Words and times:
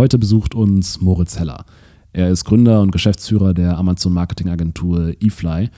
Heute 0.00 0.18
besucht 0.18 0.54
uns 0.54 1.02
Moritz 1.02 1.38
Heller. 1.38 1.66
Er 2.14 2.30
ist 2.30 2.46
Gründer 2.46 2.80
und 2.80 2.90
Geschäftsführer 2.90 3.52
der 3.52 3.76
Amazon 3.76 4.14
Marketing 4.14 4.48
Agentur 4.48 5.12
eFly, 5.20 5.68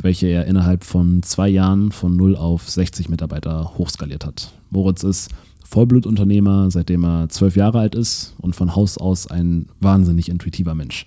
welche 0.00 0.28
er 0.28 0.46
innerhalb 0.46 0.84
von 0.84 1.24
zwei 1.24 1.48
Jahren 1.48 1.90
von 1.90 2.14
0 2.14 2.36
auf 2.36 2.70
60 2.70 3.08
Mitarbeiter 3.08 3.72
hochskaliert 3.76 4.24
hat. 4.24 4.52
Moritz 4.70 5.02
ist 5.02 5.32
Vollblutunternehmer, 5.64 6.70
seitdem 6.70 7.04
er 7.04 7.28
zwölf 7.30 7.56
Jahre 7.56 7.80
alt 7.80 7.96
ist 7.96 8.36
und 8.40 8.54
von 8.54 8.76
Haus 8.76 8.96
aus 8.96 9.26
ein 9.26 9.66
wahnsinnig 9.80 10.28
intuitiver 10.28 10.76
Mensch. 10.76 11.04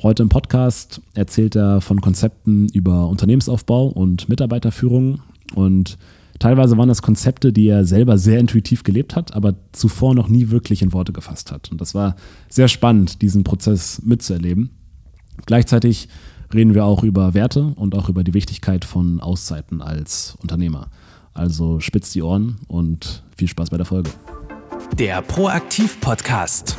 Heute 0.00 0.22
im 0.22 0.28
Podcast 0.28 1.00
erzählt 1.14 1.56
er 1.56 1.80
von 1.80 2.00
Konzepten 2.00 2.68
über 2.68 3.08
Unternehmensaufbau 3.08 3.88
und 3.88 4.28
Mitarbeiterführung 4.28 5.22
und 5.56 5.98
teilweise 6.38 6.76
waren 6.76 6.88
das 6.88 7.02
Konzepte, 7.02 7.52
die 7.52 7.68
er 7.68 7.84
selber 7.84 8.18
sehr 8.18 8.38
intuitiv 8.38 8.84
gelebt 8.84 9.16
hat, 9.16 9.34
aber 9.34 9.54
zuvor 9.72 10.14
noch 10.14 10.28
nie 10.28 10.50
wirklich 10.50 10.82
in 10.82 10.92
Worte 10.92 11.12
gefasst 11.12 11.52
hat. 11.52 11.70
Und 11.70 11.80
das 11.80 11.94
war 11.94 12.16
sehr 12.48 12.68
spannend, 12.68 13.22
diesen 13.22 13.44
Prozess 13.44 14.02
mitzuerleben. 14.04 14.70
Gleichzeitig 15.44 16.08
reden 16.52 16.74
wir 16.74 16.84
auch 16.84 17.02
über 17.02 17.34
Werte 17.34 17.72
und 17.76 17.94
auch 17.94 18.08
über 18.08 18.24
die 18.24 18.34
Wichtigkeit 18.34 18.84
von 18.84 19.20
Auszeiten 19.20 19.82
als 19.82 20.36
Unternehmer. 20.40 20.88
Also 21.34 21.80
spitzt 21.80 22.14
die 22.14 22.22
Ohren 22.22 22.56
und 22.68 23.22
viel 23.36 23.48
Spaß 23.48 23.70
bei 23.70 23.76
der 23.76 23.86
Folge. 23.86 24.10
Der 24.98 25.20
Proaktiv-Podcast. 25.22 26.76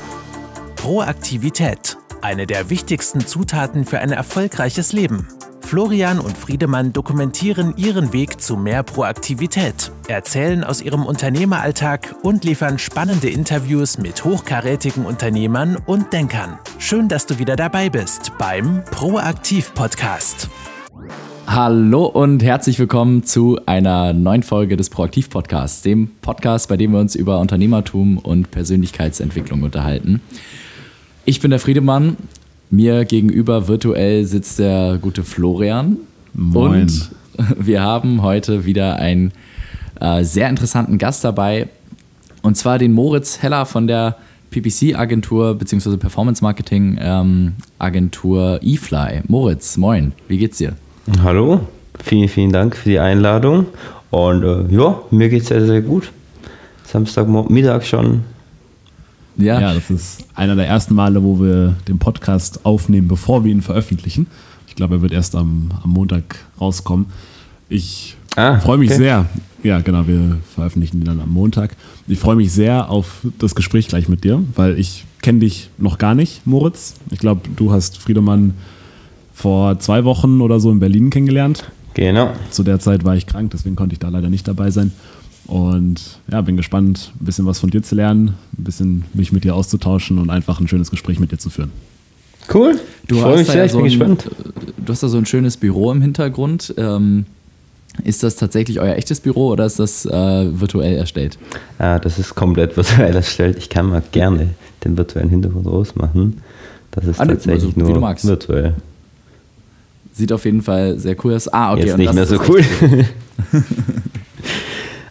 Proaktivität. 0.76 1.98
Eine 2.22 2.48
der 2.48 2.72
wichtigsten 2.72 3.26
Zutaten 3.28 3.86
für 3.86 4.00
ein 4.00 4.12
erfolgreiches 4.12 4.92
Leben. 4.92 5.28
Florian 5.62 6.20
und 6.20 6.36
Friedemann 6.36 6.92
dokumentieren 6.92 7.76
ihren 7.78 8.12
Weg 8.12 8.42
zu 8.42 8.58
mehr 8.58 8.82
Proaktivität, 8.84 9.92
erzählen 10.08 10.64
aus 10.64 10.82
ihrem 10.82 11.06
Unternehmeralltag 11.06 12.16
und 12.24 12.44
liefern 12.44 12.80
spannende 12.80 13.30
Interviews 13.30 13.98
mit 13.98 14.24
hochkarätigen 14.24 15.06
Unternehmern 15.06 15.78
und 15.86 16.12
Denkern. 16.12 16.58
Schön, 16.80 17.08
dass 17.08 17.28
du 17.28 17.38
wieder 17.38 17.56
dabei 17.56 17.90
bist 17.90 18.32
beim 18.40 18.84
Proaktiv-Podcast. 18.86 20.50
Hallo 21.46 22.06
und 22.06 22.42
herzlich 22.42 22.80
willkommen 22.80 23.24
zu 23.24 23.60
einer 23.66 24.14
neuen 24.14 24.44
Folge 24.44 24.76
des 24.76 24.90
Proaktiv-Podcasts, 24.90 25.82
dem 25.82 26.12
Podcast, 26.22 26.68
bei 26.68 26.78
dem 26.78 26.94
wir 26.94 27.00
uns 27.00 27.16
über 27.16 27.40
Unternehmertum 27.40 28.18
und 28.18 28.50
Persönlichkeitsentwicklung 28.52 29.64
unterhalten. 29.64 30.22
Ich 31.30 31.42
bin 31.42 31.52
der 31.52 31.60
Friedemann. 31.60 32.16
Mir 32.70 33.04
gegenüber 33.04 33.68
virtuell 33.68 34.24
sitzt 34.24 34.60
der 34.60 34.98
gute 35.02 35.24
Florian. 35.24 35.98
Moin. 36.34 36.84
Und 36.84 37.12
wir 37.60 37.82
haben 37.82 38.22
heute 38.22 38.66
wieder 38.66 38.96
einen 38.96 39.34
äh, 40.00 40.24
sehr 40.24 40.48
interessanten 40.48 40.98
Gast 40.98 41.26
dabei. 41.26 41.68
Und 42.44 42.56
zwar 42.56 42.78
den 42.78 42.94
Moritz 42.94 43.42
Heller 43.42 43.66
von 43.66 43.88
der 43.88 44.16
PPC-Agentur 44.52 45.56
bzw. 45.56 45.98
Performance 45.98 46.42
Marketing 46.42 46.98
ähm, 47.02 47.56
Agentur 47.78 48.62
eFly. 48.64 49.24
Moritz, 49.28 49.76
moin, 49.76 50.14
wie 50.30 50.38
geht's 50.38 50.60
dir? 50.60 50.78
Hallo, 51.22 51.60
vielen, 52.02 52.30
vielen 52.30 52.54
Dank 52.54 52.78
für 52.78 52.88
die 52.88 53.00
Einladung. 53.00 53.66
Und 54.12 54.44
äh, 54.46 54.74
ja, 54.74 55.02
mir 55.12 55.28
geht 55.28 55.42
es 55.42 55.50
sehr, 55.50 55.66
sehr 55.66 55.82
gut. 55.82 56.10
Samstagmittag 56.86 57.84
schon. 57.84 58.24
Ja. 59.38 59.60
ja, 59.60 59.74
das 59.74 59.90
ist 59.90 60.26
einer 60.36 60.56
der 60.56 60.68
ersten 60.68 60.96
Male, 60.96 61.24
wo 61.24 61.40
wir 61.40 61.76
den 61.88 62.00
Podcast 62.00 62.66
aufnehmen, 62.66 63.08
bevor 63.08 63.44
wir 63.44 63.52
ihn 63.52 63.62
veröffentlichen. 63.62 64.28
Ich 64.68 64.76
glaube, 64.76 64.96
er 64.96 65.02
wird 65.02 65.12
erst 65.12 65.36
am, 65.36 65.70
am 65.84 65.92
Montag 65.92 66.38
rauskommen. 66.60 67.08
Ich 67.70 68.16
ah, 68.36 68.60
freue 68.60 68.78
mich 68.78 68.90
okay. 68.90 68.98
sehr. 68.98 69.26
Ja, 69.64 69.80
genau, 69.82 70.08
wir 70.08 70.38
veröffentlichen 70.56 71.00
ihn 71.00 71.06
dann 71.06 71.20
am 71.20 71.30
Montag. 71.30 71.76
Ich 72.08 72.20
freue 72.20 72.36
mich 72.36 72.52
sehr 72.52 72.90
auf 72.90 73.22
das 73.38 73.54
Gespräch 73.54 73.88
gleich 73.88 74.08
mit 74.08 74.24
dir, 74.24 74.44
weil 74.56 74.80
ich 74.80 75.06
kenne 75.22 75.40
dich 75.40 75.70
noch 75.78 75.98
gar 75.98 76.16
nicht, 76.16 76.46
Moritz. 76.48 76.96
Ich 77.12 77.20
glaube, 77.20 77.42
du 77.56 77.72
hast 77.72 77.98
Friedemann 77.98 78.54
vor 79.34 79.80
zwei 79.80 80.04
Wochen 80.04 80.42
oder 80.42 80.60
so 80.60 80.72
in 80.72 80.80
Berlin 80.80 81.10
kennengelernt. 81.10 81.66
Genau. 81.94 82.32
Zu 82.52 82.64
der 82.64 82.80
Zeit 82.80 83.04
war 83.04 83.16
ich 83.16 83.26
krank, 83.26 83.52
deswegen 83.52 83.76
konnte 83.76 83.94
ich 83.94 84.00
da 84.00 84.10
leider 84.10 84.30
nicht 84.30 84.48
dabei 84.48 84.72
sein. 84.72 84.92
Und 85.48 86.20
ja, 86.30 86.42
bin 86.42 86.58
gespannt, 86.58 87.14
ein 87.20 87.26
bisschen 87.26 87.46
was 87.46 87.60
von 87.60 87.70
dir 87.70 87.82
zu 87.82 87.96
lernen, 87.96 88.36
ein 88.58 88.64
bisschen 88.64 89.06
mich 89.14 89.32
mit 89.32 89.46
dir 89.46 89.56
auszutauschen 89.56 90.20
und 90.20 90.30
einfach 90.30 90.60
ein 90.60 90.68
schönes 90.68 90.92
Gespräch 90.92 91.20
mit 91.20 91.32
dir 91.32 91.38
zu 91.38 91.50
führen. 91.50 91.72
Cool. 92.54 92.80
Du 93.08 93.22
hast 93.24 93.38
mich 93.38 93.48
sehr, 93.48 93.66
ja 93.66 93.70
so 93.70 93.84
ich 93.86 93.98
bin 93.98 94.12
ein, 94.12 94.18
gespannt. 94.18 94.36
Du 94.78 94.92
hast 94.92 95.04
da 95.04 95.08
so 95.08 95.18
ein 95.18 95.26
schönes 95.26 95.58
Büro 95.58 95.92
im 95.92 96.02
Hintergrund. 96.02 96.74
Ähm, 96.78 97.26
ist 98.04 98.24
das 98.24 98.36
tatsächlich 98.36 98.80
euer 98.80 98.96
echtes 98.96 99.20
Büro 99.20 99.50
oder 99.50 99.66
ist 99.66 99.80
das 99.80 100.06
äh, 100.06 100.12
virtuell 100.60 100.98
erstellt? 100.98 101.38
Ah, 101.80 102.00
das 102.00 102.20
ist 102.20 102.36
komplett 102.36 102.76
virtuell 102.78 103.16
erstellt. 103.16 103.58
Ich 103.58 103.70
kann 103.70 103.88
mal 103.88 104.04
gerne 104.12 104.50
den 104.84 104.98
virtuellen 104.98 105.30
Hintergrund 105.30 105.66
rausmachen. 105.66 106.42
Das 106.92 107.06
ist 107.06 107.20
ah, 107.20 107.26
tatsächlich 107.26 107.76
also, 107.78 107.80
nur 107.80 108.02
virtuell. 108.02 108.76
Sieht 110.14 110.32
auf 110.32 110.46
jeden 110.46 110.62
Fall 110.62 110.98
sehr 111.00 111.16
cool 111.24 111.36
aus. 111.36 111.48
Ah, 111.48 111.74
okay. 111.74 111.86
Jetzt 111.86 111.98
nicht 111.98 112.14
mehr 112.14 112.26
so 112.26 112.40
cool. 112.48 112.62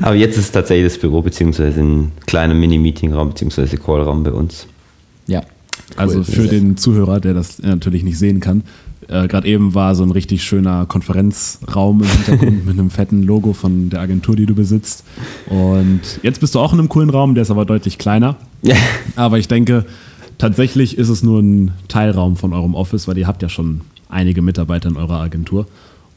Aber 0.01 0.15
jetzt 0.15 0.37
ist 0.37 0.47
es 0.47 0.53
tatsächlich 0.53 0.93
das 0.93 1.01
Büro, 1.01 1.23
beziehungsweise 1.23 1.81
ein 1.81 2.13
kleiner 2.27 2.55
Mini-Meeting-Raum, 2.55 3.31
beziehungsweise 3.31 3.77
Call-Raum 3.77 4.23
bei 4.23 4.33
uns. 4.33 4.67
Ja. 5.27 5.43
Also 5.97 6.23
für 6.23 6.47
den 6.49 6.77
Zuhörer, 6.77 7.21
der 7.21 7.35
das 7.35 7.61
natürlich 7.61 8.03
nicht 8.03 8.19
sehen 8.19 8.41
kann, 8.41 8.65
äh, 9.09 9.29
gerade 9.29 9.47
eben 9.47 9.75
war 9.75 9.95
so 9.95 10.03
ein 10.03 10.11
richtig 10.11 10.43
schöner 10.43 10.87
Konferenzraum 10.87 12.03
im 12.03 12.09
Hintergrund 12.09 12.67
mit 12.67 12.79
einem 12.79 12.91
fetten 12.91 13.23
Logo 13.23 13.53
von 13.53 13.91
der 13.91 14.01
Agentur, 14.01 14.37
die 14.37 14.47
du 14.47 14.55
besitzt. 14.55 15.05
Und 15.49 16.01
jetzt 16.23 16.41
bist 16.41 16.55
du 16.55 16.59
auch 16.59 16.73
in 16.73 16.79
einem 16.79 16.89
coolen 16.89 17.11
Raum, 17.11 17.35
der 17.35 17.43
ist 17.43 17.51
aber 17.51 17.65
deutlich 17.65 17.99
kleiner. 17.99 18.37
Ja. 18.63 18.77
Aber 19.15 19.39
ich 19.39 19.49
denke, 19.49 19.85
tatsächlich 20.39 20.99
ist 20.99 21.09
es 21.09 21.23
nur 21.23 21.41
ein 21.41 21.73
Teilraum 21.89 22.37
von 22.37 22.53
eurem 22.53 22.75
Office, 22.75 23.07
weil 23.07 23.17
ihr 23.19 23.27
habt 23.27 23.43
ja 23.43 23.49
schon 23.49 23.83
einige 24.09 24.43
Mitarbeiter 24.43 24.89
in 24.89 24.97
eurer 24.97 25.21
Agentur. 25.21 25.67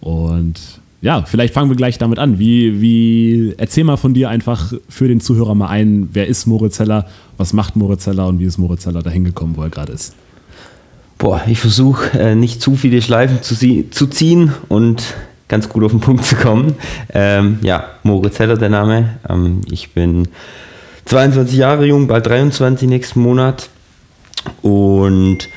Und 0.02 0.79
ja, 1.02 1.24
vielleicht 1.24 1.54
fangen 1.54 1.70
wir 1.70 1.78
gleich 1.78 1.98
damit 1.98 2.20
an. 2.20 2.40
Wie, 2.40 2.82
wie, 2.82 3.54
erzähl 3.58 3.86
mal 3.86 3.98
von 3.98 4.14
dir 4.14 4.30
einfach 4.30 4.74
für 4.90 5.08
den 5.08 5.22
Zuhörer 5.22 5.56
mal 5.56 5.70
ein, 5.70 6.10
wer 6.12 6.28
ist 6.28 6.46
Moritz 6.46 6.80
Heller, 6.80 7.08
was 7.38 7.54
macht 7.54 7.76
Moritz 7.76 8.06
Heller 8.06 8.28
und 8.28 8.40
wie 8.40 8.46
ist 8.46 8.58
Moritz 8.58 8.86
Heller 8.86 9.02
dahin 9.02 9.24
gekommen, 9.24 9.56
wo 9.56 9.64
er 9.64 9.70
gerade 9.70 9.94
ist? 9.94 10.16
Boah, 11.18 11.42
ich 11.48 11.60
versuche 11.60 12.18
äh, 12.20 12.36
nicht 12.36 12.62
zu 12.62 12.76
viele 12.76 13.02
Schleifen 13.02 13.42
zu, 13.42 13.56
zu, 13.90 14.08
ziehen 14.08 14.54
und 14.68 15.16
ganz 15.48 15.70
gut 15.70 15.84
auf 15.84 15.92
den 15.92 16.00
Punkt 16.00 16.26
zu 16.26 16.36
kommen. 16.36 16.76
Ähm, 17.14 17.60
ja, 17.62 17.86
Moritz 18.04 18.40
Heller 18.40 18.58
der 18.58 18.70
Name. 18.70 19.20
Ähm, 19.30 19.62
ich 19.70 19.94
bin 19.94 20.28
22 21.06 21.58
Jahre 21.58 21.86
jung, 21.86 22.08
bald 22.08 22.28
23 22.28 22.88
nächsten 22.88 23.22
Monat 23.22 23.70
und 24.62 25.50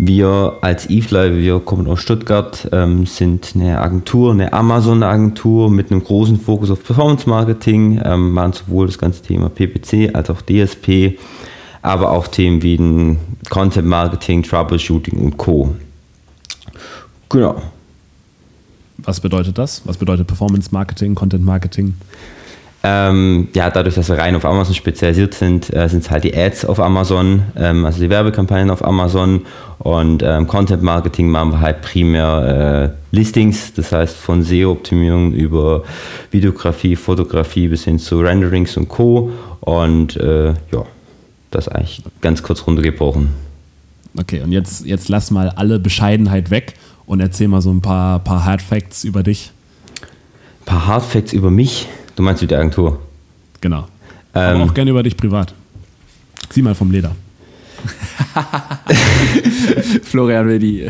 wir 0.00 0.58
als 0.60 0.88
eFly, 0.88 1.36
wir 1.38 1.58
kommen 1.58 1.88
aus 1.88 2.00
Stuttgart, 2.00 2.68
ähm, 2.70 3.04
sind 3.04 3.52
eine 3.56 3.80
Agentur, 3.80 4.30
eine 4.30 4.52
Amazon-Agentur 4.52 5.70
mit 5.70 5.90
einem 5.90 6.04
großen 6.04 6.40
Fokus 6.40 6.70
auf 6.70 6.84
Performance-Marketing, 6.84 8.00
ähm, 8.04 8.30
machen 8.30 8.52
sowohl 8.52 8.86
das 8.86 8.96
ganze 8.96 9.22
Thema 9.22 9.48
PPC 9.48 10.14
als 10.14 10.30
auch 10.30 10.40
DSP, 10.40 11.18
aber 11.82 12.12
auch 12.12 12.28
Themen 12.28 12.62
wie 12.62 13.16
Content-Marketing, 13.50 14.44
Troubleshooting 14.44 15.18
und 15.18 15.36
Co. 15.36 15.74
Genau. 17.28 17.60
Was 18.98 19.18
bedeutet 19.20 19.58
das? 19.58 19.82
Was 19.84 19.96
bedeutet 19.96 20.28
Performance-Marketing, 20.28 21.16
Content-Marketing? 21.16 21.94
Ähm, 22.84 23.48
ja, 23.54 23.70
dadurch, 23.70 23.96
dass 23.96 24.08
wir 24.08 24.18
rein 24.18 24.36
auf 24.36 24.44
Amazon 24.44 24.74
spezialisiert 24.74 25.34
sind, 25.34 25.74
äh, 25.74 25.88
sind 25.88 26.04
es 26.04 26.10
halt 26.10 26.22
die 26.22 26.36
Ads 26.36 26.64
auf 26.64 26.78
Amazon, 26.78 27.42
ähm, 27.56 27.84
also 27.84 28.00
die 28.00 28.08
Werbekampagnen 28.08 28.70
auf 28.70 28.84
Amazon 28.84 29.42
und 29.78 30.22
ähm, 30.22 30.46
Content 30.46 30.82
Marketing 30.82 31.28
machen 31.28 31.52
wir 31.52 31.60
halt 31.60 31.82
primär 31.82 32.94
äh, 33.12 33.16
Listings, 33.16 33.72
das 33.74 33.90
heißt 33.90 34.16
von 34.16 34.44
SEO-Optimierung 34.44 35.32
über 35.32 35.82
Videografie, 36.30 36.94
Fotografie 36.94 37.66
bis 37.66 37.84
hin 37.84 37.98
zu 37.98 38.20
Renderings 38.20 38.76
und 38.76 38.88
Co. 38.88 39.32
Und 39.60 40.16
äh, 40.16 40.48
ja, 40.48 40.84
das 41.50 41.68
eigentlich 41.68 42.02
ganz 42.20 42.42
kurz 42.42 42.66
runtergebrochen. 42.66 43.30
Okay, 44.18 44.40
und 44.42 44.52
jetzt, 44.52 44.84
jetzt 44.86 45.08
lass 45.08 45.30
mal 45.30 45.50
alle 45.50 45.78
Bescheidenheit 45.78 46.50
weg 46.50 46.74
und 47.06 47.20
erzähl 47.20 47.48
mal 47.48 47.60
so 47.60 47.70
ein 47.70 47.80
paar, 47.80 48.18
paar 48.20 48.44
Hard 48.44 48.62
Facts 48.62 49.04
über 49.04 49.22
dich. 49.22 49.52
Ein 50.02 50.64
paar 50.64 50.86
Hard 50.86 51.04
Facts 51.04 51.32
über 51.32 51.50
mich? 51.50 51.88
Du 52.18 52.24
meinst 52.24 52.42
mit 52.42 52.50
der 52.50 52.58
Agentur? 52.58 53.00
Genau. 53.60 53.86
Ähm, 54.34 54.56
Aber 54.56 54.64
auch 54.64 54.74
gerne 54.74 54.90
über 54.90 55.04
dich 55.04 55.16
privat. 55.16 55.54
Zieh 56.48 56.62
mal 56.62 56.74
vom 56.74 56.90
Leder. 56.90 57.14
Florian 60.02 60.48
will 60.48 60.58
die. 60.58 60.88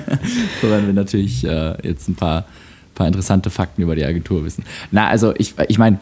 Florian 0.60 0.86
will 0.86 0.92
natürlich 0.92 1.46
äh, 1.46 1.76
jetzt 1.82 2.10
ein 2.10 2.14
paar, 2.14 2.44
paar 2.94 3.06
interessante 3.06 3.48
Fakten 3.48 3.80
über 3.80 3.96
die 3.96 4.04
Agentur 4.04 4.44
wissen. 4.44 4.64
Na, 4.90 5.08
also 5.08 5.34
ich, 5.38 5.54
ich 5.68 5.78
meine, 5.78 5.98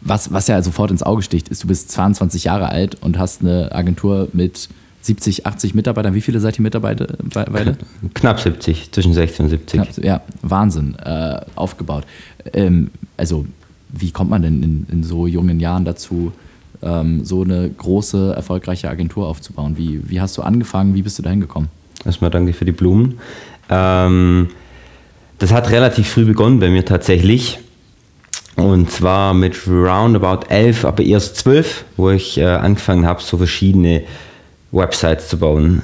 was, 0.00 0.32
was 0.32 0.48
ja 0.48 0.62
sofort 0.62 0.90
ins 0.90 1.02
Auge 1.02 1.20
sticht, 1.20 1.50
ist, 1.50 1.62
du 1.62 1.68
bist 1.68 1.90
22 1.90 2.44
Jahre 2.44 2.70
alt 2.70 2.96
und 3.02 3.18
hast 3.18 3.42
eine 3.42 3.72
Agentur 3.72 4.28
mit 4.32 4.70
70, 5.02 5.44
80 5.44 5.74
Mitarbeitern. 5.74 6.14
Wie 6.14 6.22
viele 6.22 6.40
seid 6.40 6.58
ihr 6.58 6.62
Mitarbeiter? 6.62 7.08
Beide? 7.22 7.76
Knapp 8.14 8.40
70, 8.40 8.90
zwischen 8.90 9.12
60 9.12 9.40
und 9.40 9.48
70. 9.50 9.82
Knapp, 9.82 9.98
ja, 10.02 10.22
Wahnsinn 10.40 10.94
äh, 10.94 11.42
aufgebaut. 11.56 12.04
Ähm, 12.54 12.90
also 13.18 13.44
wie 13.92 14.10
kommt 14.10 14.30
man 14.30 14.42
denn 14.42 14.62
in, 14.62 14.86
in 14.90 15.04
so 15.04 15.26
jungen 15.26 15.60
Jahren 15.60 15.84
dazu, 15.84 16.32
ähm, 16.82 17.24
so 17.24 17.42
eine 17.42 17.70
große, 17.70 18.32
erfolgreiche 18.34 18.88
Agentur 18.88 19.26
aufzubauen? 19.28 19.76
Wie, 19.76 20.00
wie 20.08 20.20
hast 20.20 20.36
du 20.38 20.42
angefangen? 20.42 20.94
Wie 20.94 21.02
bist 21.02 21.18
du 21.18 21.22
dahin 21.22 21.40
gekommen? 21.40 21.68
Erstmal 22.04 22.30
danke 22.30 22.52
für 22.52 22.64
die 22.64 22.72
Blumen. 22.72 23.18
Ähm, 23.68 24.48
das 25.38 25.52
hat 25.52 25.70
relativ 25.70 26.08
früh 26.08 26.24
begonnen 26.24 26.58
bei 26.58 26.70
mir 26.70 26.84
tatsächlich. 26.84 27.58
Und 28.56 28.90
zwar 28.90 29.34
mit 29.34 29.66
roundabout 29.66 30.46
11, 30.48 30.84
aber 30.84 31.02
erst 31.02 31.36
12, 31.36 31.84
wo 31.96 32.10
ich 32.10 32.38
äh, 32.38 32.44
angefangen 32.44 33.06
habe, 33.06 33.22
so 33.22 33.38
verschiedene 33.38 34.02
Websites 34.72 35.28
zu 35.28 35.38
bauen. 35.38 35.82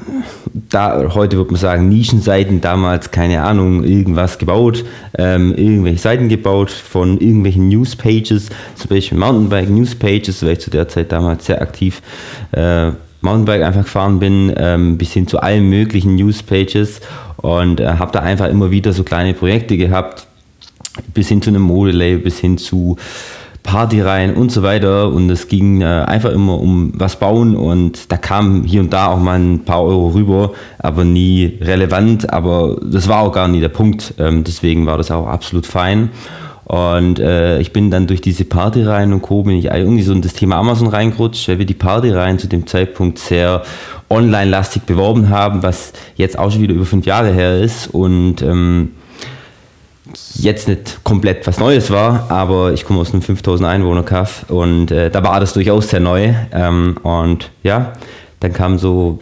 Da, 0.70 1.14
heute 1.14 1.36
würde 1.36 1.52
man 1.52 1.60
sagen, 1.60 1.88
Nischenseiten, 1.88 2.60
damals 2.60 3.10
keine 3.10 3.42
Ahnung, 3.42 3.84
irgendwas 3.84 4.38
gebaut, 4.38 4.84
ähm, 5.16 5.54
irgendwelche 5.54 5.98
Seiten 5.98 6.28
gebaut 6.28 6.70
von 6.70 7.18
irgendwelchen 7.18 7.68
Newspages, 7.68 8.48
zum 8.74 8.88
Beispiel 8.88 9.18
Mountainbike 9.18 9.68
Newspages, 9.68 10.42
weil 10.42 10.52
ich 10.52 10.60
zu 10.60 10.70
der 10.70 10.88
Zeit 10.88 11.12
damals 11.12 11.46
sehr 11.46 11.60
aktiv 11.60 12.02
äh, 12.52 12.90
Mountainbike 13.20 13.62
einfach 13.62 13.84
gefahren 13.84 14.18
bin, 14.20 14.52
ähm, 14.56 14.96
bis 14.96 15.12
hin 15.12 15.26
zu 15.26 15.38
allen 15.40 15.68
möglichen 15.68 16.16
Newspages 16.16 17.00
und 17.36 17.80
äh, 17.80 17.86
habe 17.86 18.12
da 18.12 18.20
einfach 18.20 18.48
immer 18.48 18.70
wieder 18.70 18.92
so 18.92 19.04
kleine 19.04 19.34
Projekte 19.34 19.76
gehabt, 19.76 20.26
bis 21.14 21.28
hin 21.28 21.42
zu 21.42 21.50
einem 21.50 21.62
Modelabel, 21.62 22.18
bis 22.18 22.38
hin 22.38 22.58
zu 22.58 22.96
Partyreihen 23.68 24.34
und 24.34 24.50
so 24.50 24.62
weiter. 24.62 25.10
Und 25.10 25.28
es 25.28 25.46
ging 25.46 25.82
äh, 25.82 25.84
einfach 25.84 26.30
immer 26.30 26.58
um 26.58 26.92
was 26.94 27.16
bauen 27.16 27.54
und 27.54 28.10
da 28.10 28.16
kam 28.16 28.64
hier 28.64 28.80
und 28.80 28.94
da 28.94 29.08
auch 29.08 29.20
mal 29.20 29.38
ein 29.38 29.64
paar 29.66 29.82
Euro 29.82 30.08
rüber, 30.08 30.52
aber 30.78 31.04
nie 31.04 31.58
relevant. 31.60 32.32
Aber 32.32 32.78
das 32.82 33.08
war 33.08 33.20
auch 33.20 33.32
gar 33.32 33.46
nie 33.46 33.60
der 33.60 33.68
Punkt. 33.68 34.14
Ähm, 34.18 34.42
deswegen 34.42 34.86
war 34.86 34.96
das 34.96 35.10
auch 35.10 35.26
absolut 35.26 35.66
fein. 35.66 36.10
Und 36.64 37.18
äh, 37.18 37.60
ich 37.60 37.74
bin 37.74 37.90
dann 37.90 38.06
durch 38.06 38.22
diese 38.22 38.46
Partyreihen 38.46 39.12
und 39.12 39.20
Co. 39.20 39.42
bin 39.42 39.58
ich 39.58 39.66
irgendwie 39.66 40.02
so 40.02 40.14
in 40.14 40.22
das 40.22 40.32
Thema 40.32 40.56
Amazon 40.56 40.88
reingerutscht, 40.88 41.46
weil 41.48 41.58
wir 41.58 41.66
die 41.66 41.74
Partyreihen 41.74 42.38
zu 42.38 42.46
dem 42.46 42.66
Zeitpunkt 42.66 43.18
sehr 43.18 43.62
online-lastig 44.08 44.84
beworben 44.84 45.28
haben, 45.28 45.62
was 45.62 45.92
jetzt 46.16 46.38
auch 46.38 46.50
schon 46.50 46.62
wieder 46.62 46.74
über 46.74 46.86
fünf 46.86 47.04
Jahre 47.04 47.32
her 47.32 47.60
ist. 47.60 47.88
Und 47.88 48.40
ähm, 48.40 48.92
jetzt 50.34 50.68
nicht 50.68 51.00
komplett 51.04 51.46
was 51.46 51.58
Neues 51.58 51.90
war, 51.90 52.30
aber 52.30 52.72
ich 52.72 52.84
komme 52.84 53.00
aus 53.00 53.12
einem 53.12 53.22
5000 53.22 53.68
Einwohner 53.68 54.02
Kaff 54.02 54.44
und 54.48 54.90
äh, 54.90 55.10
da 55.10 55.22
war 55.24 55.40
das 55.40 55.52
durchaus 55.52 55.88
sehr 55.88 56.00
neu. 56.00 56.34
Ähm, 56.52 56.96
und 57.02 57.50
ja, 57.62 57.92
dann 58.40 58.52
kamen 58.52 58.78
so 58.78 59.20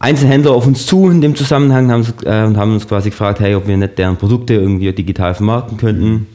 Einzelhändler 0.00 0.52
auf 0.52 0.66
uns 0.66 0.86
zu 0.86 1.08
in 1.10 1.20
dem 1.20 1.34
Zusammenhang 1.34 1.90
haben, 1.90 2.06
äh, 2.24 2.44
und 2.44 2.56
haben 2.56 2.74
uns 2.74 2.86
quasi 2.86 3.10
gefragt, 3.10 3.40
hey, 3.40 3.54
ob 3.54 3.66
wir 3.66 3.76
nicht 3.76 3.98
deren 3.98 4.16
Produkte 4.16 4.54
irgendwie 4.54 4.92
digital 4.92 5.34
vermarkten 5.34 5.76
könnten. 5.76 6.26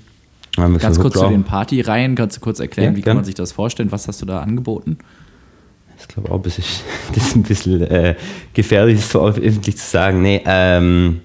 Ganz 0.55 0.75
gesagt, 0.75 0.99
kurz 0.99 1.13
zu 1.15 1.29
den 1.29 1.43
Partyreihen, 1.43 2.15
kannst 2.15 2.37
du 2.37 2.41
kurz 2.41 2.59
erklären, 2.59 2.93
ja, 2.93 2.97
wie 2.97 3.01
kann 3.01 3.15
man 3.15 3.25
sich 3.25 3.35
das 3.35 3.51
vorstellen? 3.51 3.91
Was 3.91 4.07
hast 4.07 4.21
du 4.21 4.25
da 4.25 4.39
angeboten? 4.39 4.97
Ich 5.99 6.07
glaube 6.07 6.31
auch, 6.31 6.41
das 6.41 6.57
ist, 6.59 6.83
das 7.13 7.27
ist 7.27 7.35
ein 7.35 7.43
bisschen 7.43 7.81
äh, 7.81 8.15
gefährlich, 8.53 8.97
das 8.97 9.09
so 9.09 9.25
öffentlich 9.25 9.77
zu 9.77 9.89
sagen. 9.89 10.21
Nee, 10.21 10.41
ähm, 10.45 11.21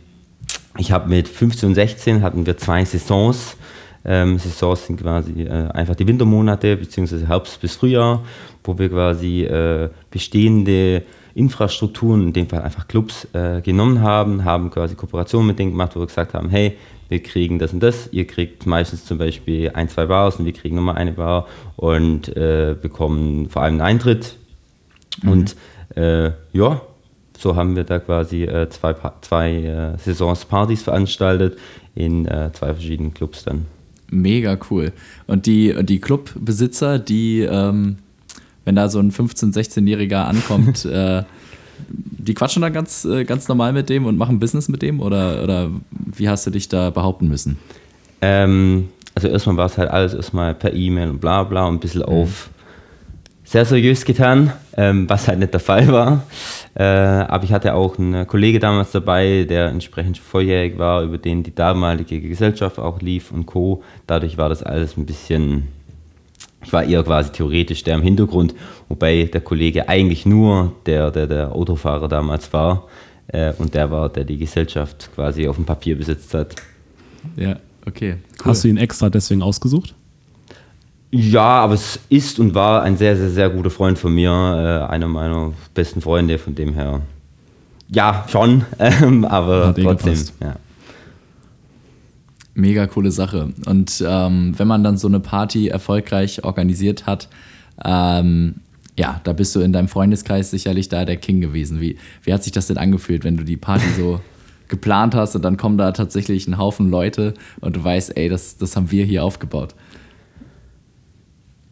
ich 0.78 0.92
habe 0.92 1.08
mit 1.08 1.28
15 1.28 1.70
und 1.70 1.75
16 1.75 2.22
hatten 2.22 2.46
wir 2.46 2.56
zwei 2.56 2.84
Saisons. 2.84 3.56
Ähm, 4.04 4.38
Saisons 4.38 4.86
sind 4.86 5.00
quasi 5.00 5.42
äh, 5.42 5.69
einfach 5.70 5.96
die 5.96 6.06
Wintermonate, 6.06 6.76
beziehungsweise 6.76 7.28
Herbst 7.28 7.60
bis 7.60 7.76
Frühjahr, 7.76 8.25
wo 8.64 8.78
wir 8.78 8.88
quasi 8.88 9.42
äh, 9.42 9.90
bestehende 10.10 11.02
Infrastrukturen, 11.34 12.22
in 12.22 12.32
dem 12.32 12.48
Fall 12.48 12.62
einfach 12.62 12.88
Clubs, 12.88 13.26
äh, 13.32 13.60
genommen 13.60 14.00
haben, 14.02 14.44
haben 14.44 14.70
quasi 14.70 14.94
Kooperationen 14.94 15.48
mit 15.48 15.58
denen 15.58 15.72
gemacht, 15.72 15.94
wo 15.94 16.00
wir 16.00 16.06
gesagt 16.06 16.34
haben, 16.34 16.48
hey, 16.48 16.76
wir 17.08 17.22
kriegen 17.22 17.58
das 17.58 17.72
und 17.72 17.81
das, 17.81 18.08
ihr 18.12 18.26
kriegt 18.26 18.66
meistens 18.66 19.04
zum 19.04 19.19
Beispiel 19.19 19.70
ein, 19.70 19.88
zwei 19.88 20.06
Bars 20.06 20.36
und 20.36 20.44
wir 20.44 20.52
kriegen 20.52 20.76
nochmal 20.76 20.96
eine 20.96 21.12
Bar 21.12 21.46
und 21.76 22.28
äh, 22.36 22.76
bekommen 22.81 23.48
vor 23.48 23.62
allem 23.62 23.74
einen 23.74 23.81
Eintritt. 23.81 24.36
Mhm. 25.22 25.31
Und 25.31 25.56
äh, 25.96 26.31
ja, 26.52 26.81
so 27.38 27.55
haben 27.55 27.76
wir 27.76 27.85
da 27.85 28.00
quasi 28.00 28.43
äh, 28.43 28.69
zwei, 28.69 28.94
zwei 29.20 29.52
äh, 29.52 29.99
Saisons 29.99 30.44
Partys 30.44 30.82
veranstaltet 30.82 31.56
in 31.94 32.26
äh, 32.26 32.50
zwei 32.52 32.75
verschiedenen 32.75 33.14
Clubs 33.14 33.44
dann. 33.44 33.67
Mega 34.11 34.58
cool. 34.70 34.93
Und 35.26 35.46
die, 35.46 35.75
die 35.85 36.00
Clubbesitzer, 36.00 36.99
die, 36.99 37.40
ähm, 37.40 37.99
wenn 38.64 38.75
da 38.75 38.88
so 38.88 38.99
ein 38.99 39.12
15-, 39.12 39.55
16-Jähriger 39.55 40.25
ankommt, 40.25 40.85
äh, 40.85 41.23
die 41.88 42.35
quatschen 42.35 42.62
dann 42.62 42.73
ganz, 42.73 43.05
äh, 43.05 43.25
ganz 43.25 43.46
normal 43.46 43.73
mit 43.73 43.88
dem 43.88 44.06
und 44.06 44.19
machen 44.19 44.41
Business 44.41 44.69
mit 44.69 44.82
dem? 44.82 45.00
Oder, 45.00 45.44
oder 45.44 45.70
wie 45.91 46.29
hast 46.29 46.46
du 46.46 46.50
dich 46.50 46.69
da 46.69 46.91
behaupten 46.91 47.29
müssen? 47.29 47.56
Ähm, 48.20 48.88
also 49.14 49.29
erstmal 49.29 49.56
war 49.56 49.67
es 49.67 49.79
halt 49.79 49.91
alles 49.91 50.12
erstmal 50.12 50.55
per 50.55 50.73
E-Mail 50.73 51.11
und 51.11 51.20
bla 51.20 51.44
bla 51.44 51.67
und 51.67 51.76
ein 51.76 51.81
bisschen 51.81 52.02
mhm. 52.02 52.08
auf 52.08 52.50
sehr 53.48 53.64
seriös 53.64 54.04
getan, 54.04 54.52
ähm, 54.76 55.08
was 55.08 55.26
halt 55.26 55.38
nicht 55.38 55.54
der 55.54 55.60
Fall 55.60 55.88
war. 55.88 56.22
Äh, 56.74 56.82
aber 56.82 57.44
ich 57.44 57.52
hatte 57.52 57.72
auch 57.72 57.98
einen 57.98 58.26
Kollege 58.26 58.58
damals 58.58 58.90
dabei, 58.90 59.46
der 59.48 59.68
entsprechend 59.68 60.18
volljährig 60.18 60.76
war, 60.76 61.02
über 61.02 61.16
den 61.16 61.42
die 61.42 61.54
damalige 61.54 62.20
Gesellschaft 62.20 62.78
auch 62.78 63.00
lief 63.00 63.32
und 63.32 63.46
Co. 63.46 63.82
Dadurch 64.06 64.36
war 64.36 64.50
das 64.50 64.62
alles 64.62 64.98
ein 64.98 65.06
bisschen, 65.06 65.68
ich 66.62 66.74
war 66.74 66.84
eher 66.84 67.02
quasi 67.02 67.32
theoretisch 67.32 67.82
der 67.84 67.94
im 67.94 68.02
Hintergrund, 68.02 68.54
wobei 68.90 69.24
der 69.24 69.40
Kollege 69.40 69.88
eigentlich 69.88 70.26
nur 70.26 70.74
der, 70.84 71.10
der, 71.10 71.26
der 71.26 71.52
Autofahrer 71.52 72.08
damals 72.08 72.52
war 72.52 72.86
äh, 73.28 73.54
und 73.56 73.72
der 73.72 73.90
war, 73.90 74.10
der 74.10 74.24
die 74.24 74.36
Gesellschaft 74.36 75.08
quasi 75.14 75.48
auf 75.48 75.56
dem 75.56 75.64
Papier 75.64 75.96
besitzt 75.96 76.34
hat. 76.34 76.54
Ja, 77.36 77.56
okay. 77.86 78.16
Cool. 78.40 78.50
Hast 78.50 78.64
du 78.64 78.68
ihn 78.68 78.76
extra 78.76 79.08
deswegen 79.08 79.40
ausgesucht? 79.40 79.94
Ja, 81.10 81.62
aber 81.62 81.75
es 81.75 81.99
ist 82.10 82.38
und 82.38 82.55
war 82.55 82.82
ein 82.82 82.96
sehr, 82.96 83.16
sehr, 83.16 83.31
sehr 83.31 83.50
guter 83.50 83.70
Freund 83.70 83.99
von 83.99 84.14
mir, 84.14 84.31
äh, 84.31 84.93
einer 84.93 85.08
meiner 85.08 85.52
besten 85.72 86.02
Freunde, 86.02 86.38
von 86.38 86.55
dem 86.55 86.75
her. 86.75 87.00
Ja, 87.90 88.26
schon, 88.28 88.64
ähm, 88.78 89.25
aber 89.25 89.69
Hat 89.69 89.78
eh 89.78 89.82
trotzdem, 89.82 90.19
ja. 90.40 90.56
Mega 92.55 92.87
coole 92.87 93.10
Sache. 93.10 93.52
Und 93.66 94.05
ähm, 94.06 94.52
wenn 94.58 94.69
man 94.69 94.82
dann 94.84 94.99
so 94.99 95.08
eine 95.08 95.20
Party 95.20 95.69
erfolgreich 95.69 96.44
organisiert 96.44 97.06
hat, 97.06 97.28
ähm, 97.84 98.56
ja, 98.99 99.20
da 99.22 99.32
bist 99.32 99.55
du 99.55 99.60
in 99.60 99.72
deinem 99.72 99.88
Freundeskreis 99.88 100.50
sicherlich 100.50 100.88
da 100.88 101.05
der 101.05 101.16
King 101.16 101.40
gewesen. 101.40 101.81
Wie, 101.81 101.96
wie 102.25 102.32
hat 102.34 102.43
sich 102.43 102.52
das 102.52 102.66
denn 102.66 102.76
angefühlt, 102.76 103.22
wenn 103.22 103.37
du 103.37 103.44
die 103.44 103.56
Party 103.56 103.87
so 103.96 104.20
geplant 104.69 105.14
hast 105.14 105.37
und 105.37 105.43
dann 105.43 105.56
kommen 105.56 105.78
da 105.78 105.93
tatsächlich 105.93 106.49
ein 106.49 106.58
Haufen 106.58 106.90
Leute 106.90 107.34
und 107.60 107.76
du 107.76 107.84
weißt, 107.84 108.16
ey, 108.16 108.28
das, 108.28 108.58
das 108.58 108.76
haben 108.76 108.90
wir 108.90 109.05
hier 109.05 109.25
aufgebaut? 109.25 109.75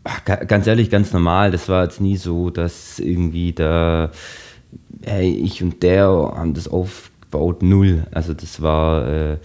Ach, 0.09 0.25
ganz 0.25 0.67
ehrlich, 0.69 0.89
ganz 0.89 1.13
normal. 1.13 1.51
Das 1.51 1.69
war 1.69 1.83
jetzt 1.83 2.01
nie 2.01 2.17
so, 2.17 2.51
dass 2.51 3.01
irgendwie 3.01 3.53
da, 3.53 4.13
hey, 5.05 5.31
ich 5.33 5.63
und 5.65 5.83
der 5.83 6.07
haben 6.07 6.55
das 6.55 6.69
aufgebaut, 6.69 7.63
null. 7.63 8.07
Also 8.13 8.33
das 8.33 8.63
war, 8.63 9.09
äh, 9.09 9.39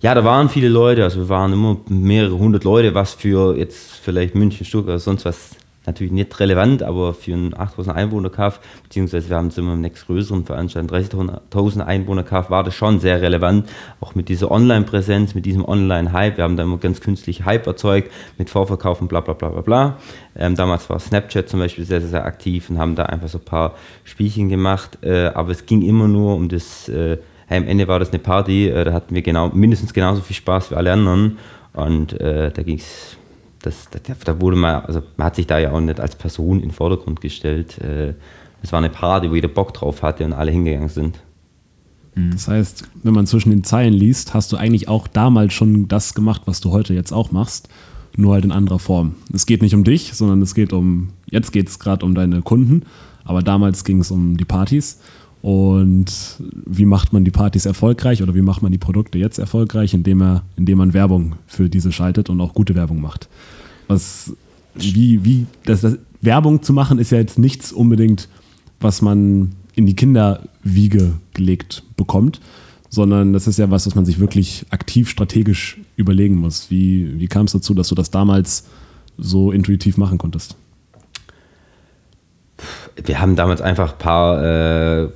ja, 0.00 0.14
da 0.14 0.22
waren 0.22 0.50
viele 0.50 0.68
Leute, 0.68 1.04
also 1.04 1.20
wir 1.20 1.28
waren 1.30 1.52
immer 1.54 1.78
mehrere 1.88 2.38
hundert 2.38 2.64
Leute, 2.64 2.94
was 2.94 3.14
für 3.14 3.56
jetzt 3.56 3.92
vielleicht 4.02 4.34
München, 4.34 4.66
Stuttgart 4.66 4.94
oder 4.94 4.98
sonst 4.98 5.24
was 5.24 5.56
natürlich 5.86 6.12
nicht 6.12 6.38
relevant, 6.38 6.82
aber 6.82 7.14
für 7.14 7.32
einen 7.32 7.58
8000 7.58 7.96
Einwohner 7.96 8.30
Kaff, 8.30 8.60
beziehungsweise 8.82 9.30
wir 9.30 9.36
haben 9.36 9.48
es 9.48 9.58
immer 9.58 9.74
im 9.74 9.80
nächstgrößeren 9.80 10.44
Veranstaltung, 10.44 10.90
30.000 10.90 11.80
Einwohner 11.80 12.22
Kaff, 12.22 12.50
war 12.50 12.62
das 12.62 12.74
schon 12.74 13.00
sehr 13.00 13.20
relevant, 13.20 13.68
auch 14.00 14.14
mit 14.14 14.28
dieser 14.28 14.50
Online-Präsenz, 14.50 15.34
mit 15.34 15.46
diesem 15.46 15.64
Online-Hype. 15.64 16.36
Wir 16.36 16.44
haben 16.44 16.56
da 16.56 16.62
immer 16.62 16.78
ganz 16.78 17.00
künstlich 17.00 17.44
Hype 17.44 17.66
erzeugt 17.66 18.10
mit 18.38 18.50
Vorverkauf 18.50 19.00
und 19.00 19.08
bla 19.08 19.20
bla 19.20 19.34
bla 19.34 19.48
bla 19.48 19.60
bla. 19.60 19.96
Ähm, 20.36 20.54
damals 20.54 20.88
war 20.88 20.98
Snapchat 20.98 21.48
zum 21.48 21.60
Beispiel 21.60 21.84
sehr, 21.84 22.00
sehr, 22.00 22.10
sehr 22.10 22.24
aktiv 22.24 22.70
und 22.70 22.78
haben 22.78 22.94
da 22.94 23.04
einfach 23.04 23.28
so 23.28 23.38
ein 23.38 23.44
paar 23.44 23.74
Spielchen 24.04 24.48
gemacht, 24.48 24.98
äh, 25.02 25.26
aber 25.26 25.50
es 25.50 25.66
ging 25.66 25.82
immer 25.82 26.08
nur 26.08 26.34
um 26.36 26.48
das, 26.48 26.88
äh, 26.88 27.18
hey, 27.46 27.58
am 27.58 27.66
Ende 27.66 27.88
war 27.88 27.98
das 27.98 28.10
eine 28.10 28.18
Party, 28.18 28.68
äh, 28.68 28.84
da 28.84 28.92
hatten 28.92 29.14
wir 29.14 29.22
genau, 29.22 29.48
mindestens 29.48 29.92
genauso 29.92 30.22
viel 30.22 30.36
Spaß 30.36 30.70
wie 30.70 30.74
alle 30.76 30.92
anderen 30.92 31.38
und 31.74 32.18
äh, 32.20 32.50
da 32.50 32.62
ging 32.62 32.78
es 32.78 33.16
das, 33.62 33.88
das, 33.90 34.18
da 34.24 34.40
wurde 34.40 34.56
man, 34.56 34.84
also 34.84 35.02
man 35.16 35.26
hat 35.26 35.36
sich 35.36 35.46
da 35.46 35.58
ja 35.58 35.72
auch 35.72 35.80
nicht 35.80 36.00
als 36.00 36.16
Person 36.16 36.56
in 36.56 36.68
den 36.68 36.70
Vordergrund 36.72 37.20
gestellt. 37.20 37.78
Äh, 37.78 38.14
es 38.62 38.72
war 38.72 38.78
eine 38.78 38.90
Party, 38.90 39.30
wo 39.30 39.34
jeder 39.34 39.48
Bock 39.48 39.74
drauf 39.74 40.02
hatte 40.02 40.24
und 40.24 40.32
alle 40.32 40.50
hingegangen 40.50 40.88
sind. 40.88 41.18
Mhm. 42.14 42.32
Das 42.32 42.48
heißt, 42.48 42.84
wenn 43.02 43.14
man 43.14 43.26
zwischen 43.26 43.50
den 43.50 43.64
Zeilen 43.64 43.92
liest, 43.92 44.34
hast 44.34 44.52
du 44.52 44.56
eigentlich 44.56 44.88
auch 44.88 45.06
damals 45.06 45.52
schon 45.52 45.88
das 45.88 46.14
gemacht, 46.14 46.42
was 46.46 46.60
du 46.60 46.70
heute 46.70 46.94
jetzt 46.94 47.12
auch 47.12 47.32
machst, 47.32 47.68
nur 48.16 48.34
halt 48.34 48.44
in 48.44 48.52
anderer 48.52 48.78
Form. 48.78 49.14
Es 49.32 49.46
geht 49.46 49.62
nicht 49.62 49.74
um 49.74 49.84
dich, 49.84 50.14
sondern 50.14 50.42
es 50.42 50.54
geht 50.54 50.72
um, 50.72 51.10
jetzt 51.30 51.52
geht 51.52 51.68
es 51.68 51.78
gerade 51.78 52.04
um 52.04 52.14
deine 52.14 52.42
Kunden, 52.42 52.82
aber 53.24 53.42
damals 53.42 53.84
ging 53.84 54.00
es 54.00 54.10
um 54.10 54.36
die 54.36 54.44
Partys. 54.44 54.98
Und 55.40 56.12
wie 56.66 56.86
macht 56.86 57.12
man 57.12 57.24
die 57.24 57.32
Partys 57.32 57.66
erfolgreich 57.66 58.22
oder 58.22 58.34
wie 58.36 58.42
macht 58.42 58.62
man 58.62 58.70
die 58.70 58.78
Produkte 58.78 59.18
jetzt 59.18 59.38
erfolgreich, 59.38 59.92
indem, 59.92 60.22
er, 60.22 60.42
indem 60.56 60.78
man 60.78 60.94
Werbung 60.94 61.34
für 61.48 61.68
diese 61.68 61.90
schaltet 61.90 62.30
und 62.30 62.40
auch 62.40 62.54
gute 62.54 62.76
Werbung 62.76 63.00
macht? 63.00 63.28
Was, 63.92 64.32
wie, 64.74 65.24
wie, 65.24 65.46
das, 65.64 65.82
das, 65.82 65.98
Werbung 66.20 66.62
zu 66.62 66.72
machen 66.72 66.98
ist 66.98 67.10
ja 67.10 67.18
jetzt 67.18 67.38
nichts 67.38 67.72
unbedingt, 67.72 68.28
was 68.80 69.02
man 69.02 69.52
in 69.74 69.86
die 69.86 69.96
Kinderwiege 69.96 71.14
gelegt 71.34 71.82
bekommt, 71.96 72.40
sondern 72.88 73.32
das 73.32 73.46
ist 73.46 73.58
ja 73.58 73.70
was, 73.70 73.86
was 73.86 73.94
man 73.94 74.04
sich 74.04 74.18
wirklich 74.20 74.66
aktiv 74.70 75.08
strategisch 75.08 75.78
überlegen 75.96 76.36
muss. 76.36 76.70
Wie, 76.70 77.18
wie 77.18 77.26
kam 77.26 77.46
es 77.46 77.52
dazu, 77.52 77.74
dass 77.74 77.88
du 77.88 77.94
das 77.94 78.10
damals 78.10 78.64
so 79.18 79.50
intuitiv 79.50 79.96
machen 79.96 80.18
konntest? 80.18 80.56
wir 83.04 83.20
haben 83.20 83.36
damals 83.36 83.60
einfach 83.60 83.92
ein 83.92 83.98
paar 83.98 84.42
äh, 84.42 85.08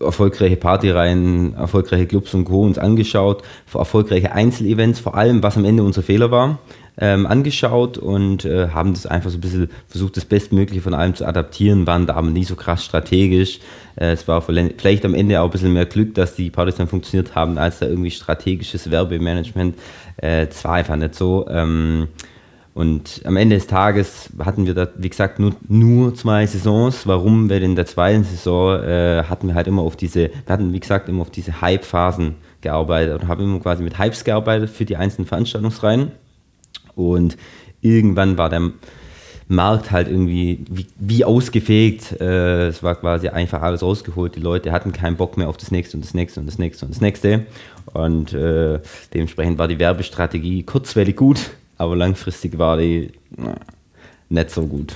erfolgreiche 0.00 0.56
Partyreihen, 0.56 1.54
erfolgreiche 1.54 2.06
Clubs 2.06 2.34
und 2.34 2.44
Co. 2.44 2.62
uns 2.62 2.78
angeschaut, 2.78 3.42
erfolgreiche 3.72 4.32
Einzelevents, 4.32 5.00
vor 5.00 5.16
allem, 5.16 5.42
was 5.42 5.56
am 5.56 5.64
Ende 5.64 5.82
unser 5.82 6.02
Fehler 6.02 6.30
war, 6.30 6.58
ähm, 6.98 7.26
angeschaut 7.26 7.98
und 7.98 8.44
äh, 8.44 8.68
haben 8.68 8.92
das 8.92 9.06
einfach 9.06 9.30
so 9.30 9.38
ein 9.38 9.40
bisschen 9.40 9.70
versucht, 9.88 10.16
das 10.16 10.24
Bestmögliche 10.24 10.82
von 10.82 10.94
allem 10.94 11.14
zu 11.14 11.26
adaptieren, 11.26 11.86
waren 11.86 12.06
da 12.06 12.14
aber 12.14 12.28
nie 12.28 12.44
so 12.44 12.54
krass 12.54 12.84
strategisch. 12.84 13.60
Äh, 13.96 14.12
es 14.12 14.28
war 14.28 14.42
vielleicht 14.42 15.04
am 15.04 15.14
Ende 15.14 15.40
auch 15.40 15.46
ein 15.46 15.50
bisschen 15.50 15.72
mehr 15.72 15.86
Glück, 15.86 16.14
dass 16.14 16.34
die 16.34 16.50
Partys 16.50 16.76
dann 16.76 16.88
funktioniert 16.88 17.34
haben, 17.34 17.58
als 17.58 17.78
da 17.78 17.86
irgendwie 17.86 18.10
strategisches 18.10 18.90
Werbemanagement. 18.90 19.76
Äh, 20.16 20.46
es 20.46 20.64
war 20.64 20.74
einfach 20.74 20.96
nicht 20.96 21.14
so. 21.14 21.46
Ähm, 21.48 22.08
und 22.74 23.20
am 23.24 23.36
Ende 23.36 23.56
des 23.56 23.66
Tages 23.66 24.30
hatten 24.38 24.66
wir 24.66 24.74
da, 24.74 24.88
wie 24.96 25.10
gesagt, 25.10 25.38
nur, 25.38 25.52
nur 25.68 26.14
zwei 26.14 26.46
Saisons. 26.46 27.06
Warum? 27.06 27.50
Weil 27.50 27.62
in 27.62 27.76
der 27.76 27.84
zweiten 27.84 28.24
Saison 28.24 28.82
äh, 28.82 29.24
hatten 29.28 29.48
wir 29.48 29.54
halt 29.54 29.66
immer 29.66 29.82
auf 29.82 29.96
diese, 29.96 30.30
wir 30.30 30.52
hatten, 30.52 30.72
wie 30.72 30.80
gesagt, 30.80 31.08
immer 31.08 31.22
auf 31.22 31.30
diese 31.30 31.60
Hype-Phasen 31.60 32.36
gearbeitet 32.62 33.20
und 33.20 33.28
haben 33.28 33.42
immer 33.42 33.60
quasi 33.60 33.82
mit 33.82 33.98
Hypes 33.98 34.24
gearbeitet 34.24 34.70
für 34.70 34.86
die 34.86 34.96
einzelnen 34.96 35.26
Veranstaltungsreihen. 35.26 36.12
Und 36.94 37.36
irgendwann 37.80 38.38
war 38.38 38.48
der 38.48 38.70
Markt 39.48 39.90
halt 39.90 40.08
irgendwie 40.08 40.64
wie, 40.70 40.86
wie 40.98 41.24
ausgefegt. 41.24 42.20
Äh, 42.20 42.68
es 42.68 42.82
war 42.82 42.94
quasi 42.94 43.28
einfach 43.28 43.62
alles 43.62 43.82
rausgeholt. 43.82 44.36
Die 44.36 44.40
Leute 44.40 44.72
hatten 44.72 44.92
keinen 44.92 45.16
Bock 45.16 45.36
mehr 45.36 45.48
auf 45.48 45.56
das 45.56 45.70
nächste 45.70 45.96
und 45.96 46.04
das 46.04 46.14
nächste 46.14 46.40
und 46.40 46.46
das 46.46 46.58
nächste 46.58 46.86
und 46.86 46.92
das 46.92 47.00
nächste. 47.00 47.46
Und 47.92 48.32
äh, 48.32 48.80
dementsprechend 49.12 49.58
war 49.58 49.68
die 49.68 49.78
Werbestrategie 49.78 50.62
kurzweilig 50.62 51.16
gut 51.16 51.50
aber 51.82 51.96
langfristig 51.96 52.58
war 52.58 52.78
die 52.78 53.10
na, 53.36 53.56
nicht 54.28 54.50
so 54.50 54.66
gut. 54.66 54.94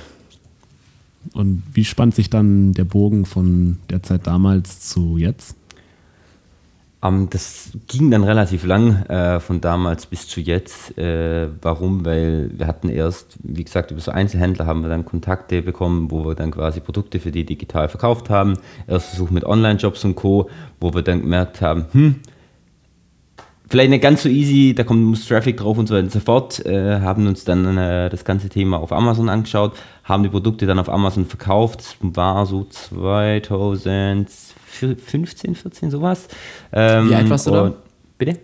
Und 1.33 1.61
wie 1.73 1.83
spannt 1.83 2.15
sich 2.15 2.29
dann 2.29 2.71
der 2.71 2.85
Bogen 2.85 3.25
von 3.25 3.77
der 3.89 4.01
Zeit 4.03 4.25
damals 4.25 4.79
zu 4.79 5.17
jetzt? 5.17 5.56
Um, 6.99 7.13
ähm, 7.13 7.29
das 7.29 7.71
ging 7.87 8.09
dann 8.09 8.23
relativ 8.23 8.65
lang, 8.65 9.03
äh, 9.05 9.39
von 9.39 9.61
damals 9.61 10.07
bis 10.07 10.27
zu 10.27 10.41
jetzt. 10.41 10.97
Äh, 10.97 11.47
warum? 11.61 12.05
Weil 12.05 12.49
wir 12.57 12.65
hatten 12.65 12.89
erst, 12.89 13.37
wie 13.43 13.63
gesagt, 13.63 13.91
über 13.91 14.01
so 14.01 14.11
Einzelhändler 14.11 14.65
haben 14.65 14.81
wir 14.81 14.89
dann 14.89 15.05
Kontakte 15.05 15.61
bekommen, 15.61 16.09
wo 16.09 16.25
wir 16.25 16.33
dann 16.35 16.51
quasi 16.51 16.79
Produkte 16.79 17.19
für 17.19 17.31
die 17.31 17.45
digital 17.45 17.87
verkauft 17.87 18.29
haben. 18.29 18.55
Erst 18.87 19.09
Versuch 19.09 19.29
mit 19.29 19.45
Online-Jobs 19.45 20.05
und 20.05 20.15
Co., 20.15 20.49
wo 20.79 20.93
wir 20.93 21.03
dann 21.03 21.21
gemerkt 21.21 21.61
haben, 21.61 21.85
hm, 21.91 22.15
vielleicht 23.69 23.89
nicht 23.89 24.01
ganz 24.01 24.23
so 24.23 24.29
easy, 24.29 24.73
da 24.73 24.83
kommt 24.83 25.03
muss 25.03 25.27
Traffic 25.27 25.57
drauf 25.57 25.77
und 25.77 25.87
so 25.87 25.93
weiter 25.93 26.05
und 26.05 26.11
so 26.11 26.19
fort. 26.19 26.65
Äh, 26.65 27.01
haben 27.01 27.27
uns 27.27 27.43
dann 27.43 27.77
äh, 27.77 28.09
das 28.09 28.25
ganze 28.25 28.49
Thema 28.49 28.79
auf 28.79 28.91
Amazon 28.91 29.29
angeschaut, 29.29 29.73
haben 30.03 30.23
die 30.23 30.29
Produkte 30.29 30.65
dann 30.65 30.79
auf 30.79 30.89
Amazon 30.89 31.25
verkauft. 31.25 31.79
Das 31.79 31.97
war 32.15 32.45
so 32.45 32.65
2015, 34.79 35.55
14 35.55 35.91
sowas. 35.91 36.27
Ähm, 36.71 37.09
Wie 37.09 37.15
alt 37.15 37.29
warst 37.29 37.47
du 37.47 37.51
da? 37.51 37.73
Bitte? 38.17 38.39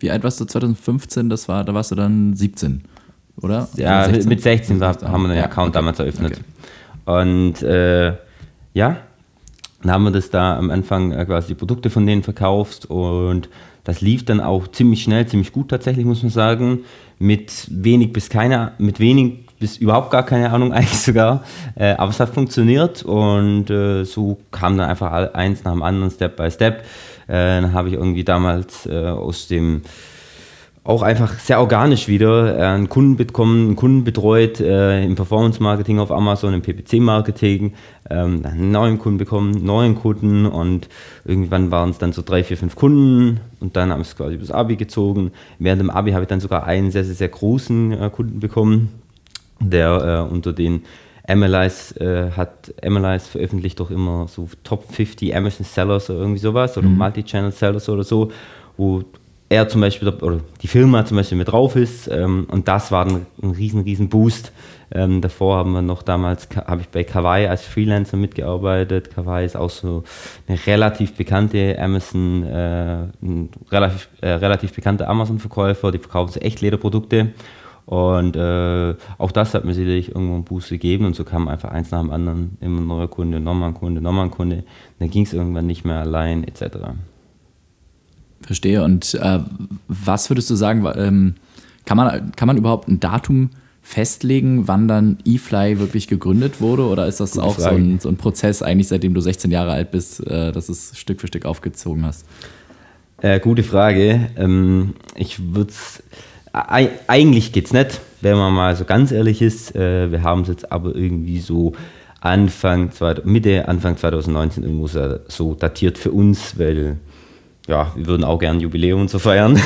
Wie 0.00 0.10
alt 0.10 0.24
warst 0.24 0.40
du 0.40 0.44
2015? 0.44 1.28
Das 1.28 1.48
war, 1.48 1.64
da 1.64 1.74
warst 1.74 1.90
du 1.90 1.94
dann 1.94 2.34
17, 2.34 2.82
oder? 3.40 3.68
Ja, 3.76 4.04
16? 4.04 4.28
mit 4.28 4.42
16 4.42 4.80
war, 4.80 5.00
haben 5.02 5.22
wir 5.22 5.28
den 5.28 5.38
ja, 5.38 5.44
Account 5.44 5.68
okay. 5.68 5.78
damals 5.78 5.98
eröffnet. 5.98 6.40
Okay. 7.06 7.26
Und 7.26 7.62
äh, 7.62 8.14
ja, 8.74 8.96
dann 9.82 9.90
haben 9.90 10.04
wir 10.04 10.10
das 10.10 10.30
da 10.30 10.56
am 10.56 10.70
Anfang 10.70 11.12
äh, 11.12 11.24
quasi 11.24 11.48
die 11.48 11.54
Produkte 11.54 11.90
von 11.90 12.06
denen 12.06 12.22
verkauft 12.22 12.86
und 12.86 13.48
das 13.84 14.00
lief 14.00 14.24
dann 14.24 14.40
auch 14.40 14.68
ziemlich 14.68 15.02
schnell, 15.02 15.26
ziemlich 15.26 15.52
gut 15.52 15.68
tatsächlich, 15.68 16.04
muss 16.04 16.22
man 16.22 16.30
sagen. 16.30 16.80
Mit 17.18 17.66
wenig 17.70 18.12
bis 18.12 18.28
keine, 18.28 18.72
mit 18.78 19.00
wenig 19.00 19.40
bis 19.62 19.76
überhaupt 19.76 20.10
gar 20.10 20.26
keine 20.26 20.50
Ahnung 20.50 20.72
eigentlich 20.74 21.00
sogar. 21.00 21.44
Äh, 21.76 21.92
aber 21.92 22.10
es 22.10 22.20
hat 22.20 22.30
funktioniert 22.30 23.02
und 23.04 23.70
äh, 23.70 24.04
so 24.04 24.38
kam 24.50 24.76
dann 24.76 24.90
einfach 24.90 25.32
eins 25.32 25.64
nach 25.64 25.72
dem 25.72 25.82
anderen, 25.82 26.10
Step 26.10 26.36
by 26.36 26.50
Step. 26.50 26.84
Äh, 27.28 27.62
dann 27.62 27.72
habe 27.72 27.88
ich 27.88 27.94
irgendwie 27.94 28.24
damals 28.24 28.86
äh, 28.86 29.06
aus 29.06 29.46
dem 29.46 29.82
auch 30.84 31.02
einfach 31.02 31.38
sehr 31.38 31.60
organisch 31.60 32.08
wieder 32.08 32.58
äh, 32.58 32.62
einen 32.62 32.88
Kunden 32.88 33.16
bekommen, 33.16 33.66
einen 33.66 33.76
Kunden 33.76 34.02
betreut 34.02 34.58
äh, 34.58 35.04
im 35.04 35.14
Performance-Marketing 35.14 36.00
auf 36.00 36.10
Amazon, 36.10 36.54
im 36.54 36.62
PPC-Marketing, 36.62 37.74
ähm, 38.10 38.42
einen 38.44 38.72
neuen 38.72 38.98
Kunden 38.98 39.18
bekommen, 39.18 39.64
neuen 39.64 39.94
Kunden 39.94 40.44
und 40.44 40.88
irgendwann 41.24 41.70
waren 41.70 41.90
es 41.90 41.98
dann 41.98 42.12
so 42.12 42.22
drei, 42.22 42.42
vier, 42.42 42.56
fünf 42.56 42.74
Kunden 42.74 43.38
und 43.60 43.76
dann 43.76 43.92
haben 43.92 44.00
es 44.00 44.16
quasi 44.16 44.34
übers 44.34 44.50
Abi 44.50 44.74
gezogen. 44.74 45.30
Während 45.60 45.80
dem 45.80 45.90
Abi 45.90 46.12
habe 46.12 46.24
ich 46.24 46.28
dann 46.28 46.40
sogar 46.40 46.64
einen 46.64 46.90
sehr, 46.90 47.04
sehr, 47.04 47.14
sehr 47.14 47.28
großen 47.28 48.10
Kunden 48.10 48.40
bekommen, 48.40 49.01
der 49.60 50.26
äh, 50.28 50.32
unter 50.32 50.52
den 50.52 50.82
MLIs 51.28 51.92
äh, 51.92 52.30
hat 52.32 52.74
MLIs 52.84 53.28
veröffentlicht 53.28 53.78
doch 53.78 53.90
immer 53.90 54.26
so 54.28 54.48
Top 54.64 54.92
50 54.92 55.34
Amazon 55.34 55.64
Sellers 55.64 56.10
oder 56.10 56.20
irgendwie 56.20 56.40
sowas 56.40 56.76
oder 56.76 56.88
mhm. 56.88 56.98
Multi-Channel 56.98 57.52
Sellers 57.52 57.88
oder 57.88 58.02
so, 58.02 58.32
wo 58.76 59.04
er 59.52 59.68
zum 59.68 59.82
Beispiel 59.82 60.08
oder 60.08 60.40
die 60.62 60.66
Firma 60.66 61.04
zum 61.04 61.18
Beispiel 61.18 61.38
mit 61.38 61.52
drauf 61.52 61.76
ist. 61.76 62.08
Ähm, 62.08 62.46
und 62.50 62.68
das 62.68 62.90
war 62.90 63.06
ein, 63.06 63.26
ein 63.42 63.50
riesen, 63.50 63.82
riesen 63.82 64.08
Boost. 64.08 64.52
Ähm, 64.90 65.20
davor 65.20 65.58
haben 65.58 65.72
wir 65.72 65.82
noch 65.82 66.02
damals, 66.02 66.48
habe 66.66 66.80
ich 66.80 66.88
bei 66.88 67.04
Kawaii 67.04 67.46
als 67.46 67.64
Freelancer 67.64 68.16
mitgearbeitet. 68.16 69.14
Kawaii 69.14 69.46
ist 69.46 69.56
auch 69.56 69.70
so 69.70 70.04
eine 70.48 70.58
relativ 70.66 71.14
bekannte 71.14 71.78
Amazon, 71.78 72.44
äh, 72.44 73.04
ein 73.22 73.50
relativ, 73.70 74.08
äh, 74.20 74.30
relativ 74.30 74.72
bekannter 74.74 75.08
Amazon-Verkäufer. 75.08 75.92
Die 75.92 75.98
verkaufen 75.98 76.32
so 76.32 76.40
echt 76.40 76.60
Lederprodukte. 76.60 77.32
Und 77.86 78.36
äh, 78.36 78.94
auch 79.18 79.32
das 79.32 79.54
hat 79.54 79.64
mir 79.64 79.74
sicherlich 79.74 80.08
irgendwo 80.08 80.34
einen 80.34 80.44
Boost 80.44 80.68
gegeben 80.68 81.04
und 81.04 81.16
so 81.16 81.24
kam 81.24 81.48
einfach 81.48 81.70
eins 81.70 81.90
nach 81.90 82.00
dem 82.00 82.10
anderen, 82.10 82.56
immer 82.60 82.80
ein 82.80 82.86
neuer 82.86 83.08
Kunde, 83.08 83.40
nochmal 83.40 83.70
ein 83.70 83.74
Kunde, 83.74 84.00
nochmal 84.00 84.26
ein 84.26 84.30
Kunde. 84.30 84.64
Dann 84.98 85.10
ging 85.10 85.24
es 85.24 85.32
irgendwann 85.32 85.66
nicht 85.66 85.84
mehr 85.84 85.98
allein, 85.98 86.44
etc. 86.44 86.78
Verstehe. 88.40 88.84
Und 88.84 89.14
äh, 89.14 89.40
was 89.88 90.30
würdest 90.30 90.48
du 90.48 90.54
sagen, 90.54 90.86
ähm, 90.96 91.34
kann, 91.84 91.96
man, 91.96 92.32
kann 92.32 92.46
man 92.46 92.56
überhaupt 92.56 92.88
ein 92.88 93.00
Datum 93.00 93.50
festlegen, 93.82 94.68
wann 94.68 94.86
dann 94.86 95.18
eFly 95.26 95.80
wirklich 95.80 96.06
gegründet 96.06 96.60
wurde? 96.60 96.86
Oder 96.86 97.08
ist 97.08 97.18
das 97.18 97.32
Gute 97.32 97.44
auch 97.44 97.58
so 97.58 97.68
ein, 97.68 97.98
so 97.98 98.08
ein, 98.08 98.16
Prozess, 98.16 98.62
eigentlich 98.62 98.88
seitdem 98.88 99.12
du 99.12 99.20
16 99.20 99.50
Jahre 99.50 99.72
alt 99.72 99.90
bist, 99.90 100.24
äh, 100.26 100.52
dass 100.52 100.68
es 100.68 100.96
Stück 100.96 101.20
für 101.20 101.26
Stück 101.26 101.44
aufgezogen 101.44 102.06
hast? 102.06 102.24
Äh, 103.20 103.40
gute 103.40 103.64
Frage. 103.64 104.30
Ähm, 104.36 104.94
ich 105.16 105.54
würde 105.54 105.70
es. 105.70 106.02
Eigentlich 106.52 107.52
geht 107.52 107.66
es 107.66 107.72
nicht, 107.72 108.00
wenn 108.20 108.36
man 108.36 108.52
mal 108.52 108.76
so 108.76 108.84
ganz 108.84 109.10
ehrlich 109.10 109.40
ist. 109.40 109.74
Äh, 109.74 110.12
wir 110.12 110.22
haben 110.22 110.42
es 110.42 110.48
jetzt 110.48 110.70
aber 110.70 110.94
irgendwie 110.94 111.40
so 111.40 111.72
Anfang, 112.20 112.90
Mitte, 113.24 113.68
Anfang 113.68 113.96
2019 113.96 114.62
irgendwo 114.62 114.86
so 114.86 115.54
datiert 115.54 115.98
für 115.98 116.12
uns, 116.12 116.58
weil 116.58 116.98
ja, 117.66 117.92
wir 117.96 118.06
würden 118.06 118.24
auch 118.24 118.38
gerne 118.38 118.60
Jubiläum 118.60 119.02
und 119.02 119.10
so 119.10 119.18
feiern. 119.18 119.58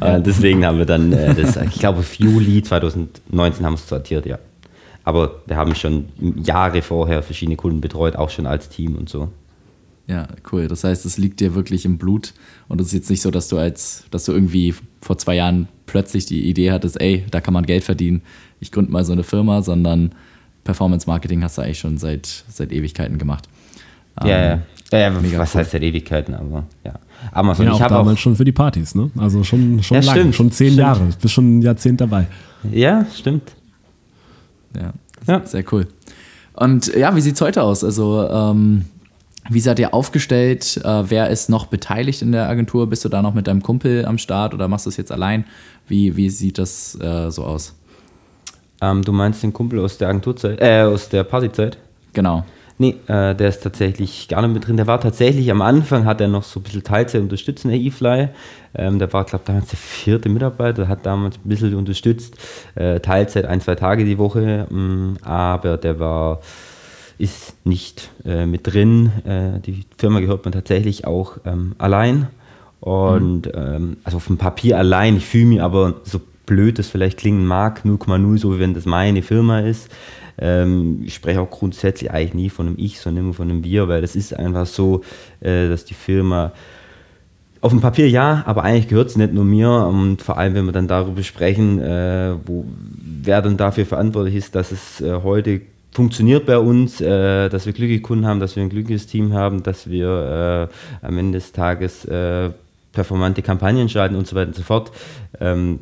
Ja. 0.00 0.18
Deswegen 0.18 0.64
haben 0.64 0.78
wir 0.78 0.86
dann, 0.86 1.12
äh, 1.12 1.34
das, 1.34 1.56
ich 1.56 1.78
glaube, 1.78 2.04
Juli 2.16 2.62
2019 2.62 3.64
haben 3.64 3.74
wir 3.74 3.76
es 3.76 3.88
sortiert, 3.88 4.26
ja. 4.26 4.38
Aber 5.04 5.42
wir 5.46 5.56
haben 5.56 5.74
schon 5.74 6.06
Jahre 6.42 6.82
vorher 6.82 7.22
verschiedene 7.22 7.56
Kunden 7.56 7.80
betreut, 7.80 8.16
auch 8.16 8.30
schon 8.30 8.46
als 8.46 8.68
Team 8.68 8.96
und 8.96 9.08
so. 9.08 9.28
Ja, 10.06 10.26
cool. 10.52 10.68
Das 10.68 10.84
heißt, 10.84 11.06
es 11.06 11.18
liegt 11.18 11.40
dir 11.40 11.54
wirklich 11.54 11.84
im 11.84 11.98
Blut 11.98 12.34
und 12.68 12.80
es 12.80 12.88
ist 12.88 12.92
jetzt 12.94 13.10
nicht 13.10 13.22
so, 13.22 13.30
dass 13.30 13.48
du 13.48 13.58
als, 13.58 14.04
dass 14.10 14.24
du 14.24 14.32
irgendwie 14.32 14.74
vor 15.00 15.18
zwei 15.18 15.36
Jahren 15.36 15.68
plötzlich 15.90 16.26
die 16.26 16.48
Idee 16.48 16.70
hattest, 16.70 17.00
ey, 17.00 17.24
da 17.30 17.40
kann 17.40 17.52
man 17.52 17.66
Geld 17.66 17.84
verdienen, 17.84 18.22
ich 18.60 18.70
gründe 18.70 18.92
mal 18.92 19.04
so 19.04 19.12
eine 19.12 19.24
Firma, 19.24 19.62
sondern 19.62 20.12
Performance 20.64 21.06
Marketing 21.08 21.42
hast 21.42 21.58
du 21.58 21.62
eigentlich 21.62 21.78
schon 21.78 21.98
seit, 21.98 22.44
seit 22.48 22.72
Ewigkeiten 22.72 23.18
gemacht. 23.18 23.48
Ja, 24.22 24.26
ähm, 24.26 24.60
ja. 24.92 24.98
ja, 24.98 25.10
ja 25.10 25.38
was 25.38 25.54
cool. 25.54 25.60
heißt 25.60 25.70
seit 25.72 25.82
Ewigkeiten, 25.82 26.34
aber 26.34 26.64
ja. 26.84 26.94
Amazon. 27.32 27.66
Ja, 27.66 27.74
ich 27.74 27.82
auch 27.82 27.88
damals 27.88 28.18
auch 28.18 28.20
schon 28.20 28.36
für 28.36 28.44
die 28.44 28.52
Partys, 28.52 28.94
ne? 28.94 29.10
Also 29.16 29.42
schon, 29.42 29.82
schon 29.82 29.96
ja, 29.96 30.02
lang, 30.04 30.16
stimmt, 30.16 30.34
schon 30.34 30.50
zehn 30.52 30.68
stimmt. 30.68 30.78
Jahre. 30.78 31.00
Du 31.00 31.16
bist 31.20 31.34
schon 31.34 31.58
ein 31.58 31.62
Jahrzehnt 31.62 32.00
dabei. 32.00 32.26
Ja, 32.70 33.06
stimmt. 33.14 33.52
Ja, 34.76 34.92
ja. 35.26 35.46
sehr 35.46 35.64
cool. 35.72 35.88
Und 36.54 36.94
ja, 36.94 37.14
wie 37.16 37.20
sieht 37.20 37.34
es 37.34 37.40
heute 37.40 37.62
aus? 37.62 37.82
Also, 37.82 38.28
ähm, 38.28 38.84
wie 39.48 39.60
seid 39.60 39.78
ihr 39.78 39.94
aufgestellt? 39.94 40.80
Äh, 40.84 41.10
wer 41.10 41.30
ist 41.30 41.48
noch 41.48 41.66
beteiligt 41.66 42.22
in 42.22 42.32
der 42.32 42.48
Agentur? 42.48 42.88
Bist 42.88 43.04
du 43.04 43.08
da 43.08 43.22
noch 43.22 43.34
mit 43.34 43.46
deinem 43.46 43.62
Kumpel 43.62 44.04
am 44.04 44.18
Start 44.18 44.54
oder 44.54 44.68
machst 44.68 44.86
du 44.86 44.90
es 44.90 44.96
jetzt 44.96 45.12
allein? 45.12 45.44
Wie, 45.88 46.16
wie 46.16 46.30
sieht 46.30 46.58
das 46.58 46.98
äh, 47.00 47.30
so 47.30 47.44
aus? 47.44 47.74
Ähm, 48.82 49.02
du 49.02 49.12
meinst 49.12 49.42
den 49.42 49.52
Kumpel 49.52 49.80
aus 49.80 49.98
der 49.98 50.08
Agenturzeit, 50.08 50.60
äh, 50.60 50.82
aus 50.82 51.08
der 51.08 51.24
Partyzeit? 51.24 51.78
Genau. 52.12 52.44
Nee, 52.78 52.96
äh, 53.08 53.34
der 53.34 53.50
ist 53.50 53.62
tatsächlich 53.62 54.26
gar 54.28 54.40
nicht 54.40 54.54
mit 54.54 54.66
drin. 54.66 54.78
Der 54.78 54.86
war 54.86 54.98
tatsächlich 54.98 55.50
am 55.50 55.60
Anfang, 55.60 56.06
hat 56.06 56.18
er 56.22 56.28
noch 56.28 56.44
so 56.44 56.60
ein 56.60 56.62
bisschen 56.62 56.82
Teilzeit 56.82 57.20
unterstützt 57.20 57.66
in 57.66 57.70
der 57.72 57.78
eFly. 57.78 58.28
Ähm, 58.74 58.98
der 58.98 59.12
war, 59.12 59.24
glaube 59.24 59.42
ich, 59.42 59.46
damals 59.48 59.68
der 59.68 59.78
vierte 59.78 60.30
Mitarbeiter, 60.30 60.88
hat 60.88 61.04
damals 61.04 61.36
ein 61.36 61.46
bisschen 61.48 61.74
unterstützt. 61.74 62.36
Äh, 62.76 63.00
Teilzeit 63.00 63.44
ein, 63.44 63.60
zwei 63.60 63.74
Tage 63.74 64.06
die 64.06 64.16
Woche, 64.16 64.66
mh, 64.70 64.78
mm, 64.78 65.16
aber 65.22 65.76
der 65.76 66.00
war 66.00 66.40
ist 67.20 67.54
nicht 67.64 68.10
äh, 68.24 68.46
mit 68.46 68.66
drin. 68.66 69.12
Äh, 69.24 69.60
die 69.60 69.84
Firma 69.98 70.20
gehört 70.20 70.44
man 70.44 70.52
tatsächlich 70.52 71.06
auch 71.06 71.38
ähm, 71.44 71.74
allein. 71.78 72.28
Und 72.80 73.46
mhm. 73.46 73.52
ähm, 73.54 73.96
also 74.04 74.16
auf 74.16 74.26
dem 74.26 74.38
Papier 74.38 74.78
allein, 74.78 75.16
ich 75.16 75.26
fühle 75.26 75.46
mich 75.46 75.62
aber 75.62 76.00
so 76.04 76.20
blöd 76.46 76.78
das 76.78 76.88
vielleicht 76.88 77.18
klingen 77.18 77.46
mag, 77.46 77.82
0,0, 77.84 78.38
so 78.38 78.54
wie 78.54 78.58
wenn 78.58 78.74
das 78.74 78.86
meine 78.86 79.22
Firma 79.22 79.60
ist. 79.60 79.88
Ähm, 80.38 81.02
ich 81.04 81.14
spreche 81.14 81.40
auch 81.40 81.50
grundsätzlich 81.50 82.10
eigentlich 82.10 82.34
nie 82.34 82.50
von 82.50 82.66
einem 82.66 82.76
Ich, 82.78 82.98
sondern 82.98 83.24
immer 83.24 83.34
von 83.34 83.50
einem 83.50 83.62
Wir, 83.62 83.88
weil 83.88 84.00
das 84.00 84.16
ist 84.16 84.34
einfach 84.34 84.66
so, 84.66 85.02
äh, 85.40 85.68
dass 85.68 85.84
die 85.84 85.94
Firma 85.94 86.52
auf 87.60 87.72
dem 87.72 87.80
Papier 87.80 88.08
ja, 88.08 88.42
aber 88.46 88.64
eigentlich 88.64 88.88
gehört 88.88 89.08
es 89.08 89.16
nicht 89.16 89.34
nur 89.34 89.44
mir 89.44 89.70
und 89.70 90.22
vor 90.22 90.38
allem, 90.38 90.54
wenn 90.54 90.64
wir 90.64 90.72
dann 90.72 90.88
darüber 90.88 91.22
sprechen, 91.22 91.78
äh, 91.78 92.34
wo, 92.46 92.64
wer 93.22 93.42
dann 93.42 93.58
dafür 93.58 93.84
verantwortlich 93.84 94.34
ist, 94.34 94.54
dass 94.54 94.72
es 94.72 95.02
äh, 95.02 95.20
heute 95.22 95.60
funktioniert 95.92 96.46
bei 96.46 96.58
uns, 96.58 97.00
äh, 97.00 97.48
dass 97.48 97.66
wir 97.66 97.72
glückliche 97.72 98.02
Kunden 98.02 98.26
haben, 98.26 98.40
dass 98.40 98.56
wir 98.56 98.62
ein 98.62 98.70
glückliches 98.70 99.06
Team 99.06 99.32
haben, 99.32 99.62
dass 99.62 99.90
wir 99.90 100.70
äh, 101.02 101.06
am 101.06 101.18
Ende 101.18 101.38
des 101.38 101.52
Tages 101.52 102.04
äh, 102.04 102.50
performante 102.92 103.42
Kampagnen 103.42 103.88
schalten 103.88 104.16
und 104.16 104.26
so 104.26 104.36
weiter 104.36 104.48
und 104.48 104.56
so 104.56 104.62
fort. 104.62 104.92
Ähm, 105.40 105.80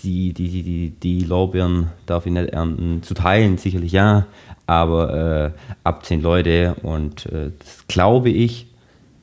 die, 0.00 0.32
die, 0.32 0.48
die, 0.48 0.62
die, 0.62 0.90
die 0.90 1.20
Lorbeeren 1.24 1.88
darf 2.06 2.26
ich 2.26 2.32
nicht 2.32 2.50
ernten. 2.50 3.02
Zu 3.02 3.14
teilen 3.14 3.58
sicherlich 3.58 3.92
ja, 3.92 4.26
aber 4.66 5.52
äh, 5.54 5.58
ab 5.84 6.04
zehn 6.04 6.22
Leute 6.22 6.76
und 6.82 7.26
äh, 7.26 7.50
das 7.58 7.86
glaube 7.88 8.30
ich, 8.30 8.66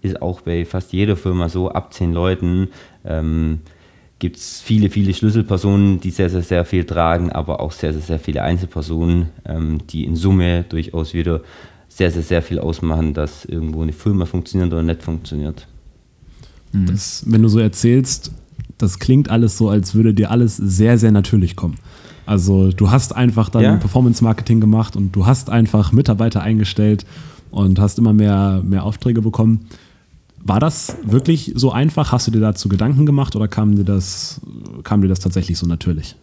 ist 0.02 0.22
auch 0.22 0.42
bei 0.42 0.66
fast 0.66 0.92
jeder 0.92 1.16
Firma 1.16 1.48
so, 1.48 1.70
ab 1.70 1.94
zehn 1.94 2.12
Leuten 2.12 2.70
ähm, 3.06 3.62
gibt 4.24 4.38
es 4.38 4.62
viele, 4.62 4.90
viele 4.90 5.14
Schlüsselpersonen, 5.14 6.00
die 6.00 6.10
sehr, 6.10 6.30
sehr, 6.30 6.44
sehr 6.44 6.64
viel 6.64 6.86
tragen, 6.86 7.30
aber 7.34 7.60
auch 7.60 7.74
sehr, 7.74 7.92
sehr, 7.92 8.02
sehr 8.02 8.20
viele 8.20 8.42
Einzelpersonen, 8.42 9.26
ähm, 9.44 9.80
die 9.90 10.06
in 10.06 10.16
Summe 10.16 10.64
durchaus 10.64 11.14
wieder 11.14 11.42
sehr, 11.90 12.10
sehr, 12.10 12.22
sehr 12.22 12.42
viel 12.42 12.58
ausmachen, 12.60 13.14
dass 13.14 13.44
irgendwo 13.44 13.82
eine 13.82 13.92
Firma 13.92 14.26
funktioniert 14.26 14.72
oder 14.72 14.82
nicht 14.82 15.04
funktioniert. 15.04 15.68
Mhm. 16.72 16.86
Das, 16.86 17.26
wenn 17.28 17.42
du 17.42 17.50
so 17.50 17.60
erzählst, 17.60 18.32
das 18.78 18.98
klingt 18.98 19.30
alles 19.30 19.58
so, 19.58 19.68
als 19.68 19.94
würde 19.94 20.14
dir 20.14 20.32
alles 20.32 20.56
sehr, 20.56 20.98
sehr 20.98 21.12
natürlich 21.12 21.58
kommen. 21.58 21.76
Also 22.26 22.72
du 22.72 22.92
hast 22.92 23.14
einfach 23.14 23.50
dann 23.50 23.64
ja. 23.64 23.76
Performance-Marketing 23.76 24.62
gemacht 24.62 24.96
und 24.96 25.12
du 25.12 25.26
hast 25.26 25.50
einfach 25.50 25.92
Mitarbeiter 25.92 26.42
eingestellt 26.42 27.06
und 27.52 27.78
hast 27.78 28.00
immer 28.00 28.14
mehr, 28.14 28.62
mehr 28.64 28.86
Aufträge 28.86 29.22
bekommen. 29.22 29.66
War 30.46 30.60
das 30.60 30.98
wirklich 31.04 31.54
so 31.56 31.72
einfach? 31.72 32.12
Hast 32.12 32.28
du 32.28 32.32
dir 32.32 32.42
dazu 32.42 32.68
Gedanken 32.68 33.06
gemacht 33.06 33.36
oder 33.36 33.48
kam 33.48 33.76
dir 33.76 33.86
das, 33.86 34.42
kam 34.84 35.02
dir 35.02 35.08
das 35.08 35.20
tatsächlich 35.20 35.58
so 35.58 35.66
natürlich? 35.66 36.18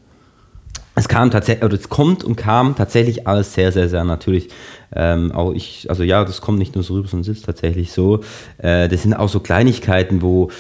Es 0.95 1.09
kam 1.09 1.31
tatsächlich, 1.31 1.65
oder 1.65 1.75
es 1.75 1.89
kommt 1.89 2.23
und 2.25 2.37
kam 2.37 2.77
tatsächlich 2.77 3.27
alles 3.27 3.55
sehr, 3.55 3.73
sehr, 3.73 3.89
sehr 3.89 4.05
natürlich. 4.05 4.49
Ähm, 4.95 5.33
auch 5.33 5.53
ich, 5.53 5.89
also 5.89 6.03
ja, 6.03 6.23
das 6.25 6.43
kommt 6.43 6.59
nicht 6.59 6.75
nur 6.75 6.85
so 6.85 6.95
rüber, 6.95 7.09
sondern 7.09 7.31
es 7.31 7.39
ist 7.39 7.47
tatsächlich 7.47 7.93
so. 7.93 8.21
Äh, 8.59 8.89
das 8.89 9.03
sind 9.03 9.15
auch 9.15 9.31
so 9.31 9.41
Kleinigkeiten, 9.41 10.21
wo, 10.21 10.51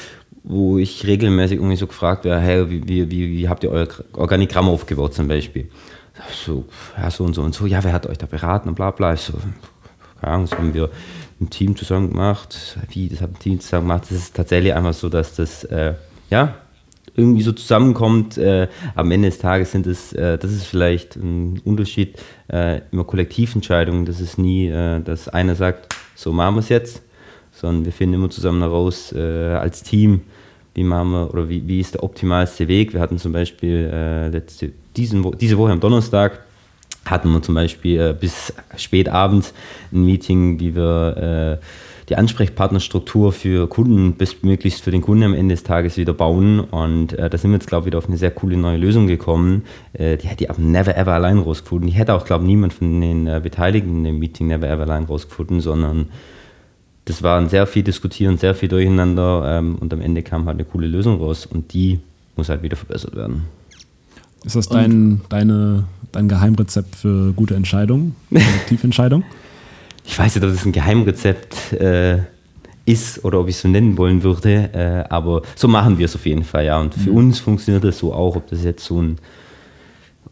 wo 0.42 0.78
ich 0.78 1.06
regelmäßig 1.06 1.58
irgendwie 1.58 1.76
so 1.76 1.86
gefragt 1.86 2.24
werde, 2.24 2.40
hey, 2.40 2.70
wie, 2.70 2.86
wie, 2.88 3.10
wie, 3.10 3.48
habt 3.50 3.62
ihr 3.64 3.70
euer 3.70 3.88
Organigramm 4.14 4.68
aufgebaut 4.68 5.12
zum 5.12 5.28
Beispiel? 5.28 5.68
So, 6.46 6.64
ja, 6.96 7.10
so 7.10 7.24
und 7.24 7.34
so 7.34 7.42
und 7.42 7.54
so, 7.54 7.66
ja, 7.66 7.84
wer 7.84 7.92
hat 7.92 8.06
euch 8.06 8.18
da 8.18 8.26
beraten 8.26 8.70
und 8.70 8.74
bla 8.74 8.90
bla. 8.90 9.12
Ich 9.12 9.20
so, 9.20 9.34
keine 10.20 10.32
Ahnung, 10.32 10.46
das 10.48 10.58
haben 10.58 10.72
wir 10.72 10.88
im 11.40 11.50
Team 11.50 11.74
zusammen 11.74 12.10
gemacht. 12.10 12.78
Wie, 12.90 13.08
das 13.08 13.20
hat 13.20 13.30
ein 13.30 13.38
Team 13.38 13.60
zusammen 13.60 13.88
gemacht. 13.88 14.04
Das 14.04 14.12
ist 14.12 14.36
tatsächlich 14.36 14.74
einfach 14.74 14.94
so, 14.94 15.08
dass 15.08 15.34
das, 15.34 15.64
äh, 15.64 15.94
ja, 16.28 16.54
irgendwie 17.16 17.42
so 17.42 17.52
zusammenkommt. 17.52 18.38
Äh, 18.38 18.68
am 18.94 19.10
Ende 19.10 19.28
des 19.28 19.38
Tages 19.38 19.72
sind 19.72 19.86
es, 19.86 20.12
äh, 20.12 20.38
das 20.38 20.52
ist 20.52 20.66
vielleicht 20.66 21.16
ein 21.16 21.60
Unterschied, 21.64 22.18
äh, 22.52 22.82
immer 22.92 23.04
Kollektiventscheidungen. 23.04 24.04
Das 24.04 24.20
ist 24.20 24.38
nie, 24.38 24.68
äh, 24.68 25.00
dass 25.00 25.28
einer 25.28 25.54
sagt, 25.54 25.94
so 26.14 26.32
machen 26.32 26.56
wir 26.56 26.60
es 26.60 26.68
jetzt, 26.68 27.02
sondern 27.52 27.84
wir 27.84 27.92
finden 27.92 28.14
immer 28.14 28.30
zusammen 28.30 28.60
heraus 28.60 29.12
äh, 29.12 29.54
als 29.54 29.82
Team, 29.82 30.22
wie 30.74 30.84
machen 30.84 31.10
wir 31.10 31.32
oder 31.32 31.48
wie, 31.48 31.66
wie 31.66 31.80
ist 31.80 31.94
der 31.94 32.04
optimalste 32.04 32.68
Weg. 32.68 32.92
Wir 32.92 33.00
hatten 33.00 33.18
zum 33.18 33.32
Beispiel 33.32 33.90
äh, 33.92 34.28
letzte, 34.28 34.72
diesen, 34.96 35.38
diese 35.38 35.58
Woche 35.58 35.72
am 35.72 35.80
Donnerstag 35.80 36.44
hatten 37.04 37.30
wir 37.32 37.42
zum 37.42 37.54
Beispiel 37.54 38.14
bis 38.14 38.52
spät 38.76 39.08
abends 39.08 39.52
ein 39.92 40.04
Meeting, 40.04 40.60
wie 40.60 40.76
wir 40.76 41.60
die 42.10 42.16
Ansprechpartnerstruktur 42.16 43.32
für 43.32 43.68
Kunden 43.68 44.14
bestmöglichst 44.14 44.82
für 44.82 44.90
den 44.90 45.00
Kunden 45.00 45.22
am 45.22 45.34
Ende 45.34 45.54
des 45.54 45.62
Tages 45.62 45.96
wieder 45.96 46.12
bauen. 46.12 46.58
Und 46.58 47.12
äh, 47.12 47.30
da 47.30 47.38
sind 47.38 47.52
wir 47.52 47.56
jetzt, 47.56 47.68
glaube 47.68 47.82
ich, 47.82 47.86
wieder 47.86 47.98
auf 47.98 48.08
eine 48.08 48.16
sehr 48.16 48.32
coole 48.32 48.56
neue 48.56 48.78
Lösung 48.78 49.06
gekommen. 49.06 49.62
Äh, 49.92 50.16
die 50.16 50.26
hätte 50.26 50.44
ich 50.44 50.50
aber 50.50 50.60
never 50.60 50.96
ever 50.96 51.12
allein 51.12 51.38
rausgefunden. 51.38 51.88
Die 51.88 51.94
hätte 51.94 52.12
auch, 52.14 52.24
glaube 52.24 52.42
ich, 52.44 52.48
niemand 52.48 52.72
von 52.74 53.00
den 53.00 53.28
äh, 53.28 53.40
Beteiligten 53.40 54.04
im 54.04 54.18
Meeting 54.18 54.48
never 54.48 54.68
ever 54.68 54.82
allein 54.82 55.04
rausgefunden, 55.04 55.60
sondern 55.60 56.08
das 57.04 57.22
war 57.22 57.40
ein 57.40 57.48
sehr 57.48 57.68
viel 57.68 57.84
Diskutieren, 57.84 58.38
sehr 58.38 58.56
viel 58.56 58.68
Durcheinander 58.68 59.58
ähm, 59.58 59.76
und 59.76 59.92
am 59.92 60.00
Ende 60.00 60.22
kam 60.22 60.46
halt 60.46 60.56
eine 60.56 60.64
coole 60.64 60.88
Lösung 60.88 61.18
raus 61.18 61.46
und 61.46 61.72
die 61.72 62.00
muss 62.36 62.48
halt 62.48 62.62
wieder 62.62 62.76
verbessert 62.76 63.14
werden. 63.14 63.44
Ist 64.44 64.56
das 64.56 64.68
dein, 64.68 65.20
deine, 65.28 65.84
dein 66.12 66.28
Geheimrezept 66.28 66.96
für 66.96 67.32
gute 67.32 67.54
Entscheidungen, 67.54 68.16
Tiefentscheidungen? 68.68 69.24
ich 70.10 70.18
weiß 70.18 70.34
nicht, 70.34 70.44
ob 70.44 70.50
das 70.50 70.66
ein 70.66 70.72
Geheimrezept 70.72 71.72
äh, 71.74 72.18
ist 72.84 73.24
oder 73.24 73.40
ob 73.40 73.48
ich 73.48 73.54
es 73.54 73.62
so 73.62 73.68
nennen 73.68 73.96
wollen 73.96 74.22
würde, 74.22 74.70
äh, 74.72 75.04
aber 75.08 75.42
so 75.54 75.68
machen 75.68 75.98
wir 75.98 76.06
es 76.06 76.14
auf 76.14 76.26
jeden 76.26 76.44
Fall, 76.44 76.64
ja. 76.64 76.80
Und 76.80 76.94
für 76.94 77.10
mhm. 77.10 77.16
uns 77.16 77.40
funktioniert 77.40 77.84
das 77.84 77.98
so 77.98 78.12
auch, 78.12 78.36
ob 78.36 78.48
das 78.48 78.64
jetzt 78.64 78.84
so 78.84 79.00
ein, 79.00 79.18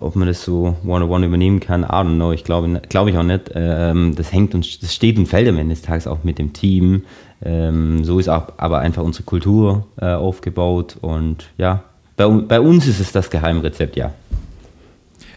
ob 0.00 0.16
man 0.16 0.26
das 0.26 0.42
so 0.42 0.76
one-on-one 0.84 1.26
übernehmen 1.26 1.60
kann, 1.60 1.82
I 1.82 1.86
don't 1.86 2.16
know, 2.16 2.32
ich 2.32 2.44
glaube 2.44 2.80
glaub 2.88 3.08
ich 3.08 3.16
auch 3.16 3.22
nicht. 3.22 3.52
Ähm, 3.54 4.14
das 4.16 4.32
hängt 4.32 4.54
und 4.54 4.82
das 4.82 4.94
steht 4.94 5.18
und 5.18 5.26
fällt 5.26 5.48
am 5.48 5.58
Ende 5.58 5.74
des 5.74 5.82
Tages 5.82 6.06
auch 6.06 6.24
mit 6.24 6.38
dem 6.38 6.52
Team. 6.52 7.04
Ähm, 7.40 8.04
so 8.04 8.18
ist 8.18 8.28
auch, 8.28 8.48
aber 8.56 8.80
einfach 8.80 9.04
unsere 9.04 9.24
Kultur 9.24 9.86
äh, 10.00 10.06
aufgebaut 10.06 10.96
und 11.00 11.46
ja, 11.56 11.84
bei, 12.16 12.26
bei 12.26 12.60
uns 12.60 12.88
ist 12.88 12.98
es 12.98 13.12
das 13.12 13.30
Geheimrezept, 13.30 13.94
ja. 13.94 14.12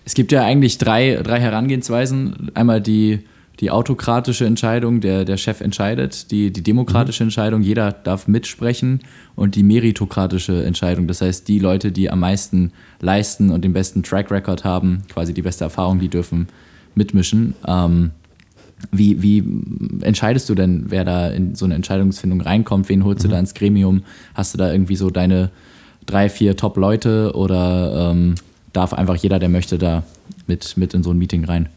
Es 0.05 0.13
gibt 0.13 0.31
ja 0.31 0.43
eigentlich 0.43 0.77
drei, 0.77 1.19
drei 1.23 1.39
Herangehensweisen. 1.39 2.51
Einmal 2.53 2.81
die 2.81 3.19
die 3.61 3.69
autokratische 3.69 4.45
Entscheidung, 4.45 5.01
der, 5.01 5.23
der 5.23 5.37
Chef 5.37 5.61
entscheidet, 5.61 6.31
die, 6.31 6.51
die 6.51 6.63
demokratische 6.63 7.23
mhm. 7.23 7.27
Entscheidung, 7.27 7.61
jeder 7.61 7.91
darf 7.91 8.27
mitsprechen 8.27 9.01
und 9.35 9.55
die 9.55 9.61
meritokratische 9.61 10.63
Entscheidung, 10.65 11.07
das 11.07 11.21
heißt 11.21 11.47
die 11.47 11.59
Leute, 11.59 11.91
die 11.91 12.09
am 12.09 12.19
meisten 12.19 12.71
leisten 12.99 13.51
und 13.51 13.63
den 13.63 13.71
besten 13.71 14.01
Track 14.01 14.31
Record 14.31 14.63
haben, 14.63 15.03
quasi 15.13 15.33
die 15.33 15.43
beste 15.43 15.63
Erfahrung, 15.63 15.99
die 15.99 16.09
dürfen 16.09 16.47
mitmischen. 16.95 17.53
Ähm, 17.67 18.09
wie, 18.91 19.21
wie 19.21 19.43
entscheidest 20.01 20.49
du 20.49 20.55
denn, 20.55 20.85
wer 20.89 21.05
da 21.05 21.29
in 21.29 21.53
so 21.53 21.65
eine 21.65 21.75
Entscheidungsfindung 21.75 22.41
reinkommt? 22.41 22.89
Wen 22.89 23.05
holst 23.05 23.23
mhm. 23.23 23.29
du 23.29 23.33
da 23.35 23.39
ins 23.39 23.53
Gremium? 23.53 24.01
Hast 24.33 24.55
du 24.55 24.57
da 24.57 24.71
irgendwie 24.71 24.95
so 24.95 25.11
deine 25.11 25.51
drei, 26.07 26.29
vier 26.29 26.57
Top-Leute 26.57 27.33
oder 27.35 28.11
ähm, 28.11 28.33
darf 28.73 28.93
einfach 28.93 29.15
jeder, 29.15 29.39
der 29.39 29.49
möchte, 29.49 29.77
da 29.77 30.03
mit, 30.47 30.77
mit 30.77 30.93
in 30.93 31.03
so 31.03 31.11
ein 31.11 31.17
Meeting 31.17 31.45
rein? 31.45 31.69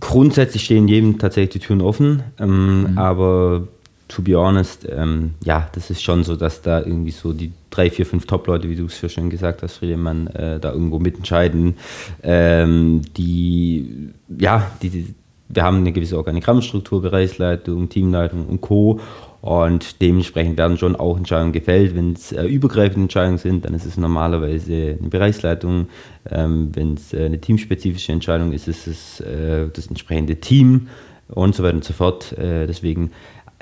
grundsätzlich 0.00 0.64
stehen 0.64 0.88
jedem 0.88 1.18
tatsächlich 1.18 1.60
die 1.60 1.66
Türen 1.66 1.80
offen, 1.80 2.22
ähm, 2.38 2.90
mhm. 2.90 2.98
aber 2.98 3.68
to 4.08 4.22
be 4.22 4.36
honest, 4.36 4.86
ähm, 4.88 5.34
ja, 5.44 5.68
das 5.72 5.90
ist 5.90 6.02
schon 6.02 6.22
so, 6.22 6.36
dass 6.36 6.62
da 6.62 6.78
irgendwie 6.78 7.10
so 7.10 7.32
die 7.32 7.52
drei, 7.70 7.90
vier, 7.90 8.06
fünf 8.06 8.26
Top-Leute, 8.26 8.68
wie 8.68 8.76
du 8.76 8.86
es 8.86 9.00
ja 9.00 9.08
schon 9.08 9.30
gesagt 9.30 9.62
hast, 9.62 9.78
Friedemann, 9.78 10.28
äh, 10.28 10.60
da 10.60 10.72
irgendwo 10.72 11.00
mitentscheiden. 11.00 11.74
Ähm, 12.22 13.02
die, 13.16 14.10
ja, 14.38 14.70
die, 14.80 14.90
die, 14.90 15.14
wir 15.48 15.62
haben 15.62 15.78
eine 15.78 15.92
gewisse 15.92 16.16
Organigrammstruktur, 16.18 17.02
Bereichsleitung, 17.02 17.88
Teamleitung 17.88 18.46
und 18.46 18.60
Co. 18.60 19.00
Und 19.40 20.00
dementsprechend 20.00 20.58
werden 20.58 20.76
schon 20.76 20.96
auch 20.96 21.16
Entscheidungen 21.16 21.52
gefällt. 21.52 21.94
Wenn 21.94 22.14
es 22.14 22.32
äh, 22.32 22.44
übergreifende 22.46 23.02
Entscheidungen 23.02 23.38
sind, 23.38 23.64
dann 23.64 23.74
ist 23.74 23.86
es 23.86 23.96
normalerweise 23.96 24.96
eine 24.98 25.08
Bereichsleitung. 25.08 25.88
Ähm, 26.30 26.70
Wenn 26.74 26.94
es 26.94 27.12
äh, 27.12 27.26
eine 27.26 27.40
teamspezifische 27.40 28.12
Entscheidung 28.12 28.52
ist, 28.52 28.66
ist 28.66 28.86
es 28.86 29.20
äh, 29.20 29.68
das 29.72 29.86
entsprechende 29.86 30.36
Team 30.36 30.88
und 31.28 31.54
so 31.54 31.62
weiter 31.62 31.76
und 31.76 31.84
so 31.84 31.92
fort. 31.92 32.32
Äh, 32.38 32.66
deswegen, 32.66 33.12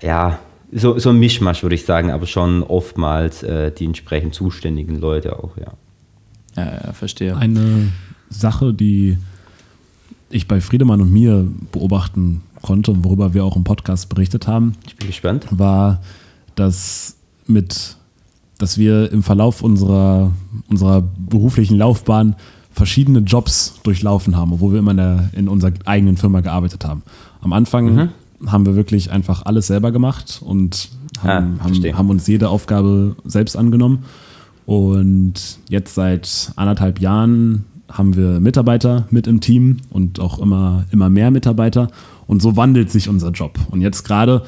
ja, 0.03 0.39
so, 0.73 0.99
so 0.99 1.11
ein 1.11 1.19
Mischmasch 1.19 1.63
würde 1.63 1.75
ich 1.75 1.85
sagen, 1.85 2.11
aber 2.11 2.27
schon 2.27 2.63
oftmals 2.63 3.43
äh, 3.43 3.71
die 3.71 3.85
entsprechend 3.85 4.35
zuständigen 4.35 5.01
Leute 5.01 5.39
auch, 5.39 5.57
ja. 5.57 5.73
Ja, 6.57 6.81
ja, 6.85 6.93
verstehe. 6.93 7.37
Eine 7.37 7.93
Sache, 8.31 8.73
die 8.73 9.19
ich 10.31 10.49
bei 10.49 10.61
Friedemann 10.61 11.01
und 11.01 11.13
mir 11.13 11.47
beobachten 11.73 12.43
konnte 12.65 12.91
und 12.91 13.05
worüber 13.05 13.35
wir 13.35 13.45
auch 13.45 13.57
im 13.57 13.63
Podcast 13.63 14.09
berichtet 14.09 14.49
haben. 14.49 14.73
Ich 14.87 14.97
bin 14.97 15.07
gespannt. 15.07 15.47
War, 15.51 16.01
dass 16.55 17.17
mit, 17.47 17.97
dass 18.59 18.79
wir 18.79 19.13
im 19.13 19.23
Verlauf 19.23 19.63
unserer, 19.63 20.33
unserer 20.69 21.03
beruflichen 21.03 21.77
Laufbahn 21.77 22.37
verschiedene 22.73 23.21
Jobs 23.21 23.79
durchlaufen 23.83 24.37
haben, 24.37 24.55
obwohl 24.55 24.73
wir 24.73 24.79
immer 24.81 24.93
in, 24.93 24.97
der, 24.97 25.31
in 25.35 25.49
unserer 25.49 25.73
eigenen 25.85 26.17
Firma 26.17 26.41
gearbeitet 26.41 26.85
haben. 26.85 27.03
Am 27.43 27.53
Anfang 27.53 27.95
mhm. 27.95 28.09
haben 28.47 28.67
wir 28.67 28.75
wirklich 28.75 29.11
einfach 29.13 29.45
alles 29.45 29.67
selber 29.67 29.93
gemacht 29.93 30.41
und 30.43 30.89
haben, 31.23 31.61
ah, 31.61 31.65
haben, 31.65 31.99
haben 31.99 32.11
uns 32.11 32.27
jede 32.27 32.49
Aufgabe 32.49 33.15
selbst 33.25 33.57
angenommen. 33.57 34.05
Und 34.67 35.59
jetzt 35.69 35.95
seit 35.95 36.53
anderthalb 36.57 36.99
Jahren 36.99 37.67
haben 37.93 38.17
wir 38.17 38.41
Mitarbeiter 38.41 39.07
mit 39.11 39.27
im 39.27 39.41
Team 39.41 39.79
und 39.91 40.19
auch 40.19 40.39
immer, 40.39 40.85
immer 40.91 41.11
mehr 41.11 41.31
Mitarbeiter. 41.31 41.89
Und 42.27 42.43
so 42.43 42.57
wandelt 42.57 42.91
sich 42.91 43.09
unser 43.09 43.31
Job. 43.31 43.59
Und 43.71 43.81
jetzt 43.81 44.05
gerade 44.05 44.43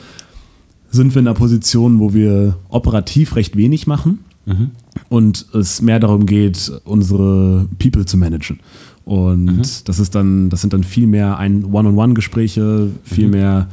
sind 0.91 1.15
wir 1.15 1.21
in 1.21 1.29
einer 1.29 1.37
Position, 1.37 2.01
wo 2.01 2.15
wir 2.15 2.57
operativ 2.69 3.37
recht 3.37 3.57
wenig 3.57 3.87
machen 3.87 4.21
mhm. 4.47 4.71
und 5.09 5.47
es 5.53 5.83
mehr 5.83 6.01
darum 6.01 6.27
geht, 6.27 6.73
unsere 6.85 7.69
People 7.79 8.07
zu 8.07 8.17
managen. 8.17 8.61
Und 9.05 9.45
mhm. 9.45 9.63
das 9.85 9.99
ist 9.99 10.15
dann, 10.15 10.51
das 10.51 10.61
sind 10.61 10.73
dann 10.73 10.85
viel 10.85 11.07
mehr 11.07 11.39
ein 11.39 11.65
One-on-One-Gespräche, 11.65 12.89
viel 13.05 13.27
mhm. 13.27 13.31
mehr 13.33 13.69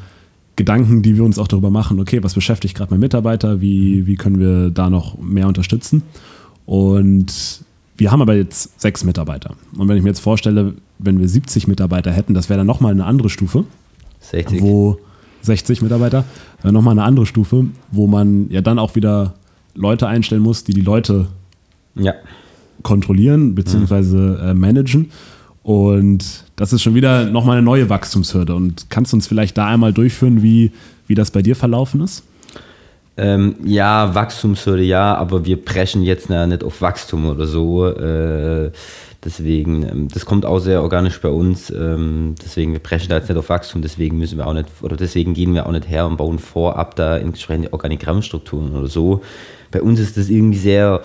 Gedanken, 0.55 1.01
die 1.01 1.15
wir 1.15 1.23
uns 1.23 1.39
auch 1.39 1.47
darüber 1.47 1.71
machen, 1.71 1.99
okay, 1.99 2.21
was 2.21 2.35
beschäftigt 2.35 2.75
gerade 2.75 2.91
mein 2.91 2.99
Mitarbeiter, 2.99 3.59
wie, 3.59 4.05
wie 4.05 4.15
können 4.15 4.39
wir 4.39 4.69
da 4.69 4.89
noch 4.89 5.17
mehr 5.17 5.47
unterstützen. 5.47 6.03
Und 6.65 7.63
wir 7.97 8.11
haben 8.11 8.21
aber 8.21 8.35
jetzt 8.35 8.79
sechs 8.79 9.03
Mitarbeiter. 9.03 9.55
Und 9.75 9.87
wenn 9.87 9.97
ich 9.97 10.03
mir 10.03 10.09
jetzt 10.09 10.19
vorstelle, 10.19 10.75
wenn 10.99 11.19
wir 11.19 11.27
70 11.27 11.67
Mitarbeiter 11.67 12.11
hätten, 12.11 12.33
das 12.33 12.49
wäre 12.49 12.59
dann 12.59 12.67
nochmal 12.67 12.91
eine 12.91 13.05
andere 13.05 13.29
Stufe. 13.29 13.65
60. 14.23 14.61
Wo 14.61 14.99
60 15.41 15.81
Mitarbeiter, 15.81 16.23
wäre 16.61 16.73
nochmal 16.73 16.93
eine 16.93 17.03
andere 17.03 17.25
Stufe, 17.25 17.65
wo 17.91 18.07
man 18.07 18.49
ja 18.49 18.61
dann 18.61 18.79
auch 18.79 18.95
wieder 18.95 19.33
Leute 19.75 20.07
einstellen 20.07 20.41
muss, 20.41 20.63
die 20.63 20.73
die 20.73 20.81
Leute 20.81 21.27
ja. 21.95 22.13
kontrollieren 22.81 23.55
bzw. 23.55 24.15
Mhm. 24.15 24.37
Äh, 24.39 24.53
managen. 24.53 25.11
Und 25.63 26.43
das 26.55 26.73
ist 26.73 26.81
schon 26.81 26.93
wieder 26.93 27.25
nochmal 27.25 27.57
eine 27.57 27.65
neue 27.65 27.89
Wachstumshürde. 27.89 28.53
Und 28.53 28.89
kannst 28.89 29.13
du 29.13 29.17
uns 29.17 29.27
vielleicht 29.27 29.57
da 29.57 29.67
einmal 29.67 29.93
durchführen, 29.93 30.43
wie, 30.43 30.71
wie 31.07 31.15
das 31.15 31.31
bei 31.31 31.41
dir 31.41 31.55
verlaufen 31.55 32.01
ist? 32.01 32.23
Ähm, 33.15 33.55
ja, 33.63 34.13
Wachstumshürde 34.15 34.83
ja, 34.83 35.15
aber 35.15 35.45
wir 35.45 35.63
preschen 35.63 36.01
jetzt 36.01 36.29
na, 36.29 36.47
nicht 36.47 36.63
auf 36.63 36.81
Wachstum 36.81 37.27
oder 37.27 37.45
so. 37.45 37.87
Äh, 37.87 38.71
deswegen, 39.23 39.83
ähm, 39.83 40.07
das 40.07 40.25
kommt 40.25 40.45
auch 40.45 40.59
sehr 40.59 40.81
organisch 40.81 41.19
bei 41.21 41.29
uns. 41.29 41.69
Ähm, 41.69 42.35
deswegen, 42.43 42.71
wir 42.71 42.79
preschen 42.79 43.09
da 43.09 43.17
jetzt 43.17 43.29
nicht 43.29 43.37
auf 43.37 43.49
Wachstum, 43.49 43.81
deswegen 43.81 44.17
müssen 44.17 44.37
wir 44.37 44.47
auch 44.47 44.53
nicht, 44.53 44.67
oder 44.81 44.95
deswegen 44.95 45.33
gehen 45.33 45.53
wir 45.53 45.65
auch 45.65 45.71
nicht 45.71 45.89
her 45.89 46.05
und 46.05 46.17
bauen 46.17 46.39
vorab 46.39 46.95
da 46.95 47.17
entsprechende 47.17 47.73
Organigrammstrukturen 47.73 48.75
oder 48.75 48.87
so. 48.87 49.21
Bei 49.71 49.81
uns 49.81 49.99
ist 49.99 50.17
das 50.17 50.29
irgendwie 50.29 50.57
sehr 50.57 51.01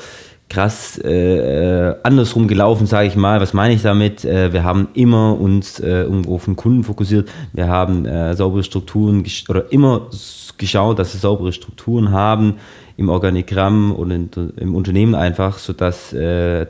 krass 0.49 0.99
äh, 0.99 1.95
andersrum 2.03 2.49
gelaufen, 2.49 2.87
sage 2.87 3.09
ich 3.09 3.17
mal. 3.17 3.41
Was 3.41 3.53
meine 3.53 3.75
ich 3.75 3.83
damit? 3.83 4.25
Äh, 4.25 4.53
wir 4.53 4.65
haben 4.65 4.89
immer 4.95 5.39
uns 5.39 5.79
äh, 5.81 6.03
irgendwo 6.03 6.37
auf 6.37 6.47
den 6.47 6.57
Kunden 6.57 6.85
fokussiert. 6.85 7.29
Wir 7.53 7.69
haben 7.69 8.07
äh, 8.07 8.35
saubere 8.35 8.65
Strukturen 8.65 9.25
oder 9.49 9.71
immer 9.73 10.09
geschaut, 10.57 10.99
dass 10.99 11.13
wir 11.13 11.21
saubere 11.21 11.53
Strukturen 11.53 12.13
haben 12.13 12.55
im 12.97 13.11
Organigramm 13.11 13.93
und 13.93 14.11
in, 14.11 14.31
im 14.57 14.75
Unternehmen 14.75 15.15
einfach, 15.15 15.59
sodass 15.59 16.13
äh, 16.13 16.67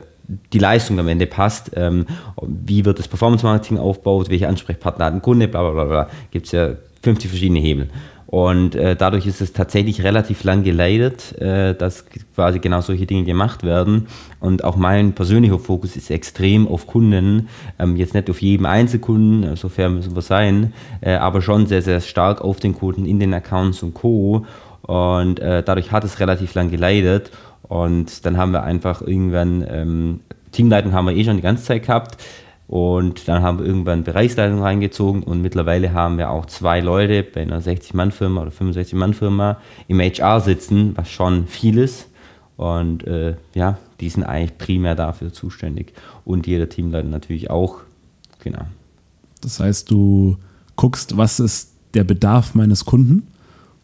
die 0.53 0.59
Leistung 0.59 0.99
am 0.99 1.07
Ende 1.07 1.25
passt. 1.25 1.71
Ähm, 1.75 2.05
wie 2.41 2.85
wird 2.85 2.99
das 2.99 3.07
Performance 3.07 3.45
Marketing 3.45 3.77
aufgebaut? 3.77 4.29
Welche 4.29 4.47
Ansprechpartner 4.47 5.05
hat 5.05 5.13
ein 5.13 5.21
Kunde? 5.21 5.47
Bla 5.47 5.69
bla 5.71 5.85
bla. 5.85 6.09
Gibt 6.31 6.45
es 6.45 6.51
ja 6.51 6.71
50 7.03 7.29
verschiedene 7.29 7.59
Hebel. 7.59 7.89
Und 8.31 8.75
äh, 8.75 8.95
dadurch 8.95 9.25
ist 9.25 9.41
es 9.41 9.53
tatsächlich 9.53 10.03
relativ 10.03 10.43
lang 10.43 10.61
geleitet, 10.61 11.35
äh, 11.41 11.73
dass 11.73 12.05
quasi 12.35 12.59
genau 12.59 12.79
solche 12.81 13.07
Dinge 13.07 13.23
gemacht 13.23 13.63
werden. 13.63 14.05
Und 14.39 14.63
auch 14.63 14.75
mein 14.75 15.13
persönlicher 15.13 15.57
Fokus 15.57 15.95
ist 15.95 16.11
extrem 16.11 16.67
auf 16.67 16.85
Kunden. 16.85 17.49
Ähm, 17.79 17.95
jetzt 17.95 18.13
nicht 18.13 18.29
auf 18.29 18.39
jeden 18.43 18.67
Einzelkunden, 18.67 19.55
so 19.55 19.67
fair 19.67 19.89
müssen 19.89 20.13
wir 20.13 20.21
sein, 20.21 20.73
äh, 21.01 21.15
aber 21.15 21.41
schon 21.41 21.65
sehr, 21.65 21.81
sehr 21.81 22.01
stark 22.01 22.41
auf 22.41 22.59
den 22.59 22.75
Kunden 22.75 23.07
in 23.07 23.19
den 23.19 23.33
Accounts 23.33 23.81
und 23.81 23.95
Co. 23.95 24.45
Und 24.83 25.39
äh, 25.39 25.63
dadurch 25.63 25.91
hat 25.91 26.03
es 26.03 26.19
relativ 26.19 26.53
lang 26.53 26.69
geleitet. 26.69 27.31
Und 27.69 28.25
dann 28.25 28.35
haben 28.35 28.51
wir 28.51 28.63
einfach 28.63 29.01
irgendwann, 29.01 29.63
ähm, 29.69 30.19
Teamleitung 30.51 30.91
haben 30.91 31.05
wir 31.05 31.15
eh 31.15 31.23
schon 31.23 31.37
die 31.37 31.43
ganze 31.43 31.63
Zeit 31.63 31.85
gehabt. 31.85 32.21
Und 32.67 33.27
dann 33.27 33.41
haben 33.41 33.59
wir 33.59 33.65
irgendwann 33.65 34.03
Bereichsleitung 34.03 34.61
reingezogen 34.61 35.23
und 35.23 35.41
mittlerweile 35.41 35.93
haben 35.93 36.19
wir 36.19 36.29
auch 36.29 36.45
zwei 36.45 36.81
Leute 36.81 37.23
bei 37.23 37.41
einer 37.41 37.61
60-Mann-Firma 37.61 38.41
oder 38.41 38.51
65-Mann-Firma 38.51 39.57
im 39.87 39.99
HR 39.99 40.39
sitzen, 40.41 40.93
was 40.95 41.09
schon 41.09 41.47
viel 41.47 41.79
ist. 41.79 42.07
Und 42.57 43.07
äh, 43.07 43.35
ja, 43.55 43.77
die 43.99 44.09
sind 44.09 44.23
eigentlich 44.23 44.57
primär 44.57 44.93
dafür 44.95 45.31
zuständig. 45.31 45.93
Und 46.25 46.45
jeder 46.45 46.69
Teamleiter 46.69 47.07
natürlich 47.07 47.49
auch. 47.49 47.77
Genau. 48.43 48.65
Das 49.41 49.59
heißt, 49.59 49.89
du 49.89 50.37
guckst, 50.75 51.17
was 51.17 51.39
ist 51.39 51.71
der 51.93 52.03
Bedarf 52.03 52.53
meines 52.55 52.85
Kunden 52.85 53.27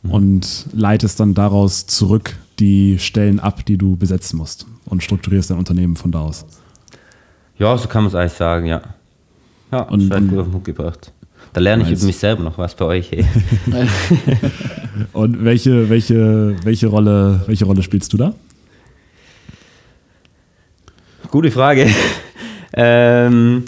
mhm. 0.04 0.12
und 0.12 0.66
leitest 0.74 1.20
dann 1.20 1.34
daraus 1.34 1.88
zurück 1.88 2.36
die 2.60 3.00
Stellen 3.00 3.40
ab, 3.40 3.66
die 3.66 3.78
du 3.78 3.96
besetzen 3.96 4.38
musst 4.38 4.66
und 4.86 5.04
strukturierst 5.04 5.50
dein 5.50 5.58
Unternehmen 5.58 5.96
von 5.96 6.12
da 6.12 6.22
aus. 6.22 6.46
Ja, 7.58 7.78
so 7.78 7.88
kann 7.88 8.04
man 8.04 8.10
es 8.10 8.16
eigentlich 8.16 8.34
sagen, 8.34 8.66
ja. 8.66 8.82
Ja, 9.72 9.82
und, 9.82 10.10
das 10.10 10.20
gut 10.20 10.40
auf 10.40 10.46
den 10.46 10.52
Punkt 10.52 10.66
gebracht. 10.66 11.12
Da 11.54 11.62
lerne 11.62 11.84
ich 11.84 11.92
über 11.92 12.06
mich 12.06 12.18
selber 12.18 12.44
noch 12.44 12.58
was 12.58 12.76
bei 12.76 12.86
euch. 12.86 13.12
Hey. 13.12 13.26
und 15.14 15.44
welche, 15.46 15.90
welche, 15.90 16.56
welche, 16.64 16.88
Rolle, 16.88 17.42
welche 17.46 17.66
Rolle 17.66 17.82
spielst 17.82 18.12
du 18.12 18.18
da? 18.18 18.34
Gute 21.32 21.52
Frage. 21.52 21.90
ähm, 22.74 23.66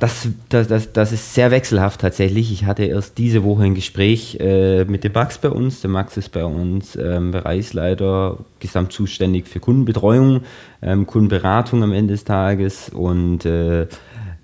das, 0.00 0.28
das, 0.48 0.66
das, 0.66 0.92
das 0.92 1.12
ist 1.12 1.34
sehr 1.34 1.50
wechselhaft 1.50 2.00
tatsächlich. 2.00 2.50
Ich 2.52 2.64
hatte 2.64 2.84
erst 2.84 3.18
diese 3.18 3.44
Woche 3.44 3.64
ein 3.64 3.74
Gespräch 3.74 4.38
äh, 4.40 4.84
mit 4.86 5.04
dem 5.04 5.12
Max 5.12 5.38
bei 5.38 5.50
uns. 5.50 5.82
Der 5.82 5.90
Max 5.90 6.16
ist 6.16 6.30
bei 6.30 6.44
uns 6.44 6.96
ähm, 6.96 7.30
Bereichsleiter, 7.30 8.38
gesamt 8.58 8.92
zuständig 8.92 9.46
für 9.46 9.60
Kundenbetreuung, 9.60 10.40
ähm, 10.80 11.06
Kundenberatung 11.06 11.82
am 11.82 11.92
Ende 11.92 12.14
des 12.14 12.24
Tages 12.24 12.88
und 12.88 13.44
äh, 13.44 13.86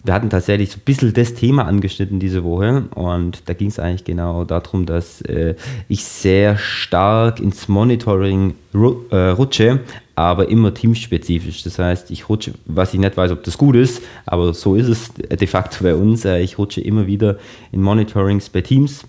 wir 0.07 0.15
hatten 0.15 0.31
tatsächlich 0.31 0.71
so 0.71 0.79
ein 0.79 0.85
bisschen 0.85 1.13
das 1.13 1.35
Thema 1.35 1.67
angeschnitten 1.67 2.21
diese 2.21 2.45
Woche 2.45 2.85
und 2.95 3.49
da 3.49 3.55
ging 3.55 3.69
es 3.69 3.79
eigentlich 3.79 4.05
genau 4.05 4.45
darum, 4.45 4.87
dass 4.87 5.21
äh, 5.23 5.57
ich 5.89 6.05
sehr 6.05 6.57
stark 6.57 7.41
ins 7.41 7.67
Monitoring 7.67 8.55
ru 8.73 9.03
äh, 9.11 9.31
rutsche, 9.31 9.81
aber 10.15 10.49
immer 10.49 10.73
teamspezifisch. 10.73 11.65
Das 11.65 11.79
heißt, 11.79 12.11
ich 12.13 12.29
rutsche, 12.29 12.55
was 12.67 12.95
ich 12.95 13.01
nicht 13.01 13.17
weiß, 13.17 13.33
ob 13.33 13.43
das 13.43 13.59
gut 13.59 13.75
ist, 13.75 14.01
aber 14.27 14.55
so 14.55 14.77
ist 14.77 14.89
es 14.89 15.13
de 15.15 15.47
facto 15.47 15.83
bei 15.83 15.95
uns. 15.95 16.25
Äh, 16.25 16.41
ich 16.41 16.57
rutsche 16.57 16.81
immer 16.81 17.07
wieder 17.07 17.39
in 17.73 17.83
Monitorings 17.83 18.49
bei 18.49 18.61
Teams, 18.61 19.05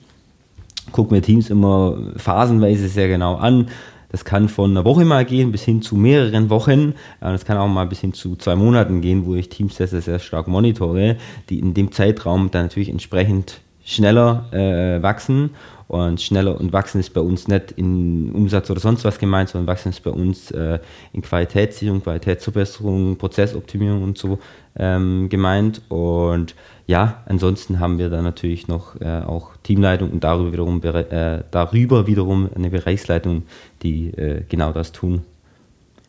gucke 0.92 1.14
mir 1.14 1.22
Teams 1.22 1.52
immer 1.52 1.98
phasenweise 2.18 2.88
sehr 2.88 3.08
genau 3.08 3.36
an 3.36 3.68
das 4.10 4.24
kann 4.24 4.50
von 4.50 4.72
einer 4.72 4.86
Woche 4.86 5.06
mal 5.06 5.26
gehen 5.26 5.52
bis 5.52 5.64
hin 5.64 5.82
zu 5.82 5.96
mehreren 5.96 6.50
Wochen. 6.50 6.94
Das 7.20 7.46
kann 7.46 7.58
auch 7.58 7.68
mal 7.68 7.86
bis 7.86 8.00
hin 8.00 8.14
zu 8.14 8.36
zwei 8.36 8.56
Monaten 8.56 9.02
gehen, 9.02 9.26
wo 9.26 9.36
ich 9.36 9.50
Teams 9.50 9.76
sehr, 9.76 9.88
sehr 9.88 10.20
stark 10.20 10.48
monitore, 10.48 11.18
die 11.50 11.60
in 11.60 11.74
dem 11.74 11.92
Zeitraum 11.92 12.50
dann 12.52 12.64
natürlich 12.64 12.90
entsprechend 12.90 13.60
schneller 13.84 14.46
äh, 14.52 15.02
wachsen. 15.02 15.52
Und 15.88 16.22
schneller 16.22 16.60
und 16.60 16.74
wachsen 16.74 17.00
ist 17.00 17.14
bei 17.14 17.22
uns 17.22 17.48
nicht 17.48 17.72
in 17.72 18.34
Umsatz 18.34 18.70
oder 18.70 18.82
sonst 18.82 19.06
was 19.06 19.20
gemeint, 19.20 19.48
sondern 19.48 19.68
wachsen 19.68 19.90
ist 19.90 20.04
bei 20.04 20.12
uns 20.12 20.52
äh, 20.52 20.80
in 21.14 21.22
Qualitätssicherung, 21.22 22.04
Qualitätsverbesserung, 22.04 23.16
Prozessoptimierung 23.16 24.04
und 24.04 24.18
so 24.18 24.40
ähm, 24.78 25.30
gemeint. 25.30 25.82
Und 25.88 26.56
ja, 26.88 27.22
ansonsten 27.26 27.82
haben 27.82 27.98
wir 28.00 28.10
dann 28.10 28.24
natürlich 28.24 28.70
noch 28.70 29.00
äh, 29.02 29.20
auch 29.20 29.52
Teamleitung 29.62 30.10
und 30.10 30.24
darüber 30.24 30.54
wiederum, 30.54 30.82
äh, 30.82 31.44
darüber 31.52 32.08
wiederum 32.08 32.50
eine 32.56 32.70
Bereichsleitung, 32.70 33.44
die 33.84 34.08
äh, 34.12 34.44
genau 34.48 34.72
das 34.72 34.94
tun. 34.94 35.24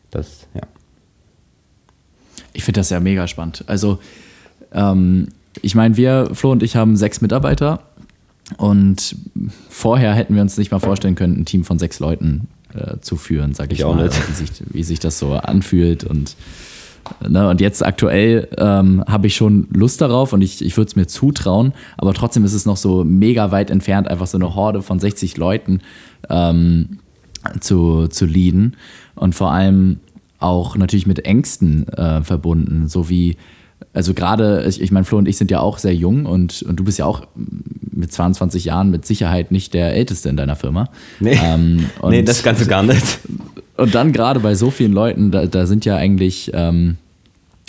Das, 0.09 0.47
ja. 0.53 0.61
Ich 2.53 2.63
finde 2.63 2.79
das 2.79 2.89
ja 2.89 3.01
mega 3.01 3.27
spannend. 3.27 3.65
Also, 3.67 3.99
ähm, 4.71 5.27
ich 5.61 5.75
meine, 5.75 5.97
wir, 5.97 6.29
Flo 6.33 6.51
und 6.51 6.63
ich, 6.63 6.77
haben 6.77 6.95
sechs 6.95 7.19
Mitarbeiter 7.19 7.83
und 8.55 9.17
vorher 9.69 10.13
hätten 10.13 10.33
wir 10.33 10.41
uns 10.41 10.57
nicht 10.57 10.71
mal 10.71 10.79
vorstellen 10.79 11.15
können, 11.15 11.41
ein 11.41 11.45
Team 11.45 11.65
von 11.65 11.77
sechs 11.77 11.99
Leuten 11.99 12.47
äh, 12.73 12.99
zu 13.01 13.17
führen, 13.17 13.53
sage 13.53 13.73
ich, 13.73 13.79
ich, 13.79 13.85
mal. 13.85 14.09
Wie 14.09 14.33
sich, 14.33 14.49
wie 14.69 14.83
sich 14.83 14.99
das 14.99 15.19
so 15.19 15.33
anfühlt 15.33 16.05
und 16.05 16.37
Ne, 17.27 17.49
und 17.49 17.61
jetzt 17.61 17.85
aktuell 17.85 18.47
ähm, 18.57 19.03
habe 19.07 19.27
ich 19.27 19.35
schon 19.35 19.67
Lust 19.71 20.01
darauf 20.01 20.33
und 20.33 20.41
ich, 20.41 20.63
ich 20.63 20.77
würde 20.77 20.89
es 20.89 20.95
mir 20.95 21.07
zutrauen, 21.07 21.73
aber 21.97 22.13
trotzdem 22.13 22.45
ist 22.45 22.53
es 22.53 22.65
noch 22.65 22.77
so 22.77 23.03
mega 23.03 23.51
weit 23.51 23.71
entfernt, 23.71 24.07
einfach 24.07 24.27
so 24.27 24.37
eine 24.37 24.55
Horde 24.55 24.81
von 24.81 24.99
60 24.99 25.37
Leuten 25.37 25.81
ähm, 26.29 26.99
zu, 27.59 28.07
zu 28.07 28.25
leaden. 28.25 28.75
Und 29.15 29.35
vor 29.35 29.51
allem 29.51 29.99
auch 30.39 30.77
natürlich 30.77 31.07
mit 31.07 31.25
Ängsten 31.25 31.87
äh, 31.89 32.21
verbunden, 32.23 32.87
so 32.87 33.09
wie 33.09 33.35
also 33.93 34.13
gerade, 34.13 34.65
ich, 34.67 34.81
ich 34.81 34.91
meine, 34.91 35.05
Flo 35.05 35.17
und 35.17 35.27
ich 35.27 35.37
sind 35.37 35.51
ja 35.51 35.59
auch 35.59 35.77
sehr 35.77 35.95
jung 35.95 36.25
und, 36.25 36.61
und 36.63 36.79
du 36.79 36.83
bist 36.83 36.99
ja 36.99 37.05
auch 37.05 37.27
mit 37.91 38.11
22 38.11 38.65
Jahren 38.65 38.91
mit 38.91 39.05
Sicherheit 39.05 39.51
nicht 39.51 39.73
der 39.73 39.93
Älteste 39.93 40.29
in 40.29 40.37
deiner 40.37 40.55
Firma. 40.55 40.89
Nee, 41.19 41.39
ähm, 41.41 41.85
nee 42.09 42.23
das 42.23 42.43
Ganze 42.43 42.65
gar 42.65 42.83
nicht. 42.83 43.19
Und 43.77 43.95
dann 43.95 44.11
gerade 44.11 44.39
bei 44.39 44.55
so 44.55 44.71
vielen 44.71 44.93
Leuten, 44.93 45.31
da, 45.31 45.45
da 45.45 45.65
sind 45.65 45.85
ja 45.85 45.95
eigentlich, 45.95 46.51
ähm, 46.53 46.97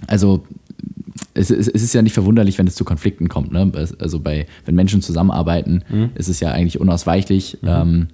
also 0.07 0.45
es, 1.35 1.51
es, 1.51 1.69
ist 1.69 1.95
ja 1.95 2.03
nicht 2.03 2.15
verwunderlich, 2.15 2.59
wenn 2.59 2.67
es 2.67 2.75
zu 2.75 2.85
Konflikten 2.85 3.29
kommt. 3.29 3.53
Ne? 3.53 3.71
Also 3.99 4.21
bei, 4.21 4.47
wenn 4.65 4.75
Menschen 4.75 5.03
zusammenarbeiten, 5.03 5.85
mhm. 5.89 6.11
ist 6.15 6.29
es 6.29 6.41
ja 6.41 6.51
eigentlich 6.51 6.81
unausweichlich, 6.81 7.59
mhm. 7.63 7.69
ähm, 7.69 8.09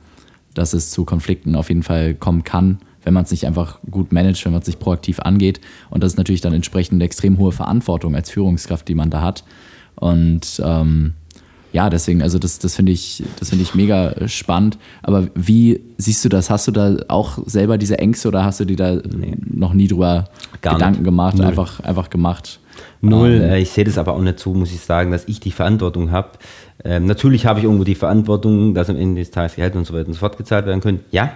dass 0.55 0.75
es 0.75 0.91
zu 0.91 1.05
Konflikten 1.05 1.55
auf 1.55 1.69
jeden 1.69 1.83
Fall 1.83 2.15
kommen 2.15 2.45
kann, 2.45 2.79
wenn 3.07 3.15
man 3.15 3.23
es 3.23 3.31
nicht 3.31 3.47
einfach 3.47 3.79
gut 3.89 4.13
managt, 4.13 4.45
wenn 4.45 4.53
man 4.53 4.61
es 4.61 4.67
nicht 4.67 4.81
proaktiv 4.81 5.21
angeht. 5.21 5.61
Und 5.91 6.03
das 6.03 6.13
ist 6.13 6.19
natürlich 6.19 6.41
dann 6.41 6.53
entsprechend 6.53 6.95
eine 6.95 7.05
extrem 7.05 7.39
hohe 7.39 7.53
Verantwortung 7.53 8.17
als 8.17 8.31
Führungskraft, 8.31 8.87
die 8.89 8.97
man 8.97 9.11
da 9.11 9.23
hat. 9.23 9.45
Und 9.95 10.61
ähm, 10.63 11.15
ja, 11.73 11.89
deswegen, 11.89 12.21
also 12.21 12.41
das, 12.41 12.59
das 12.59 12.75
finde 12.75 12.91
ich, 12.91 13.23
das 13.39 13.53
ich 13.53 13.75
mega 13.77 14.29
spannend. 14.29 14.77
Aber 15.03 15.29
wie 15.37 15.81
siehst 15.99 16.25
du 16.25 16.29
das? 16.29 16.51
Hast 16.51 16.67
du 16.67 16.73
da 16.73 16.97
auch 17.07 17.39
selber 17.47 17.79
diese 17.79 17.99
Ängste 17.99 18.27
oder 18.27 18.45
hast 18.45 18.59
du 18.59 18.65
dir 18.65 18.77
da 18.77 18.97
nee. 18.97 19.37
noch 19.45 19.73
nie 19.73 19.87
drüber 19.87 20.25
Gar 20.61 20.75
Gedanken 20.75 21.03
nicht. 21.03 21.05
gemacht, 21.05 21.41
einfach, 21.41 21.79
einfach 21.81 22.11
gemacht? 22.11 22.59
Null. 23.03 23.41
Ähm, 23.41 23.51
äh, 23.51 23.61
ich 23.61 23.71
sehe 23.71 23.85
das 23.85 23.99
aber 23.99 24.15
auch 24.15 24.21
nicht 24.21 24.41
so, 24.41 24.53
muss 24.53 24.73
ich 24.73 24.81
sagen, 24.81 25.13
dass 25.13 25.29
ich 25.29 25.39
die 25.39 25.53
Verantwortung 25.53 26.11
habe. 26.11 26.31
Ähm, 26.87 27.07
natürlich 27.07 27.47
habe 27.47 27.59
ich 27.59 27.65
irgendwo 27.65 27.83
die 27.83 27.97
Verantwortung, 27.97 28.73
dass 28.73 28.89
am 28.89 28.97
Ende 28.97 29.21
des 29.21 29.33
Tages 29.33 29.57
Gehälter 29.57 29.79
und 29.79 29.87
so 29.87 29.93
weiter 29.93 30.07
und 30.07 30.15
so 30.15 30.21
fort 30.21 30.37
gezahlt 30.37 30.67
werden 30.67 30.81
können. 30.81 31.05
Ja, 31.11 31.33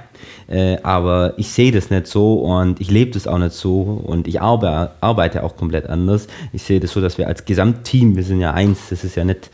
äh, 0.46 0.76
aber 0.82 1.34
ich 1.38 1.48
sehe 1.48 1.72
das 1.72 1.90
nicht 1.90 2.06
so 2.06 2.34
und 2.34 2.80
ich 2.80 2.90
lebe 2.90 3.10
das 3.10 3.26
auch 3.26 3.38
nicht 3.38 3.52
so 3.52 4.00
und 4.04 4.28
ich 4.28 4.40
arbe 4.40 4.92
arbeite 5.00 5.42
auch 5.42 5.56
komplett 5.56 5.88
anders. 5.88 6.28
Ich 6.52 6.62
sehe 6.62 6.78
das 6.78 6.92
so, 6.92 7.00
dass 7.00 7.18
wir 7.18 7.26
als 7.26 7.44
Gesamtteam, 7.44 8.14
wir 8.14 8.22
sind 8.22 8.40
ja 8.40 8.52
eins, 8.52 8.90
das 8.90 9.02
ist 9.02 9.16
ja 9.16 9.24
nicht 9.24 9.50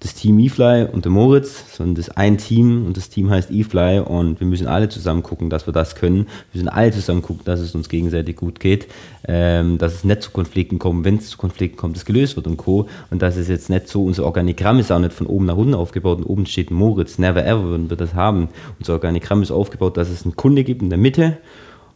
das 0.00 0.14
Team 0.14 0.38
eFly 0.38 0.86
und 0.90 1.04
der 1.04 1.12
Moritz, 1.12 1.76
sondern 1.76 1.94
das 1.94 2.08
ein 2.08 2.38
Team 2.38 2.86
und 2.86 2.96
das 2.96 3.10
Team 3.10 3.28
heißt 3.28 3.50
eFly 3.50 4.00
und 4.00 4.40
wir 4.40 4.46
müssen 4.46 4.66
alle 4.66 4.88
zusammen 4.88 5.22
gucken, 5.22 5.50
dass 5.50 5.66
wir 5.66 5.74
das 5.74 5.94
können. 5.94 6.26
Wir 6.52 6.62
müssen 6.62 6.68
alle 6.68 6.90
zusammen 6.90 7.20
gucken, 7.20 7.44
dass 7.44 7.60
es 7.60 7.74
uns 7.74 7.90
gegenseitig 7.90 8.36
gut 8.36 8.60
geht, 8.60 8.88
ähm, 9.28 9.76
dass 9.76 9.94
es 9.94 10.04
nicht 10.04 10.22
zu 10.22 10.30
Konflikten 10.30 10.78
kommt, 10.78 11.04
wenn 11.04 11.16
es 11.16 11.28
zu 11.28 11.36
Konflikten 11.36 11.76
kommt, 11.76 11.96
das 11.96 12.06
gelöst 12.06 12.36
wird 12.36 12.46
und 12.46 12.56
Co. 12.56 12.88
Und 13.10 13.20
dass 13.20 13.36
es 13.36 13.48
jetzt 13.48 13.68
nicht 13.68 13.88
so, 13.88 14.02
unser 14.02 14.24
Organigramm 14.24 14.78
ist 14.78 14.90
auch 14.90 14.98
nicht 14.98 15.12
von 15.12 15.26
oben 15.26 15.44
nach 15.44 15.56
unten 15.56 15.74
aufgebaut 15.74 16.18
und 16.18 16.24
oben 16.24 16.46
steht 16.46 16.70
Moritz, 16.70 17.18
never 17.18 17.44
ever 17.44 17.64
würden 17.64 17.90
wir 17.90 17.98
das 17.98 18.14
haben. 18.14 18.48
Unser 18.78 18.94
Organigramm 18.94 19.42
ist 19.42 19.50
aufgebaut, 19.50 19.98
dass 19.98 20.08
es 20.08 20.24
einen 20.24 20.34
Kunde 20.34 20.64
gibt 20.64 20.80
in 20.80 20.88
der 20.88 20.98
Mitte 20.98 21.36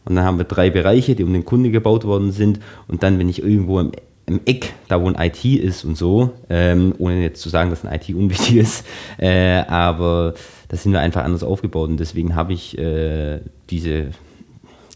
und 0.05 0.15
dann 0.15 0.25
haben 0.25 0.37
wir 0.37 0.45
drei 0.45 0.69
Bereiche, 0.69 1.15
die 1.15 1.23
um 1.23 1.33
den 1.33 1.45
Kunde 1.45 1.71
gebaut 1.71 2.05
worden 2.05 2.31
sind 2.31 2.59
und 2.87 3.01
dann, 3.01 3.17
wenn 3.17 3.29
ich 3.29 3.41
irgendwo 3.41 3.79
im 3.79 3.91
im 4.27 4.41
Eck, 4.45 4.73
da 4.87 5.01
wo 5.01 5.07
ein 5.07 5.15
IT 5.17 5.45
ist 5.45 5.85
und 5.85 5.95
so, 5.97 6.31
ähm, 6.49 6.93
ohne 6.97 7.21
jetzt 7.21 7.41
zu 7.41 7.49
sagen, 7.49 7.69
dass 7.69 7.85
ein 7.85 7.93
IT 7.93 8.09
unwichtig 8.15 8.57
ist, 8.57 8.85
äh, 9.17 9.63
aber 9.67 10.33
da 10.67 10.77
sind 10.77 10.93
wir 10.93 10.99
einfach 10.99 11.23
anders 11.23 11.43
aufgebaut 11.43 11.89
und 11.89 11.99
deswegen 11.99 12.35
habe 12.35 12.53
ich 12.53 12.77
äh, 12.77 13.39
diese 13.69 14.07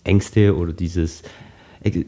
Ängste 0.04 0.56
oder 0.56 0.74
dieses 0.74 1.24
ex 1.82 2.00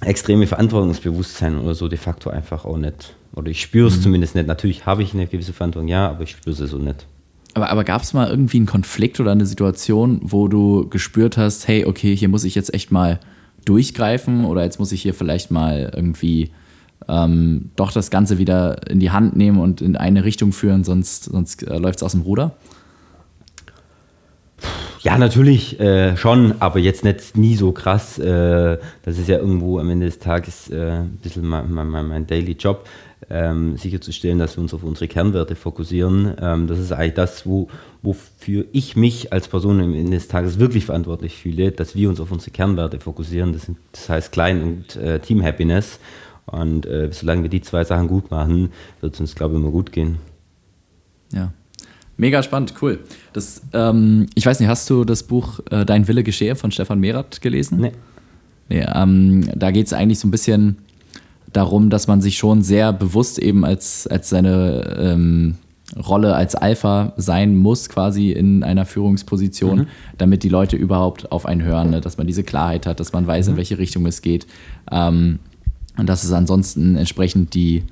extreme 0.00 0.46
Verantwortungsbewusstsein 0.46 1.58
oder 1.58 1.74
so 1.74 1.88
de 1.88 1.96
facto 1.96 2.28
einfach 2.28 2.64
auch 2.66 2.76
nicht. 2.76 3.14
Oder 3.34 3.50
ich 3.50 3.62
spüre 3.62 3.88
es 3.88 3.96
mhm. 3.96 4.02
zumindest 4.02 4.34
nicht. 4.34 4.46
Natürlich 4.46 4.84
habe 4.84 5.02
ich 5.02 5.14
eine 5.14 5.26
gewisse 5.26 5.52
Verantwortung, 5.52 5.88
ja, 5.88 6.10
aber 6.10 6.24
ich 6.24 6.32
spüre 6.32 6.50
es 6.50 6.70
so 6.70 6.78
nicht. 6.78 7.06
Aber, 7.54 7.70
aber 7.70 7.84
gab 7.84 8.02
es 8.02 8.12
mal 8.12 8.28
irgendwie 8.28 8.58
einen 8.58 8.66
Konflikt 8.66 9.20
oder 9.20 9.32
eine 9.32 9.46
Situation, 9.46 10.20
wo 10.22 10.48
du 10.48 10.88
gespürt 10.88 11.36
hast, 11.36 11.68
hey, 11.68 11.86
okay, 11.86 12.14
hier 12.14 12.28
muss 12.28 12.44
ich 12.44 12.54
jetzt 12.54 12.74
echt 12.74 12.90
mal 12.90 13.20
durchgreifen 13.64 14.44
oder 14.44 14.62
jetzt 14.62 14.78
muss 14.78 14.92
ich 14.92 15.02
hier 15.02 15.14
vielleicht 15.14 15.50
mal 15.50 15.90
irgendwie 15.94 16.50
ähm, 17.08 17.70
doch 17.76 17.92
das 17.92 18.10
Ganze 18.10 18.38
wieder 18.38 18.88
in 18.88 19.00
die 19.00 19.10
Hand 19.10 19.36
nehmen 19.36 19.58
und 19.58 19.80
in 19.80 19.96
eine 19.96 20.24
Richtung 20.24 20.52
führen, 20.52 20.84
sonst, 20.84 21.24
sonst 21.24 21.66
äh, 21.66 21.78
läuft 21.78 21.98
es 21.98 22.02
aus 22.02 22.12
dem 22.12 22.22
Ruder? 22.22 22.52
Ja, 25.00 25.18
natürlich 25.18 25.78
äh, 25.80 26.16
schon, 26.16 26.54
aber 26.60 26.78
jetzt 26.78 27.04
nicht 27.04 27.36
nie 27.36 27.56
so 27.56 27.72
krass. 27.72 28.18
Äh, 28.18 28.78
das 29.02 29.18
ist 29.18 29.28
ja 29.28 29.36
irgendwo 29.36 29.78
am 29.78 29.90
Ende 29.90 30.06
des 30.06 30.18
Tages 30.18 30.70
äh, 30.70 31.00
ein 31.00 31.18
bisschen 31.22 31.46
mein, 31.46 31.70
mein, 31.70 31.90
mein 31.90 32.26
Daily 32.26 32.52
Job 32.52 32.86
ähm, 33.30 33.76
sicherzustellen, 33.76 34.38
dass 34.38 34.56
wir 34.56 34.62
uns 34.62 34.74
auf 34.74 34.82
unsere 34.82 35.08
Kernwerte 35.08 35.54
fokussieren. 35.54 36.34
Ähm, 36.40 36.66
das 36.66 36.78
ist 36.78 36.92
eigentlich 36.92 37.14
das, 37.14 37.46
wo, 37.46 37.68
wofür 38.02 38.66
ich 38.72 38.96
mich 38.96 39.32
als 39.32 39.48
Person 39.48 39.80
am 39.80 39.94
Ende 39.94 40.12
des 40.12 40.28
Tages 40.28 40.58
wirklich 40.58 40.86
verantwortlich 40.86 41.36
fühle, 41.36 41.72
dass 41.72 41.94
wir 41.94 42.08
uns 42.08 42.20
auf 42.20 42.30
unsere 42.30 42.50
Kernwerte 42.50 43.00
fokussieren. 43.00 43.52
Das, 43.52 43.62
sind, 43.62 43.78
das 43.92 44.08
heißt 44.08 44.32
Klein- 44.32 44.62
und 44.62 44.96
äh, 44.96 45.20
Team 45.20 45.42
Happiness. 45.42 45.98
Und 46.46 46.86
äh, 46.86 47.10
solange 47.12 47.42
wir 47.42 47.50
die 47.50 47.62
zwei 47.62 47.84
Sachen 47.84 48.08
gut 48.08 48.30
machen, 48.30 48.70
wird 49.00 49.14
es 49.14 49.20
uns, 49.20 49.34
glaube 49.34 49.54
ich, 49.54 49.60
immer 49.60 49.70
gut 49.70 49.92
gehen. 49.92 50.18
Ja. 51.32 51.52
Mega 52.16 52.42
spannend, 52.42 52.74
cool. 52.80 53.00
Das, 53.32 53.62
ähm, 53.72 54.28
ich 54.34 54.46
weiß 54.46 54.60
nicht, 54.60 54.68
hast 54.68 54.88
du 54.88 55.04
das 55.04 55.24
Buch 55.24 55.60
äh, 55.70 55.84
Dein 55.84 56.06
Wille 56.06 56.22
geschehe 56.22 56.54
von 56.54 56.70
Stefan 56.70 57.00
Merath 57.00 57.40
gelesen? 57.40 57.80
Nee. 57.80 57.92
nee 58.68 58.86
ähm, 58.94 59.48
da 59.56 59.72
geht 59.72 59.86
es 59.86 59.92
eigentlich 59.92 60.20
so 60.20 60.28
ein 60.28 60.30
bisschen 60.30 60.78
darum, 61.54 61.88
dass 61.88 62.06
man 62.06 62.20
sich 62.20 62.36
schon 62.36 62.62
sehr 62.62 62.92
bewusst 62.92 63.38
eben 63.38 63.64
als, 63.64 64.06
als 64.06 64.28
seine 64.28 64.96
ähm, 64.98 65.54
Rolle 65.96 66.34
als 66.34 66.54
Alpha 66.54 67.12
sein 67.16 67.56
muss, 67.56 67.88
quasi 67.88 68.32
in 68.32 68.64
einer 68.64 68.84
Führungsposition, 68.84 69.80
mhm. 69.80 69.86
damit 70.18 70.42
die 70.42 70.48
Leute 70.48 70.76
überhaupt 70.76 71.30
auf 71.30 71.46
einen 71.46 71.62
hören, 71.62 71.90
ne? 71.90 72.00
dass 72.00 72.18
man 72.18 72.26
diese 72.26 72.42
Klarheit 72.42 72.86
hat, 72.86 73.00
dass 73.00 73.12
man 73.12 73.26
weiß, 73.26 73.46
mhm. 73.46 73.52
in 73.52 73.56
welche 73.56 73.78
Richtung 73.78 74.04
es 74.06 74.20
geht. 74.20 74.46
Ähm, 74.90 75.38
und 75.96 76.08
dass 76.08 76.24
es 76.24 76.32
ansonsten 76.32 76.96
entsprechend 76.96 77.54
die, 77.54 77.84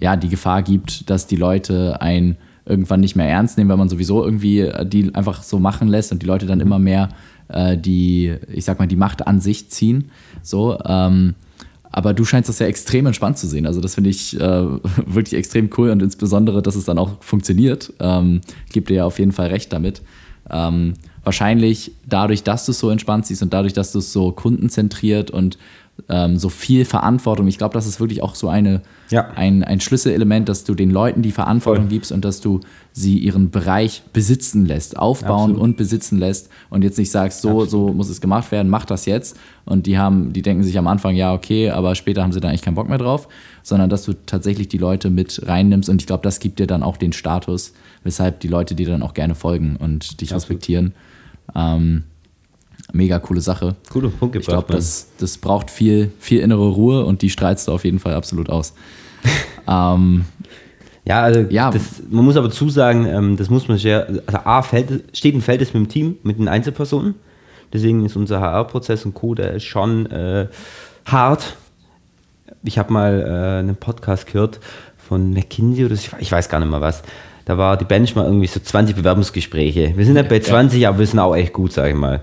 ja, 0.00 0.16
die 0.16 0.28
Gefahr 0.28 0.62
gibt, 0.62 1.08
dass 1.08 1.26
die 1.26 1.36
Leute 1.36 2.00
ein 2.00 2.36
irgendwann 2.66 3.00
nicht 3.00 3.14
mehr 3.14 3.28
ernst 3.28 3.58
nehmen, 3.58 3.68
weil 3.68 3.76
man 3.76 3.90
sowieso 3.90 4.24
irgendwie 4.24 4.72
die 4.84 5.14
einfach 5.14 5.42
so 5.42 5.58
machen 5.58 5.86
lässt 5.86 6.12
und 6.12 6.22
die 6.22 6.26
Leute 6.26 6.46
dann 6.46 6.58
mhm. 6.58 6.66
immer 6.66 6.78
mehr 6.78 7.10
äh, 7.48 7.76
die, 7.76 8.34
ich 8.52 8.64
sag 8.64 8.78
mal, 8.78 8.88
die 8.88 8.96
Macht 8.96 9.26
an 9.26 9.40
sich 9.40 9.70
ziehen. 9.70 10.10
So, 10.42 10.78
ähm, 10.84 11.34
aber 11.96 12.12
du 12.12 12.24
scheinst 12.24 12.48
das 12.48 12.58
ja 12.58 12.66
extrem 12.66 13.06
entspannt 13.06 13.38
zu 13.38 13.46
sehen. 13.46 13.66
Also 13.66 13.80
das 13.80 13.94
finde 13.94 14.10
ich 14.10 14.34
äh, 14.34 14.40
wirklich 15.06 15.34
extrem 15.34 15.70
cool 15.78 15.90
und 15.90 16.02
insbesondere, 16.02 16.60
dass 16.60 16.74
es 16.74 16.84
dann 16.84 16.98
auch 16.98 17.22
funktioniert. 17.22 17.92
Ähm, 18.00 18.40
gibt 18.72 18.90
dir 18.90 18.94
ja 18.94 19.04
auf 19.04 19.20
jeden 19.20 19.30
Fall 19.30 19.46
recht 19.46 19.72
damit. 19.72 20.02
Ähm, 20.50 20.94
wahrscheinlich 21.22 21.92
dadurch, 22.04 22.42
dass 22.42 22.66
du 22.66 22.72
es 22.72 22.80
so 22.80 22.90
entspannt 22.90 23.26
siehst 23.26 23.44
und 23.44 23.52
dadurch, 23.52 23.74
dass 23.74 23.92
du 23.92 24.00
es 24.00 24.12
so 24.12 24.32
kundenzentriert 24.32 25.30
und 25.30 25.56
ähm, 26.08 26.36
so 26.36 26.48
viel 26.48 26.84
Verantwortung. 26.84 27.46
Ich 27.46 27.58
glaube, 27.58 27.74
das 27.74 27.86
ist 27.86 28.00
wirklich 28.00 28.22
auch 28.22 28.34
so 28.34 28.48
eine, 28.48 28.82
ja. 29.14 29.30
ein, 29.36 29.62
ein 29.62 29.80
Schlüsselelement, 29.80 30.48
dass 30.48 30.64
du 30.64 30.74
den 30.74 30.90
Leuten 30.90 31.22
die 31.22 31.30
Verantwortung 31.30 31.84
Voll. 31.84 31.90
gibst 31.90 32.12
und 32.12 32.24
dass 32.24 32.40
du 32.40 32.60
sie 32.92 33.18
ihren 33.18 33.50
Bereich 33.50 34.02
besitzen 34.12 34.66
lässt, 34.66 34.98
aufbauen 34.98 35.50
Absolut. 35.50 35.60
und 35.60 35.76
besitzen 35.76 36.18
lässt 36.18 36.48
und 36.68 36.82
jetzt 36.82 36.98
nicht 36.98 37.10
sagst, 37.10 37.40
so, 37.40 37.62
Absolut. 37.62 37.70
so 37.70 37.92
muss 37.92 38.08
es 38.08 38.20
gemacht 38.20 38.50
werden, 38.50 38.68
mach 38.68 38.84
das 38.84 39.06
jetzt. 39.06 39.36
Und 39.64 39.86
die 39.86 39.98
haben, 39.98 40.32
die 40.32 40.42
denken 40.42 40.64
sich 40.64 40.76
am 40.78 40.86
Anfang, 40.86 41.14
ja, 41.14 41.32
okay, 41.32 41.70
aber 41.70 41.94
später 41.94 42.22
haben 42.22 42.32
sie 42.32 42.40
da 42.40 42.48
eigentlich 42.48 42.62
keinen 42.62 42.74
Bock 42.74 42.88
mehr 42.88 42.98
drauf, 42.98 43.28
sondern 43.62 43.88
dass 43.88 44.04
du 44.04 44.12
tatsächlich 44.26 44.68
die 44.68 44.78
Leute 44.78 45.10
mit 45.10 45.42
reinnimmst 45.46 45.88
und 45.88 46.02
ich 46.02 46.06
glaube, 46.06 46.22
das 46.22 46.40
gibt 46.40 46.58
dir 46.58 46.66
dann 46.66 46.82
auch 46.82 46.96
den 46.96 47.12
Status, 47.12 47.72
weshalb 48.02 48.40
die 48.40 48.48
Leute 48.48 48.74
dir 48.74 48.88
dann 48.88 49.02
auch 49.02 49.14
gerne 49.14 49.34
folgen 49.34 49.76
und 49.76 50.20
dich 50.20 50.34
Absolut. 50.34 50.42
respektieren. 50.42 50.94
Ähm, 51.54 52.04
mega 52.92 53.18
coole 53.18 53.40
Sache. 53.40 53.76
Coole 53.90 54.08
Punkt 54.08 54.32
gebracht. 54.32 54.42
Ich 54.42 54.48
glaube, 54.48 54.72
das, 54.72 55.08
das 55.18 55.38
braucht 55.38 55.70
viel, 55.70 56.10
viel 56.18 56.40
innere 56.40 56.68
Ruhe 56.68 57.04
und 57.04 57.22
die 57.22 57.30
strahlst 57.30 57.68
du 57.68 57.72
auf 57.72 57.84
jeden 57.84 57.98
Fall 57.98 58.14
absolut 58.14 58.50
aus. 58.50 58.74
ähm, 59.68 60.24
ja, 61.06 61.22
also 61.22 61.40
ja. 61.50 61.70
Das, 61.70 62.02
man 62.08 62.24
muss 62.24 62.36
aber 62.36 62.50
zusagen, 62.50 63.06
ähm, 63.06 63.36
das 63.36 63.50
muss 63.50 63.68
man 63.68 63.78
sehr, 63.78 64.06
also 64.26 64.38
A, 64.44 64.62
fällt, 64.62 65.16
steht 65.16 65.34
und 65.34 65.42
fällt 65.42 65.60
es 65.60 65.74
mit 65.74 65.82
dem 65.82 65.88
Team, 65.88 66.16
mit 66.22 66.38
den 66.38 66.48
Einzelpersonen. 66.48 67.14
Deswegen 67.72 68.04
ist 68.06 68.16
unser 68.16 68.40
HR-Prozess 68.40 69.04
und 69.04 69.14
Co., 69.14 69.34
der 69.34 69.54
ist 69.54 69.64
schon 69.64 70.06
äh, 70.06 70.48
hart. 71.04 71.56
Ich 72.62 72.78
habe 72.78 72.92
mal 72.92 73.20
äh, 73.20 73.58
einen 73.58 73.76
Podcast 73.76 74.26
gehört 74.26 74.60
von 74.96 75.30
McKinsey 75.30 75.84
oder 75.84 75.94
ich 75.94 76.32
weiß 76.32 76.48
gar 76.48 76.60
nicht 76.60 76.70
mehr 76.70 76.80
was. 76.80 77.02
Da 77.44 77.58
war 77.58 77.76
die 77.76 77.84
Bench 77.84 78.14
mal 78.14 78.24
irgendwie 78.24 78.46
so 78.46 78.60
20 78.60 78.96
Bewerbungsgespräche. 78.96 79.92
Wir 79.96 80.04
sind 80.04 80.14
nicht 80.14 80.28
bei 80.28 80.40
20, 80.40 80.80
ja. 80.80 80.88
aber 80.88 81.00
wir 81.00 81.06
sind 81.06 81.18
auch 81.18 81.34
echt 81.36 81.52
gut, 81.52 81.72
sage 81.72 81.90
ich 81.90 81.96
mal. 81.96 82.22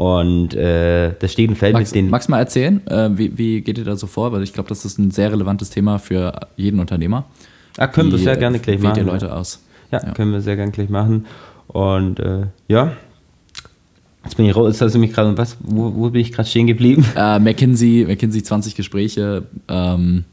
Und 0.00 0.54
äh, 0.54 1.12
das 1.18 1.30
steht 1.30 1.50
und 1.50 1.56
fällt 1.56 1.74
Max, 1.74 1.90
mit 1.90 1.94
den. 1.94 2.08
Magst 2.08 2.28
du 2.28 2.30
mal 2.30 2.38
erzählen, 2.38 2.80
äh, 2.86 3.10
wie, 3.12 3.36
wie 3.36 3.60
geht 3.60 3.76
ihr 3.76 3.84
da 3.84 3.96
so 3.96 4.06
vor? 4.06 4.32
Weil 4.32 4.42
ich 4.42 4.54
glaube, 4.54 4.70
das 4.70 4.86
ist 4.86 4.98
ein 4.98 5.10
sehr 5.10 5.30
relevantes 5.30 5.68
Thema 5.68 5.98
für 5.98 6.32
jeden 6.56 6.80
Unternehmer. 6.80 7.26
Ja, 7.76 7.86
können 7.86 8.10
wir 8.10 8.16
sehr 8.16 8.38
gerne 8.38 8.60
gleich 8.60 8.80
machen. 8.80 8.96
Wie 8.96 9.00
ihr 9.00 9.04
Leute 9.04 9.36
aus? 9.36 9.62
Ja, 9.92 10.00
ja, 10.02 10.12
können 10.12 10.32
wir 10.32 10.40
sehr 10.40 10.56
gerne 10.56 10.72
gleich 10.72 10.88
machen. 10.88 11.26
Und 11.66 12.18
äh, 12.18 12.46
ja, 12.66 12.92
Jetzt 14.24 14.38
bin 14.38 14.46
ich 14.46 14.56
raus, 14.56 14.68
jetzt 14.68 14.80
hast 14.80 14.94
du 14.94 14.98
mich 14.98 15.12
gerade, 15.12 15.36
was, 15.36 15.58
wo, 15.60 15.94
wo, 15.94 16.08
bin 16.08 16.22
ich 16.22 16.32
gerade 16.32 16.48
stehen 16.48 16.66
geblieben? 16.66 17.04
Äh, 17.14 17.38
McKinsey, 17.38 18.06
McKinsey 18.08 18.42
20 18.42 18.74
Gespräche, 18.74 19.42
ähm, 19.68 20.24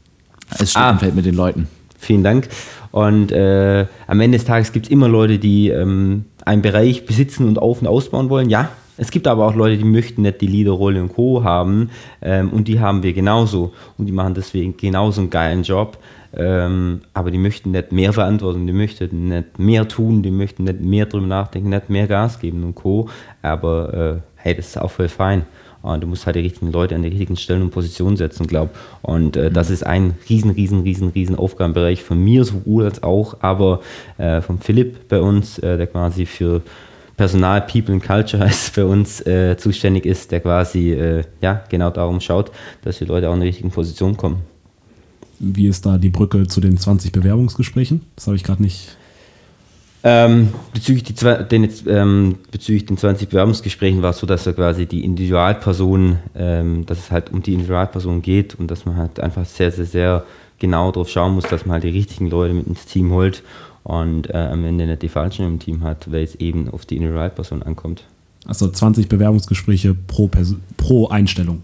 es 0.58 0.70
steht 0.70 0.82
ah, 0.82 0.90
und 0.92 1.00
fällt 1.00 1.14
mit 1.14 1.26
den 1.26 1.34
Leuten. 1.34 1.68
Vielen 1.98 2.22
Dank. 2.22 2.48
Und 2.90 3.32
äh, 3.32 3.84
am 4.06 4.20
Ende 4.20 4.38
des 4.38 4.46
Tages 4.46 4.72
gibt 4.72 4.86
es 4.86 4.92
immer 4.92 5.08
Leute, 5.08 5.38
die 5.38 5.68
ähm, 5.68 6.24
einen 6.46 6.62
Bereich 6.62 7.04
besitzen 7.04 7.46
und 7.46 7.58
auf- 7.58 7.82
und 7.82 7.86
ausbauen 7.86 8.30
wollen. 8.30 8.48
Ja, 8.48 8.70
es 8.98 9.10
gibt 9.10 9.26
aber 9.26 9.46
auch 9.46 9.54
Leute, 9.54 9.78
die 9.78 9.84
möchten 9.84 10.22
nicht 10.22 10.40
die 10.40 10.46
Leaderrolle 10.46 11.00
und 11.00 11.14
Co. 11.14 11.44
haben 11.44 11.90
ähm, 12.20 12.50
und 12.50 12.68
die 12.68 12.80
haben 12.80 13.02
wir 13.02 13.12
genauso 13.12 13.72
und 13.96 14.06
die 14.06 14.12
machen 14.12 14.34
deswegen 14.34 14.76
genauso 14.76 15.20
einen 15.20 15.30
geilen 15.30 15.62
Job. 15.62 15.98
Ähm, 16.36 17.00
aber 17.14 17.30
die 17.30 17.38
möchten 17.38 17.70
nicht 17.70 17.90
mehr 17.90 18.12
Verantwortung, 18.12 18.66
die 18.66 18.72
möchten 18.72 19.28
nicht 19.28 19.58
mehr 19.58 19.88
tun, 19.88 20.22
die 20.22 20.30
möchten 20.30 20.64
nicht 20.64 20.80
mehr 20.80 21.06
drüber 21.06 21.26
nachdenken, 21.26 21.70
nicht 21.70 21.88
mehr 21.88 22.06
Gas 22.06 22.38
geben 22.38 22.64
und 22.64 22.74
Co. 22.74 23.08
Aber 23.40 23.94
äh, 23.94 24.20
hey, 24.36 24.54
das 24.54 24.66
ist 24.66 24.78
auch 24.78 24.90
voll 24.90 25.08
fein. 25.08 25.46
Und 25.80 26.02
du 26.02 26.08
musst 26.08 26.26
halt 26.26 26.36
die 26.36 26.40
richtigen 26.40 26.72
Leute 26.72 26.96
an 26.96 27.02
die 27.02 27.08
richtigen 27.08 27.36
Stellen 27.36 27.62
und 27.62 27.70
Positionen 27.70 28.16
setzen, 28.16 28.46
glaube 28.46 28.72
Und 29.00 29.36
äh, 29.36 29.50
das 29.50 29.70
ist 29.70 29.86
ein 29.86 30.14
riesen, 30.28 30.50
riesen, 30.50 30.80
riesen, 30.80 31.08
riesen 31.10 31.36
Aufgabenbereich 31.36 32.02
von 32.02 32.22
mir 32.22 32.44
sowohl 32.44 32.84
als 32.84 33.02
auch, 33.02 33.36
aber 33.40 33.80
äh, 34.18 34.40
von 34.40 34.58
Philipp 34.58 35.08
bei 35.08 35.20
uns, 35.20 35.58
äh, 35.60 35.76
der 35.78 35.86
quasi 35.86 36.26
für 36.26 36.62
Personal, 37.18 37.60
People 37.66 37.92
and 37.92 38.02
Culture 38.02 38.42
heißt 38.44 38.74
bei 38.76 38.84
uns 38.84 39.20
äh, 39.26 39.56
zuständig 39.58 40.06
ist, 40.06 40.30
der 40.30 40.40
quasi 40.40 40.92
äh, 40.92 41.24
ja, 41.42 41.64
genau 41.68 41.90
darum 41.90 42.20
schaut, 42.20 42.50
dass 42.82 42.98
die 42.98 43.04
Leute 43.04 43.28
auch 43.28 43.34
in 43.34 43.40
die 43.40 43.48
richtigen 43.48 43.70
Positionen 43.70 44.16
kommen. 44.16 44.38
Wie 45.40 45.68
ist 45.68 45.84
da 45.84 45.98
die 45.98 46.08
Brücke 46.08 46.46
zu 46.46 46.60
den 46.60 46.78
20 46.78 47.12
Bewerbungsgesprächen? 47.12 48.02
Das 48.16 48.26
habe 48.26 48.36
ich 48.36 48.44
gerade 48.44 48.62
nicht. 48.62 48.96
Ähm, 50.04 50.54
bezüglich, 50.72 51.02
die, 51.02 51.14
den, 51.14 51.68
ähm, 51.88 52.36
bezüglich 52.52 52.86
den 52.86 52.96
20 52.96 53.28
Bewerbungsgesprächen 53.28 54.00
war 54.00 54.10
es 54.10 54.18
so, 54.18 54.26
dass 54.26 54.46
er 54.46 54.52
quasi 54.52 54.86
die 54.86 55.04
Individualperson, 55.04 56.18
ähm, 56.36 56.86
dass 56.86 56.98
es 56.98 57.10
halt 57.10 57.32
um 57.32 57.42
die 57.42 57.52
Individualperson 57.52 58.22
geht 58.22 58.54
und 58.54 58.70
dass 58.70 58.86
man 58.86 58.96
halt 58.96 59.18
einfach 59.18 59.44
sehr, 59.44 59.72
sehr, 59.72 59.86
sehr 59.86 60.24
genau 60.60 60.92
darauf 60.92 61.08
schauen 61.08 61.34
muss, 61.34 61.44
dass 61.44 61.66
man 61.66 61.74
halt 61.74 61.84
die 61.84 61.88
richtigen 61.88 62.30
Leute 62.30 62.54
mit 62.54 62.68
ins 62.68 62.86
Team 62.86 63.10
holt 63.10 63.42
und 63.84 64.30
äh, 64.30 64.36
am 64.36 64.64
Ende 64.64 64.86
nicht 64.86 65.02
die 65.02 65.08
falschen 65.08 65.46
im 65.46 65.58
Team 65.58 65.82
hat, 65.82 66.10
weil 66.10 66.24
es 66.24 66.34
eben 66.36 66.68
auf 66.70 66.86
die 66.86 66.96
Individualperson 66.96 67.62
ankommt. 67.62 68.04
Also 68.46 68.68
20 68.68 69.08
Bewerbungsgespräche 69.08 69.94
pro, 69.94 70.28
Perso 70.28 70.56
pro 70.76 71.08
Einstellung. 71.08 71.62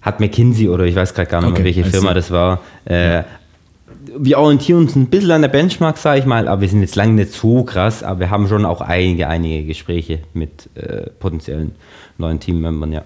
Hat 0.00 0.18
McKinsey 0.18 0.68
oder 0.68 0.84
ich 0.84 0.96
weiß 0.96 1.14
gerade 1.14 1.30
gar 1.30 1.40
nicht 1.40 1.50
Okay, 1.50 1.62
mehr, 1.62 1.76
welche 1.76 1.84
Firma 1.84 2.12
das 2.12 2.30
war. 2.30 2.60
Äh, 2.84 3.22
wir 4.18 4.38
orientieren 4.38 4.80
uns 4.80 4.96
ein 4.96 5.06
bisschen 5.06 5.30
an 5.30 5.42
der 5.42 5.48
Benchmark, 5.48 5.96
sage 5.96 6.20
ich 6.20 6.26
mal, 6.26 6.48
aber 6.48 6.60
wir 6.60 6.68
sind 6.68 6.80
jetzt 6.80 6.96
lange 6.96 7.12
nicht 7.12 7.32
so 7.32 7.62
krass, 7.62 8.02
aber 8.02 8.20
wir 8.20 8.30
haben 8.30 8.48
schon 8.48 8.64
auch 8.64 8.80
einige, 8.80 9.28
einige 9.28 9.64
Gespräche 9.64 10.20
mit 10.34 10.68
äh, 10.74 11.10
potenziellen 11.18 11.72
neuen 12.18 12.40
Teammembern, 12.40 12.92
ja. 12.92 13.02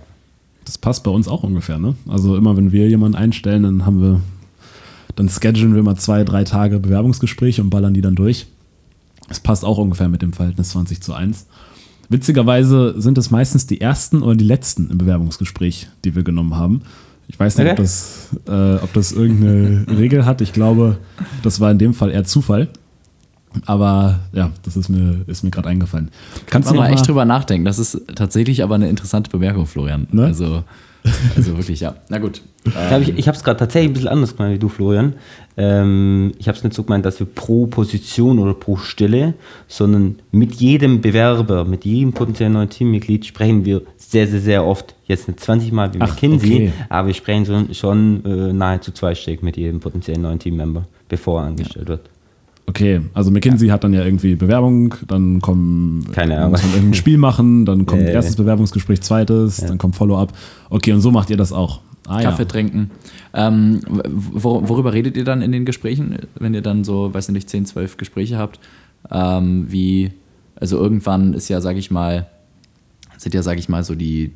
Das 0.64 0.78
passt 0.78 1.04
bei 1.04 1.10
uns 1.10 1.28
auch 1.28 1.42
ungefähr, 1.44 1.78
ne? 1.78 1.94
Also 2.08 2.36
immer 2.36 2.56
wenn 2.56 2.72
wir 2.72 2.88
jemanden 2.88 3.16
einstellen, 3.16 3.62
dann 3.62 3.86
haben 3.86 4.00
wir, 4.00 4.20
dann 5.16 5.28
schedulen 5.28 5.74
wir 5.74 5.82
mal 5.82 5.96
zwei, 5.96 6.24
drei 6.24 6.44
Tage 6.44 6.78
Bewerbungsgespräche 6.78 7.62
und 7.62 7.70
ballern 7.70 7.94
die 7.94 8.02
dann 8.02 8.14
durch. 8.14 8.46
Das 9.28 9.40
passt 9.40 9.64
auch 9.64 9.78
ungefähr 9.78 10.08
mit 10.08 10.22
dem 10.22 10.32
Verhältnis 10.32 10.70
20 10.70 11.00
zu 11.00 11.12
1. 11.14 11.46
Witzigerweise 12.08 12.94
sind 13.00 13.18
es 13.18 13.30
meistens 13.30 13.66
die 13.66 13.80
ersten 13.80 14.22
oder 14.22 14.36
die 14.36 14.44
letzten 14.44 14.90
im 14.90 14.98
Bewerbungsgespräch, 14.98 15.88
die 16.04 16.14
wir 16.14 16.22
genommen 16.22 16.54
haben. 16.54 16.82
Ich 17.28 17.40
weiß 17.40 17.58
nicht, 17.58 17.68
ob, 17.68 17.76
das, 17.76 18.28
äh, 18.46 18.74
ob 18.76 18.92
das 18.92 19.10
irgendeine 19.10 19.86
Regel 19.98 20.24
hat. 20.24 20.40
Ich 20.40 20.52
glaube, 20.52 20.98
das 21.42 21.58
war 21.58 21.72
in 21.72 21.78
dem 21.78 21.94
Fall 21.94 22.10
eher 22.12 22.24
Zufall. 22.24 22.68
Aber 23.64 24.20
ja, 24.32 24.52
das 24.62 24.76
ist 24.76 24.90
mir, 24.90 25.24
ist 25.26 25.42
mir 25.42 25.50
gerade 25.50 25.68
eingefallen. 25.68 26.10
Kannst 26.46 26.68
Kann 26.68 26.76
du 26.76 26.82
noch 26.82 26.88
echt 26.88 27.00
mal, 27.00 27.06
drüber 27.06 27.24
nachdenken. 27.24 27.64
Das 27.64 27.78
ist 27.78 28.00
tatsächlich 28.14 28.62
aber 28.62 28.74
eine 28.76 28.88
interessante 28.88 29.30
Bemerkung, 29.30 29.66
Florian. 29.66 30.06
Ne? 30.12 30.26
Also, 30.26 30.62
also 31.36 31.56
wirklich, 31.56 31.80
ja. 31.80 31.96
Na 32.08 32.18
gut. 32.18 32.42
Ich 32.64 32.74
habe 32.74 33.02
ich, 33.02 33.16
ich 33.16 33.28
habe 33.28 33.36
es 33.36 33.44
gerade 33.44 33.58
tatsächlich 33.58 33.90
ein 33.90 33.92
bisschen 33.94 34.08
anders 34.08 34.36
gemeint 34.36 34.54
wie 34.54 34.58
du, 34.58 34.68
Florian. 34.68 35.14
Ähm, 35.56 36.32
ich 36.38 36.48
habe 36.48 36.58
es 36.58 36.64
nicht 36.64 36.74
so 36.74 36.82
gemeint, 36.82 37.06
dass 37.06 37.20
wir 37.20 37.26
pro 37.26 37.66
Position 37.66 38.38
oder 38.38 38.54
pro 38.54 38.76
Stelle, 38.76 39.34
sondern 39.68 40.18
mit 40.32 40.54
jedem 40.54 41.00
Bewerber, 41.00 41.64
mit 41.64 41.84
jedem 41.84 42.12
potenziellen 42.12 42.54
neuen 42.54 42.68
Teammitglied 42.68 43.24
sprechen 43.24 43.64
wir 43.64 43.82
sehr, 43.96 44.26
sehr, 44.26 44.40
sehr 44.40 44.64
oft, 44.64 44.94
jetzt 45.06 45.28
nicht 45.28 45.40
20 45.40 45.72
Mal 45.72 45.94
wie 45.94 46.00
Ach, 46.00 46.08
McKinsey, 46.10 46.54
okay. 46.54 46.72
aber 46.88 47.08
wir 47.08 47.14
sprechen 47.14 47.46
schon, 47.46 47.74
schon 47.74 48.24
äh, 48.24 48.52
nahezu 48.52 48.92
zweistellig 48.92 49.42
mit 49.42 49.56
jedem 49.56 49.80
potenziellen 49.80 50.22
neuen 50.22 50.38
Teammember, 50.38 50.86
bevor 51.08 51.40
er 51.40 51.46
angestellt 51.46 51.88
wird. 51.88 52.10
Okay, 52.68 53.00
also 53.14 53.30
McKinsey 53.30 53.68
hat 53.68 53.84
dann 53.84 53.94
ja 53.94 54.04
irgendwie 54.04 54.34
Bewerbung, 54.34 54.94
dann 55.06 55.40
kommen, 55.40 56.04
Keine 56.12 56.36
Ahnung. 56.38 56.50
muss 56.52 56.62
man 56.64 56.72
irgendein 56.72 56.94
Spiel 56.94 57.16
machen, 57.16 57.64
dann 57.64 57.86
kommt 57.86 58.02
Äh. 58.02 58.12
erstes 58.12 58.34
Bewerbungsgespräch, 58.36 59.02
zweites, 59.02 59.58
dann 59.58 59.78
kommt 59.78 59.94
Follow-up. 59.94 60.32
Okay, 60.68 60.92
und 60.92 61.00
so 61.00 61.10
macht 61.12 61.30
ihr 61.30 61.36
das 61.36 61.52
auch. 61.52 61.80
Ah, 62.08 62.22
Kaffee 62.22 62.42
ja. 62.42 62.48
trinken. 62.48 62.90
Ähm, 63.34 63.80
wor 64.08 64.68
worüber 64.68 64.92
redet 64.92 65.16
ihr 65.16 65.24
dann 65.24 65.42
in 65.42 65.52
den 65.52 65.64
Gesprächen, 65.64 66.18
wenn 66.38 66.54
ihr 66.54 66.62
dann 66.62 66.84
so, 66.84 67.12
weiß 67.14 67.28
nicht, 67.30 67.48
10, 67.48 67.66
12 67.66 67.96
Gespräche 67.96 68.36
habt? 68.38 68.60
Ähm, 69.10 69.66
wie, 69.70 70.12
also 70.58 70.76
irgendwann 70.76 71.34
ist 71.34 71.48
ja, 71.48 71.60
sage 71.60 71.78
ich 71.78 71.90
mal, 71.90 72.26
sind 73.16 73.34
ja, 73.34 73.42
sage 73.42 73.58
ich 73.60 73.68
mal, 73.68 73.82
so 73.84 73.94
die 73.94 74.32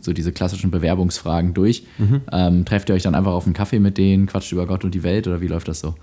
so 0.00 0.12
diese 0.12 0.32
klassischen 0.32 0.70
Bewerbungsfragen 0.70 1.54
durch. 1.54 1.84
Ähm, 2.32 2.64
trefft 2.64 2.88
ihr 2.88 2.94
euch 2.94 3.02
dann 3.02 3.14
einfach 3.14 3.32
auf 3.32 3.44
einen 3.46 3.54
Kaffee 3.54 3.78
mit 3.78 3.98
denen, 3.98 4.26
quatscht 4.26 4.52
über 4.52 4.66
Gott 4.66 4.84
und 4.84 4.94
die 4.94 5.02
Welt 5.02 5.26
oder 5.28 5.40
wie 5.40 5.48
läuft 5.48 5.68
das 5.68 5.80
so? 5.80 5.94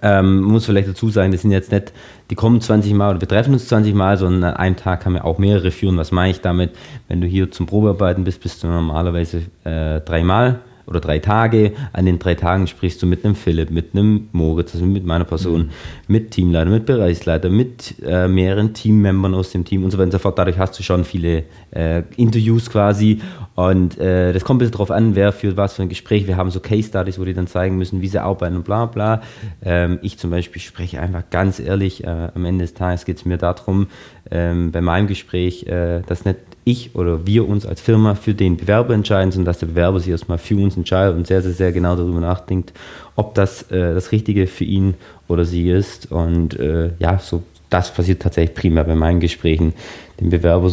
Ähm, 0.00 0.40
muss 0.40 0.66
vielleicht 0.66 0.88
dazu 0.88 1.10
sagen, 1.10 1.32
das 1.32 1.42
sind 1.42 1.50
jetzt 1.50 1.70
nicht, 1.70 1.92
die 2.30 2.34
kommen 2.34 2.60
20 2.60 2.94
Mal 2.94 3.10
oder 3.10 3.20
wir 3.20 3.28
treffen 3.28 3.52
uns 3.52 3.68
20 3.68 3.94
Mal, 3.94 4.16
sondern 4.16 4.44
an 4.52 4.56
einem 4.56 4.76
Tag 4.76 5.02
kann 5.02 5.12
man 5.12 5.22
auch 5.22 5.38
mehrere 5.38 5.70
führen. 5.70 5.98
Was 5.98 6.12
meine 6.12 6.30
ich 6.30 6.40
damit? 6.40 6.70
Wenn 7.08 7.20
du 7.20 7.26
hier 7.26 7.50
zum 7.50 7.66
Probearbeiten 7.66 8.24
bist, 8.24 8.42
bist 8.42 8.62
du 8.62 8.68
normalerweise 8.68 9.42
äh, 9.64 10.00
dreimal 10.00 10.60
oder 10.86 11.00
drei 11.00 11.18
Tage. 11.18 11.72
An 11.92 12.06
den 12.06 12.18
drei 12.18 12.34
Tagen 12.34 12.66
sprichst 12.66 13.02
du 13.02 13.06
mit 13.06 13.24
einem 13.24 13.34
Philipp, 13.34 13.70
mit 13.70 13.94
einem 13.94 14.28
Moritz, 14.32 14.74
also 14.74 14.86
mit 14.86 15.04
meiner 15.04 15.24
Person, 15.24 15.70
mit 16.08 16.30
Teamleiter, 16.30 16.70
mit 16.70 16.86
Bereichsleiter, 16.86 17.50
mit 17.50 17.94
äh, 18.04 18.28
mehreren 18.28 18.74
Teammembern 18.74 19.34
aus 19.34 19.50
dem 19.50 19.64
Team 19.64 19.84
und 19.84 19.90
so 19.90 19.98
weiter 19.98 20.06
und 20.06 20.12
so 20.12 20.18
fort. 20.18 20.38
Dadurch 20.38 20.58
hast 20.58 20.78
du 20.78 20.82
schon 20.82 21.04
viele 21.04 21.44
äh, 21.70 22.02
Interviews 22.16 22.70
quasi 22.70 23.20
und 23.54 23.98
äh, 23.98 24.32
das 24.32 24.44
kommt 24.44 24.58
ein 24.58 24.60
bisschen 24.60 24.76
drauf 24.76 24.90
an, 24.90 25.14
wer 25.14 25.32
führt 25.32 25.56
was 25.56 25.74
für 25.74 25.82
ein 25.82 25.88
Gespräch. 25.88 26.26
Wir 26.26 26.36
haben 26.36 26.50
so 26.50 26.60
Case 26.60 26.88
Studies, 26.88 27.18
wo 27.18 27.24
die 27.24 27.34
dann 27.34 27.46
zeigen 27.46 27.76
müssen, 27.76 28.00
wie 28.00 28.08
sie 28.08 28.22
arbeiten 28.22 28.56
und 28.56 28.64
bla 28.64 28.86
bla. 28.86 29.22
Ähm, 29.62 29.98
ich 30.02 30.18
zum 30.18 30.30
Beispiel 30.30 30.62
spreche 30.62 31.00
einfach 31.00 31.24
ganz 31.30 31.60
ehrlich, 31.60 32.04
äh, 32.04 32.28
am 32.34 32.44
Ende 32.44 32.64
des 32.64 32.74
Tages 32.74 33.04
geht 33.04 33.18
es 33.18 33.24
mir 33.24 33.36
darum, 33.36 33.88
ähm, 34.30 34.72
bei 34.72 34.80
meinem 34.80 35.06
Gespräch, 35.06 35.66
äh, 35.66 36.02
dass 36.06 36.24
nicht 36.24 36.38
ich 36.64 36.94
oder 36.94 37.26
wir 37.26 37.48
uns 37.48 37.66
als 37.66 37.80
Firma 37.80 38.14
für 38.14 38.34
den 38.34 38.56
Bewerber 38.56 38.94
entscheiden, 38.94 39.32
sondern 39.32 39.46
dass 39.46 39.58
der 39.58 39.66
Bewerber 39.66 40.00
sich 40.00 40.10
erstmal 40.10 40.38
für 40.38 40.56
uns 40.56 40.76
entscheidet 40.76 41.16
und 41.16 41.26
sehr, 41.26 41.42
sehr, 41.42 41.52
sehr 41.52 41.72
genau 41.72 41.96
darüber 41.96 42.20
nachdenkt, 42.20 42.72
ob 43.16 43.34
das 43.34 43.62
äh, 43.70 43.94
das 43.94 44.12
Richtige 44.12 44.46
für 44.46 44.64
ihn 44.64 44.94
oder 45.28 45.44
sie 45.44 45.70
ist. 45.70 46.12
Und 46.12 46.58
äh, 46.58 46.90
ja, 46.98 47.18
so 47.18 47.42
das 47.72 47.92
passiert 47.92 48.22
tatsächlich 48.22 48.54
primär 48.54 48.84
bei 48.84 48.94
meinen 48.94 49.20
Gesprächen, 49.20 49.72
dem 50.20 50.30
Bewerber 50.30 50.70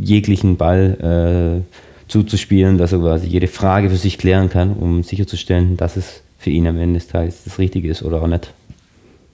jeglichen 0.00 0.56
Ball 0.56 1.64
äh, 1.66 2.10
zuzuspielen, 2.10 2.78
dass 2.78 2.92
er 2.92 3.00
quasi 3.00 3.26
jede 3.26 3.48
Frage 3.48 3.90
für 3.90 3.96
sich 3.96 4.18
klären 4.18 4.48
kann, 4.48 4.72
um 4.72 5.02
sicherzustellen, 5.02 5.76
dass 5.76 5.96
es 5.96 6.22
für 6.38 6.50
ihn 6.50 6.66
am 6.66 6.78
Ende 6.78 7.00
des 7.00 7.08
Tages 7.08 7.42
das 7.44 7.58
Richtige 7.58 7.90
ist 7.90 8.02
oder 8.02 8.22
auch 8.22 8.28
nicht. 8.28 8.52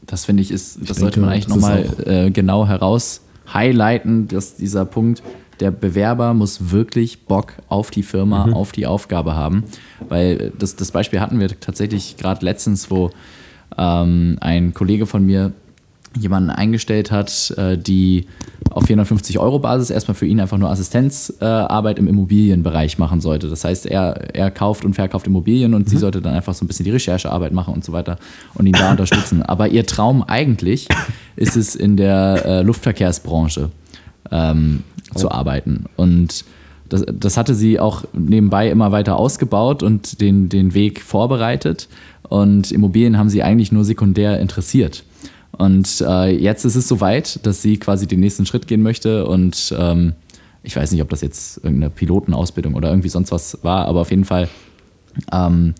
Das 0.07 0.25
finde 0.25 0.43
ich 0.43 0.51
ist, 0.51 0.77
das 0.77 0.87
denke, 0.87 1.01
sollte 1.01 1.21
man 1.21 1.29
eigentlich 1.31 1.49
nochmal 1.49 1.87
äh, 2.05 2.31
genau 2.31 2.67
heraus 2.67 3.21
highlighten, 3.53 4.29
dass 4.29 4.57
dieser 4.57 4.85
Punkt, 4.85 5.23
der 5.61 5.71
Bewerber 5.71 6.35
muss 6.35 6.71
wirklich 6.71 7.25
Bock 7.27 7.55
auf 7.69 7.91
die 7.91 8.03
Firma, 8.03 8.51
auf 8.53 8.73
die 8.73 8.87
Aufgabe 8.87 9.35
haben. 9.35 9.65
Weil 10.09 10.53
das, 10.59 10.77
das 10.77 10.91
Beispiel 10.91 11.21
hatten 11.21 11.41
wir 11.41 11.49
tatsächlich 11.61 12.17
gerade 12.17 12.45
letztens, 12.45 12.91
wo 12.91 13.11
ähm, 13.77 14.37
ein 14.41 14.75
Kollege 14.75 15.07
von 15.07 15.25
mir 15.25 15.53
jemanden 16.19 16.51
eingestellt 16.51 17.11
hat, 17.11 17.53
äh, 17.57 17.77
die 17.77 18.27
auf 18.71 18.85
450 18.85 19.39
Euro 19.39 19.59
Basis 19.59 19.91
erstmal 19.91 20.15
für 20.15 20.27
ihn 20.27 20.41
einfach 20.41 20.59
nur 20.59 20.71
Assistenzarbeit 20.71 21.97
äh, 21.97 22.01
im 22.01 22.09
Immobilienbereich 22.09 22.99
machen 22.99 23.21
sollte. 23.21 23.49
Das 23.49 23.65
heißt, 23.65 23.87
er, 23.87 24.35
er 24.35 24.51
kauft 24.51 24.85
und 24.85 24.95
verkauft 24.95 25.27
Immobilien 25.27 25.75
und 25.75 25.89
sie 25.89 25.97
sollte 25.97 26.21
dann 26.21 26.35
einfach 26.35 26.55
so 26.55 26.65
ein 26.65 26.69
bisschen 26.69 26.85
die 26.85 26.91
Recherchearbeit 26.91 27.53
machen 27.53 27.75
und 27.75 27.85
so 27.85 27.93
weiter 27.93 28.19
und 28.55 28.67
ihn 28.67 28.73
da 28.73 28.91
unterstützen. 28.91 29.43
Aber 29.43 29.69
ihr 29.69 29.87
Traum 29.87 30.23
eigentlich 30.23 30.89
ist 31.37 31.57
es 31.57 31.75
in 31.75 31.97
der 31.97 32.43
äh, 32.45 32.63
Luftverkehrsbranche 32.63 33.71
ähm, 34.31 34.83
zu 35.15 35.31
arbeiten. 35.31 35.87
Und 35.97 36.45
das, 36.89 37.05
das 37.11 37.37
hatte 37.37 37.55
sie 37.55 37.81
auch 37.81 38.05
nebenbei 38.13 38.71
immer 38.71 38.93
weiter 38.93 39.17
ausgebaut 39.17 39.83
und 39.83 40.21
den, 40.21 40.49
den 40.49 40.75
Weg 40.75 41.01
vorbereitet. 41.01 41.89
Und 42.29 42.73
Immobilien 42.73 43.19
haben 43.19 43.29
sie 43.29 43.43
eigentlich 43.43 43.73
nur 43.73 43.85
sekundär 43.85 44.41
interessiert. 44.41 45.05
Und 45.53 46.01
äh, 46.01 46.37
jetzt 46.37 46.65
ist 46.65 46.75
es 46.75 46.89
soweit, 46.89 47.45
dass 47.47 47.63
sie 47.63 47.79
quasi 47.79 48.07
den 48.07 48.21
nächsten 48.21 48.45
Schritt 48.47 48.67
gehen 48.67 48.83
möchte. 48.83 49.27
Und 49.27 49.75
ähm, 49.79 50.15
ich 50.63 50.75
weiß 50.75 50.91
nicht, 50.93 51.03
ob 51.03 51.11
das 51.11 51.21
jetzt 51.21 51.59
irgendeine 51.59 51.91
Pilotenausbildung 51.91 52.75
oder 52.75 52.89
irgendwie 52.89 53.09
sonst 53.09 53.31
was 53.31 53.59
war, 53.63 53.87
aber 53.87 54.01
auf 54.01 54.11
jeden 54.11 54.25
Fall 54.25 54.49
ähm, 55.33 55.75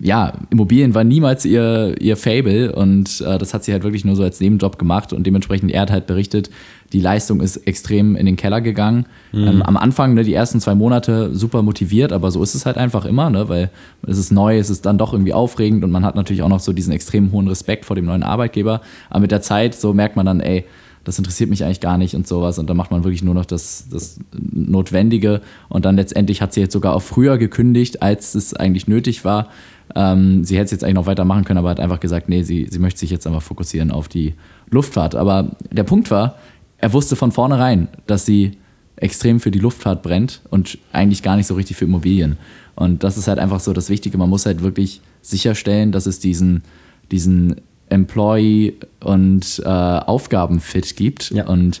ja, 0.00 0.32
Immobilien 0.50 0.94
war 0.94 1.04
niemals 1.04 1.44
ihr, 1.44 1.94
ihr 2.00 2.16
Fable 2.16 2.72
und 2.72 3.20
äh, 3.20 3.36
das 3.36 3.52
hat 3.52 3.64
sie 3.64 3.72
halt 3.72 3.82
wirklich 3.82 4.04
nur 4.04 4.16
so 4.16 4.22
als 4.22 4.40
Nebenjob 4.40 4.78
gemacht 4.78 5.12
und 5.12 5.26
dementsprechend, 5.26 5.70
er 5.70 5.82
hat 5.82 5.90
halt 5.90 6.06
berichtet, 6.06 6.50
die 6.92 7.00
Leistung 7.00 7.40
ist 7.40 7.56
extrem 7.66 8.16
in 8.16 8.26
den 8.26 8.36
Keller 8.36 8.60
gegangen. 8.60 9.06
Ähm, 9.34 9.62
am 9.62 9.76
Anfang, 9.76 10.14
ne, 10.14 10.22
die 10.22 10.32
ersten 10.32 10.60
zwei 10.60 10.74
Monate, 10.74 11.34
super 11.34 11.62
motiviert, 11.62 12.12
aber 12.12 12.30
so 12.30 12.42
ist 12.42 12.54
es 12.54 12.64
halt 12.64 12.78
einfach 12.78 13.04
immer, 13.04 13.28
ne, 13.28 13.48
weil 13.48 13.70
es 14.06 14.16
ist 14.18 14.30
neu, 14.30 14.56
es 14.58 14.70
ist 14.70 14.86
dann 14.86 14.96
doch 14.96 15.12
irgendwie 15.12 15.34
aufregend 15.34 15.84
und 15.84 15.90
man 15.90 16.04
hat 16.04 16.14
natürlich 16.14 16.42
auch 16.42 16.48
noch 16.48 16.60
so 16.60 16.72
diesen 16.72 16.92
extrem 16.92 17.32
hohen 17.32 17.48
Respekt 17.48 17.84
vor 17.84 17.96
dem 17.96 18.06
neuen 18.06 18.22
Arbeitgeber. 18.22 18.80
Aber 19.10 19.20
mit 19.20 19.30
der 19.30 19.42
Zeit, 19.42 19.74
so 19.74 19.92
merkt 19.92 20.16
man 20.16 20.26
dann, 20.26 20.40
ey, 20.40 20.64
das 21.06 21.18
interessiert 21.18 21.50
mich 21.50 21.62
eigentlich 21.62 21.80
gar 21.80 21.98
nicht 21.98 22.16
und 22.16 22.26
sowas. 22.26 22.58
Und 22.58 22.68
dann 22.68 22.76
macht 22.76 22.90
man 22.90 23.04
wirklich 23.04 23.22
nur 23.22 23.32
noch 23.32 23.44
das, 23.44 23.86
das 23.88 24.18
Notwendige. 24.32 25.40
Und 25.68 25.84
dann 25.84 25.94
letztendlich 25.94 26.42
hat 26.42 26.52
sie 26.52 26.60
jetzt 26.60 26.72
sogar 26.72 26.94
auch 26.94 27.02
früher 27.02 27.38
gekündigt, 27.38 28.02
als 28.02 28.34
es 28.34 28.54
eigentlich 28.54 28.88
nötig 28.88 29.24
war. 29.24 29.48
Ähm, 29.94 30.42
sie 30.42 30.56
hätte 30.56 30.64
es 30.64 30.70
jetzt 30.72 30.82
eigentlich 30.82 30.96
noch 30.96 31.06
weitermachen 31.06 31.44
können, 31.44 31.58
aber 31.58 31.70
hat 31.70 31.78
einfach 31.78 32.00
gesagt, 32.00 32.28
nee, 32.28 32.42
sie, 32.42 32.66
sie 32.68 32.80
möchte 32.80 32.98
sich 32.98 33.10
jetzt 33.10 33.24
einfach 33.24 33.42
fokussieren 33.42 33.92
auf 33.92 34.08
die 34.08 34.34
Luftfahrt. 34.68 35.14
Aber 35.14 35.52
der 35.70 35.84
Punkt 35.84 36.10
war, 36.10 36.34
er 36.78 36.92
wusste 36.92 37.14
von 37.14 37.30
vornherein, 37.30 37.86
dass 38.08 38.26
sie 38.26 38.58
extrem 38.96 39.38
für 39.38 39.52
die 39.52 39.60
Luftfahrt 39.60 40.02
brennt 40.02 40.40
und 40.50 40.76
eigentlich 40.90 41.22
gar 41.22 41.36
nicht 41.36 41.46
so 41.46 41.54
richtig 41.54 41.76
für 41.76 41.84
Immobilien. 41.84 42.36
Und 42.74 43.04
das 43.04 43.16
ist 43.16 43.28
halt 43.28 43.38
einfach 43.38 43.60
so 43.60 43.72
das 43.72 43.90
Wichtige. 43.90 44.18
Man 44.18 44.28
muss 44.28 44.44
halt 44.44 44.60
wirklich 44.60 45.02
sicherstellen, 45.22 45.92
dass 45.92 46.06
es 46.06 46.18
diesen, 46.18 46.64
diesen 47.12 47.60
Employee- 47.88 48.74
und 49.02 49.62
äh, 49.64 49.68
Aufgabenfit 49.68 50.96
gibt 50.96 51.30
Ja. 51.30 51.46
und 51.46 51.80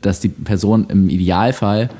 dass 0.00 0.20
die 0.20 0.28
Person 0.28 0.86
im 0.88 1.08
Idealfall 1.08 1.90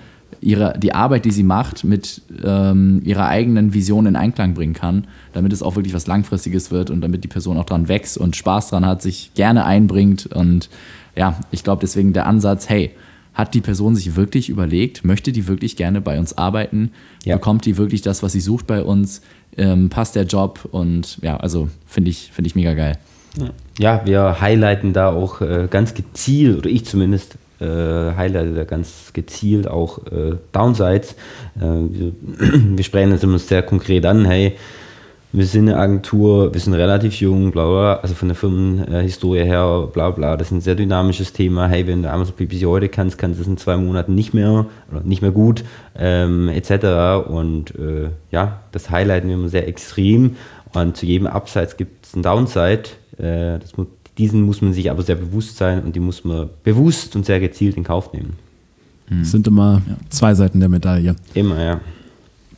ihre, 0.41 0.77
die 0.79 0.95
Arbeit, 0.95 1.25
die 1.25 1.31
sie 1.31 1.43
macht, 1.43 1.85
mit 1.85 2.23
ähm, 2.45 3.01
ihrer 3.05 3.29
eigenen 3.29 3.75
Vision 3.75 4.07
in 4.07 4.17
Einklang 4.17 4.55
bringen 4.55 4.75
kann, 4.75 5.07
damit 5.33 5.53
es 5.53 5.63
auch 5.63 5.77
wirklich 5.77 5.95
was 5.95 6.07
Langfristiges 6.07 6.71
wird 6.71 6.91
und 6.91 7.01
damit 7.01 7.23
die 7.25 7.29
Person 7.29 7.59
auch 7.59 7.65
dran 7.65 7.89
wächst 7.89 8.19
und 8.19 8.35
Spaß 8.37 8.71
dran 8.71 8.85
hat, 8.87 9.03
sich 9.03 9.33
gerne 9.35 9.65
einbringt. 9.65 10.27
Und 10.27 10.69
ja, 11.15 11.39
ich 11.51 11.63
glaube 11.63 11.81
deswegen 11.83 12.13
der 12.13 12.27
Ansatz, 12.27 12.69
hey, 12.69 12.91
hat 13.35 13.55
die 13.55 13.61
Person 13.61 13.97
sich 13.97 14.17
wirklich 14.17 14.49
überlegt, 14.49 15.05
möchte 15.05 15.33
die 15.33 15.49
wirklich 15.49 15.77
gerne 15.77 16.01
bei 16.01 16.19
uns 16.19 16.37
arbeiten, 16.37 16.93
ja. 17.25 17.37
bekommt 17.37 17.65
die 17.65 17.77
wirklich 17.77 18.03
das, 18.03 18.23
was 18.23 18.33
sie 18.33 18.41
sucht 18.41 18.67
bei 18.67 18.83
uns, 18.83 19.23
ähm, 19.57 19.89
passt 19.89 20.17
der 20.17 20.25
Job 20.25 20.69
und 20.71 21.19
ja, 21.23 21.37
also 21.39 21.69
finde 21.87 22.11
ich, 22.11 22.31
find 22.33 22.47
ich 22.47 22.55
mega 22.55 22.75
geil. 22.75 22.99
Ja, 23.79 24.03
wir 24.05 24.41
highlighten 24.41 24.93
da 24.93 25.11
auch 25.11 25.41
äh, 25.41 25.67
ganz 25.71 25.95
gezielt, 25.95 26.59
oder 26.59 26.69
ich 26.69 26.85
zumindest, 26.85 27.37
äh, 27.61 27.65
highlighte 27.65 28.55
da 28.55 28.65
ganz 28.65 29.13
gezielt 29.13 29.69
auch 29.69 29.99
äh, 30.07 30.37
Downsides. 30.53 31.13
Äh, 31.57 31.61
wir, 31.61 32.13
wir, 32.77 32.85
sprechen 32.85 33.11
das 33.11 33.23
immer 33.23 33.39
sehr 33.39 33.63
konkret 33.63 34.05
an, 34.05 34.27
hey, 34.27 34.57
wir 35.33 35.47
sind 35.47 35.69
eine 35.69 35.79
Agentur, 35.79 36.53
wir 36.53 36.61
sind 36.61 36.75
relativ 36.75 37.15
jung, 37.15 37.53
bla 37.53 37.67
bla, 37.67 37.95
also 37.97 38.15
von 38.15 38.29
der 38.29 38.37
Firmenhistorie 38.37 39.45
her, 39.45 39.89
bla 39.93 40.11
bla, 40.11 40.37
das 40.37 40.49
ist 40.49 40.53
ein 40.53 40.61
sehr 40.61 40.75
dynamisches 40.75 41.33
Thema. 41.33 41.69
Hey, 41.69 41.87
wenn 41.87 42.03
du 42.03 42.11
Amazon 42.11 42.35
PPC 42.35 42.67
heute 42.67 42.91
kannst, 42.91 43.17
kannst 43.17 43.39
du 43.39 43.43
es 43.43 43.49
in 43.49 43.57
zwei 43.57 43.79
Monaten 43.79 44.15
nicht 44.15 44.35
mehr 44.35 44.67
oder 44.91 45.01
nicht 45.05 45.23
mehr 45.23 45.31
gut, 45.31 45.65
ähm, 45.99 46.49
etc. 46.51 47.27
Und 47.29 47.75
äh, 47.77 48.11
ja, 48.31 48.61
das 48.73 48.91
highlighten 48.91 49.29
wir 49.29 49.37
immer 49.37 49.49
sehr 49.49 49.67
extrem. 49.67 50.37
Und 50.75 50.97
zu 50.99 51.07
jedem 51.07 51.27
Upside 51.27 51.71
gibt 51.79 52.07
es 52.07 52.15
einen 52.15 52.23
Downside. 52.23 52.83
Äh, 53.17 53.59
das, 53.59 53.73
diesen 54.19 54.43
muss 54.43 54.61
man 54.61 54.75
sich 54.75 54.91
aber 54.91 55.03
sehr 55.03 55.17
bewusst 55.17 55.57
sein 55.57 55.83
und 55.83 55.97
die 55.97 56.01
muss 56.01 56.25
man 56.25 56.51
bewusst 56.63 57.17
und 57.17 57.25
sehr 57.25 57.41
gezielt 57.41 57.79
in 57.79 57.85
Kauf 57.85 58.13
nehmen. 58.13 58.35
Es 59.21 59.31
sind 59.31 59.47
immer 59.47 59.83
zwei 60.09 60.35
Seiten 60.35 60.61
der 60.61 60.69
Medaille. 60.69 61.17
Immer, 61.35 61.63
ja. 61.63 61.81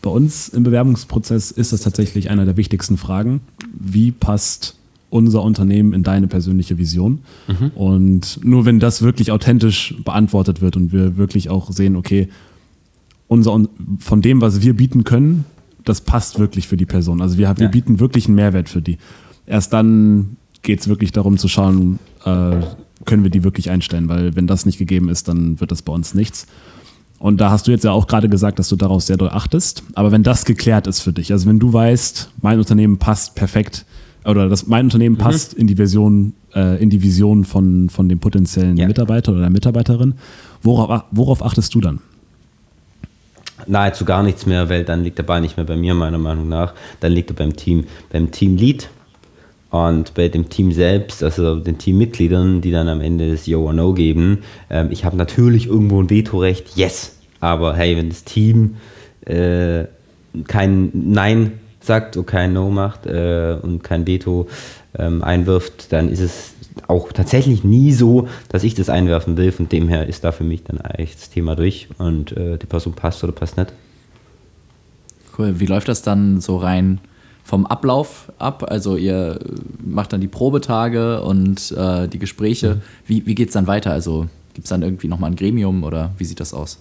Bei 0.05 0.11
uns 0.11 0.51
im 0.51 0.65
Bewerbungsprozess 0.65 1.51
ist 1.51 1.73
das 1.73 1.81
tatsächlich 1.81 2.29
einer 2.29 2.45
der 2.45 2.59
wichtigsten 2.59 2.99
Fragen. 2.99 3.41
Wie 3.73 4.13
passt 4.13 4.77
unser 5.09 5.43
Unternehmen 5.43 5.95
in 5.95 6.03
deine 6.03 6.29
persönliche 6.29 6.77
Vision? 6.77 7.21
Mhm. 7.49 7.71
Und 7.75 8.41
nur 8.45 8.67
wenn 8.67 8.81
das 8.81 9.01
wirklich 9.01 9.33
authentisch 9.33 9.95
beantwortet 10.05 10.61
wird 10.61 10.77
und 10.77 10.93
wir 10.93 11.17
wirklich 11.17 11.49
auch 11.49 11.73
sehen, 11.73 11.97
okay, 11.97 12.29
unser, 13.29 13.67
von 13.99 14.21
dem, 14.21 14.43
was 14.43 14.61
wir 14.61 14.77
bieten 14.77 15.05
können, 15.05 15.47
das 15.85 16.03
passt 16.03 16.39
wirklich 16.39 16.69
für 16.69 16.77
die 16.77 16.85
Person. 16.85 17.23
Also 17.23 17.39
wir, 17.39 17.57
wir 17.57 17.65
ja. 17.65 17.71
bieten 17.71 17.99
wirklich 17.99 18.27
einen 18.27 18.35
Mehrwert 18.35 18.69
für 18.69 18.83
die. 18.83 18.99
Erst 19.47 19.73
dann 19.73 20.37
geht 20.61 20.81
es 20.81 20.89
wirklich 20.89 21.13
darum 21.13 21.39
zu 21.39 21.49
schauen, 21.49 21.99
äh, 22.27 22.61
können 23.07 23.23
wir 23.23 23.31
die 23.31 23.43
wirklich 23.43 23.71
einstellen, 23.71 24.11
weil 24.11 24.37
wenn 24.37 24.47
das 24.47 24.67
nicht 24.67 24.77
gegeben 24.77 25.09
ist, 25.09 25.29
dann 25.29 25.61
wird 25.61 25.71
das 25.71 25.81
bei 25.81 25.95
uns 25.95 26.13
nichts. 26.13 26.47
Und 27.19 27.41
da 27.41 27.51
hast 27.51 27.67
du 27.67 27.71
jetzt 27.71 27.85
ja 27.85 27.93
auch 27.93 28.07
gerade 28.07 28.29
gesagt, 28.29 28.59
dass 28.59 28.69
du 28.69 28.77
darauf 28.77 29.03
sehr 29.03 29.17
doll 29.17 29.31
achtest. 29.31 29.83
Aber 29.95 30.13
wenn 30.13 30.23
das 30.23 30.45
geklärt 30.45 30.87
ist 30.87 31.01
für 31.01 31.13
dich, 31.13 31.33
also 31.33 31.49
wenn 31.49 31.59
du 31.59 31.73
weißt, 31.73 32.31
mein 32.43 32.59
Unternehmen 32.59 32.99
passt 32.99 33.35
perfekt 33.35 33.87
oder 34.25 34.49
dass 34.49 34.67
mein 34.67 34.87
Unternehmen 34.87 35.17
mhm. 35.17 35.21
passt 35.21 35.55
in 35.55 35.67
die 35.67 35.77
Version, 35.77 36.35
äh, 36.55 36.83
in 36.83 36.91
die 36.91 37.03
Vision 37.03 37.45
von, 37.45 37.89
von 37.89 38.09
dem 38.09 38.19
potenziellen 38.19 38.77
ja. 38.77 38.87
Mitarbeiter 38.87 39.33
oder 39.33 39.43
der 39.43 39.51
Mitarbeiterin, 39.51 40.15
worauf, 40.63 41.05
worauf 41.13 41.45
achtest 41.45 41.75
du 41.75 41.81
dann? 41.81 42.01
Nahezu 43.67 44.05
gar 44.05 44.23
nichts 44.23 44.47
mehr, 44.47 44.69
weil 44.69 44.85
dann 44.85 45.05
liegt 45.05 45.17
der 45.17 45.23
Ball 45.23 45.41
nicht 45.41 45.57
mehr 45.57 45.65
bei 45.65 45.77
mir, 45.77 45.95
meiner 45.95 46.19
Meinung 46.19 46.49
nach. 46.49 46.75
Dann 47.01 47.13
liegt 47.13 47.31
er 47.31 47.37
beim 47.37 47.57
Team, 47.57 47.85
beim 48.13 48.31
Teamlead 48.31 48.91
und 49.75 50.15
bei 50.15 50.29
dem 50.29 50.49
Team 50.51 50.71
selbst, 50.71 51.25
also 51.25 51.57
den 51.57 51.79
Teammitgliedern, 51.79 52.61
die 52.61 52.71
dann 52.71 52.87
am 52.87 53.01
Ende 53.01 53.33
das 53.33 53.47
Yo 53.47 53.65
or 53.65 53.73
No 53.73 53.93
geben. 53.93 54.45
Ähm, 54.71 54.87
ich 54.93 55.05
habe 55.05 55.17
natürlich 55.17 55.67
irgendwo 55.67 56.01
ein 56.01 56.09
Vetorecht, 56.09 56.77
yes, 56.77 57.17
aber 57.41 57.75
hey, 57.75 57.97
wenn 57.97 58.09
das 58.09 58.23
Team 58.23 58.77
äh, 59.27 59.87
kein 60.47 60.91
Nein 60.93 61.59
sagt 61.81 62.17
und 62.17 62.25
kein 62.25 62.53
No 62.53 62.71
macht 62.71 63.07
äh, 63.07 63.57
und 63.61 63.83
kein 63.83 64.07
Veto 64.07 64.47
ähm, 64.97 65.25
einwirft, 65.25 65.93
dann 65.93 66.09
ist 66.09 66.21
es 66.21 66.55
auch 66.87 67.11
tatsächlich 67.11 67.65
nie 67.65 67.91
so, 67.91 68.29
dass 68.51 68.63
ich 68.63 68.77
das 68.77 68.89
einwerfen 68.89 69.37
will. 69.37 69.51
Von 69.51 69.69
dem 69.69 69.89
her 69.89 70.07
ist 70.07 70.23
da 70.23 70.31
für 70.31 70.45
mich 70.45 70.63
dann 70.63 70.81
eigentlich 70.81 71.15
das 71.17 71.31
Thema 71.31 71.57
durch 71.57 71.89
und 71.99 72.31
äh, 72.37 72.59
die 72.59 72.67
Person 72.67 72.93
passt 72.93 73.25
oder 73.25 73.33
passt 73.33 73.57
nicht. 73.57 73.73
Cool. 75.37 75.59
Wie 75.59 75.67
läuft 75.67 75.89
das 75.89 76.03
dann 76.03 76.41
so 76.41 76.59
rein 76.59 77.01
vom 77.45 77.67
Ablauf 77.67 78.33
ab? 78.39 78.65
Also 78.69 78.97
ihr 78.97 79.39
macht 79.85 80.13
dann 80.13 80.21
die 80.21 80.29
Probetage 80.29 81.23
und 81.23 81.71
äh, 81.73 82.09
die 82.09 82.19
Gespräche. 82.19 82.77
Mhm. 82.77 82.81
Wie, 83.07 83.27
wie 83.27 83.35
geht 83.35 83.49
es 83.49 83.55
dann 83.55 83.69
weiter? 83.69 83.93
Also 83.93 84.27
gibt 84.55 84.65
es 84.65 84.71
dann 84.71 84.83
irgendwie 84.83 85.09
nochmal 85.09 85.31
ein 85.31 85.37
Gremium 85.37 85.85
oder 85.85 86.11
wie 86.19 86.25
sieht 86.25 86.41
das 86.41 86.53
aus? 86.55 86.79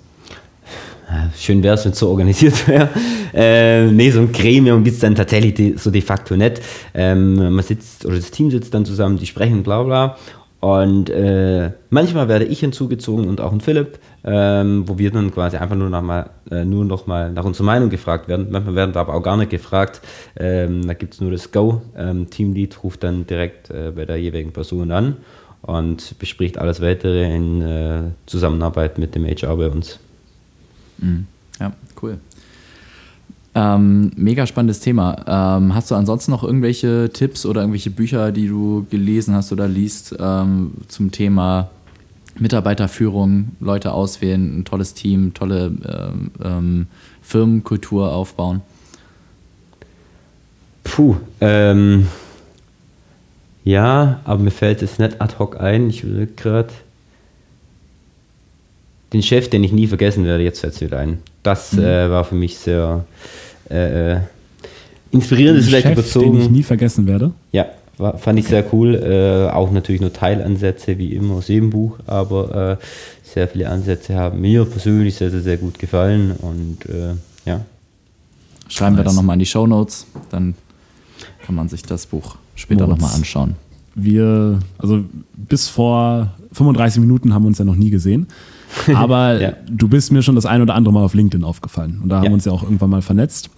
Schön 1.38 1.61
wäre 1.61 1.76
es, 1.76 1.86
wenn 1.86 1.91
es 1.91 1.99
so 1.99 2.09
organisiert 2.09 2.68
wäre. 2.68 2.89
Äh, 3.34 3.91
nee, 3.91 4.09
so 4.09 4.22
ein 4.22 4.32
Gremium 4.32 4.84
gibt 4.84 4.95
es 4.95 5.01
dann 5.01 5.16
tatsächlich 5.16 5.53
de, 5.53 5.78
so 5.78 5.91
de 5.91 6.01
facto 6.01 6.36
nicht. 6.36 6.61
Ähm, 6.93 7.36
man 7.36 7.64
sitzt, 7.64 8.05
oder 8.05 8.16
das 8.16 8.32
Team 8.32 8.49
sitzt 8.49 8.74
dann 8.74 8.86
zusammen, 8.86 9.18
die 9.18 9.26
sprechen, 9.26 9.64
bla 9.64 9.84
bla. 9.84 10.18
Und 10.64 11.09
äh, 11.09 11.72
manchmal 11.89 12.30
werde 12.30 12.45
ich 12.45 12.61
hinzugezogen 12.61 13.28
und 13.28 13.41
auch 13.41 13.51
ein 13.51 13.59
Philipp, 13.59 13.99
ähm, 14.24 14.88
wo 14.88 14.97
wir 14.97 15.11
dann 15.11 15.30
quasi 15.30 15.57
einfach 15.57 15.76
nur 15.76 15.89
noch 15.89 16.01
mal, 16.01 16.30
äh, 16.49 16.64
nur 16.64 16.86
noch 16.86 17.05
mal 17.05 17.34
nach 17.34 17.43
unserer 17.43 17.66
Meinung 17.66 17.89
gefragt 17.89 18.30
werden. 18.30 18.47
Manchmal 18.49 18.76
werden 18.76 18.95
wir 18.95 19.01
aber 19.01 19.14
auch 19.14 19.24
gar 19.24 19.36
nicht 19.36 19.49
gefragt. 19.49 19.99
Ähm, 20.38 20.88
da 20.88 20.93
gibt 20.93 21.16
es 21.16 21.20
nur 21.20 21.32
das 21.32 21.51
Go. 21.51 21.82
Ähm, 21.97 22.30
Teamlead 22.30 22.82
ruft 22.82 23.03
dann 23.03 23.28
direkt 23.28 23.72
äh, 23.72 23.91
bei 23.93 24.05
der 24.05 24.16
jeweiligen 24.16 24.53
Person 24.53 24.91
an 24.91 25.18
und 25.64 26.18
bespricht 26.18 26.57
alles 26.57 26.82
weitere 26.82 27.36
in 27.36 27.61
äh, 27.61 28.01
Zusammenarbeit 28.26 28.97
mit 28.97 29.16
dem 29.16 29.26
HR 29.26 29.57
bei 29.57 29.68
uns. 29.68 29.99
Mhm. 30.99 31.28
Ja, 31.59 31.74
cool. 32.01 32.20
Ähm, 33.56 34.12
mega 34.16 34.47
spannendes 34.47 34.80
Thema. 34.80 35.58
Ähm, 35.60 35.76
hast 35.76 35.91
du 35.91 35.95
ansonsten 35.95 36.32
noch 36.32 36.43
irgendwelche 36.43 37.12
Tipps 37.14 37.45
oder 37.45 37.62
irgendwelche 37.62 37.91
Bücher, 37.91 38.32
die 38.32 38.47
du 38.47 38.88
gelesen 38.89 39.36
hast 39.36 39.51
oder 39.51 39.68
liest 39.68 40.16
ähm, 40.20 40.72
zum 40.88 41.12
Thema 41.12 41.70
Mitarbeiterführung, 42.39 43.51
Leute 43.60 43.91
auswählen, 43.91 44.60
ein 44.60 44.66
tolles 44.66 44.95
Team, 44.95 45.36
tolle 45.36 45.66
ähm, 45.66 46.32
ähm, 46.43 46.88
Firmenkultur 47.22 48.12
aufbauen? 48.12 48.62
Puh, 50.84 51.16
ähm, 51.39 52.08
ja, 53.64 54.20
aber 54.26 54.43
mir 54.43 54.51
fällt 54.51 54.82
es 54.82 54.99
nicht 54.99 55.22
ad 55.22 55.36
hoc 55.39 55.60
ein. 55.60 55.89
Ich 55.89 56.04
will 56.04 56.28
gerade 56.36 56.74
den 59.14 59.22
Chef, 59.22 59.49
den 59.49 59.64
ich 59.64 59.72
nie 59.72 59.88
vergessen 59.88 60.26
werde, 60.26 60.43
jetzt 60.43 60.59
fällt 60.59 60.74
es 60.74 60.82
wieder 60.82 60.99
ein. 60.99 61.20
Das 61.43 61.74
mhm. 61.74 61.84
äh, 61.84 62.09
war 62.09 62.24
für 62.24 62.36
mich 62.36 62.57
sehr 62.57 63.05
äh, 63.70 64.14
äh 64.14 64.20
inspirierend, 65.11 65.59
ist 65.59 65.68
vielleicht 65.68 65.88
Chef, 65.88 65.93
überzogen. 65.93 66.34
Den 66.34 66.41
ich 66.41 66.49
nie 66.49 66.64
vergessen 66.64 67.05
werde. 67.05 67.32
Ja, 67.51 67.68
war, 67.97 68.18
fand 68.18 68.39
ich 68.39 68.47
sehr 68.47 68.66
cool. 68.74 68.95
Äh, 68.95 69.51
auch 69.51 69.72
natürlich 69.72 70.01
nur 70.01 70.11
Teilansätze, 70.11 70.97
wie 70.97 71.14
immer 71.14 71.36
aus 71.36 71.47
jedem 71.47 71.70
Buch, 71.70 71.99
aber 72.07 72.80
äh, 72.82 72.86
sehr 73.24 73.47
viele 73.47 73.70
Ansätze 73.70 74.16
haben 74.16 74.41
mir 74.41 74.66
persönlich 74.66 75.16
sehr, 75.16 75.30
sehr, 75.30 75.41
sehr 75.41 75.57
gut 75.57 75.78
gefallen 75.78 76.32
und 76.32 76.86
äh, 76.88 77.14
ja. 77.45 77.61
Schreiben 78.68 78.95
nice. 78.95 79.01
wir 79.01 79.05
dann 79.05 79.16
nochmal 79.16 79.36
in 79.36 79.39
die 79.39 79.45
Show 79.45 79.68
Notes, 79.68 80.07
dann 80.32 80.55
kann 81.45 81.55
man 81.55 81.70
sich 81.70 81.84
das 81.84 82.07
Buch 82.07 82.38
später 82.55 82.88
nochmal 82.88 83.14
anschauen. 83.14 83.55
Wir, 83.95 84.59
also 84.80 85.03
bis 85.36 85.68
vor 85.68 86.32
35 86.53 86.99
Minuten 86.99 87.34
haben 87.34 87.43
wir 87.43 87.47
uns 87.47 87.59
ja 87.59 87.66
noch 87.66 87.76
nie 87.76 87.91
gesehen. 87.91 88.28
Aber 88.95 89.41
ja. 89.41 89.53
du 89.69 89.88
bist 89.88 90.11
mir 90.11 90.21
schon 90.21 90.36
das 90.36 90.45
ein 90.45 90.61
oder 90.61 90.76
andere 90.76 90.93
Mal 90.93 91.03
auf 91.03 91.13
LinkedIn 91.13 91.43
aufgefallen. 91.43 91.99
Und 92.01 92.09
da 92.09 92.17
haben 92.17 92.26
ja. 92.26 92.30
wir 92.30 92.36
uns 92.36 92.45
ja 92.45 92.51
auch 92.51 92.63
irgendwann 92.63 92.89
mal 92.89 93.01
vernetzt. 93.01 93.49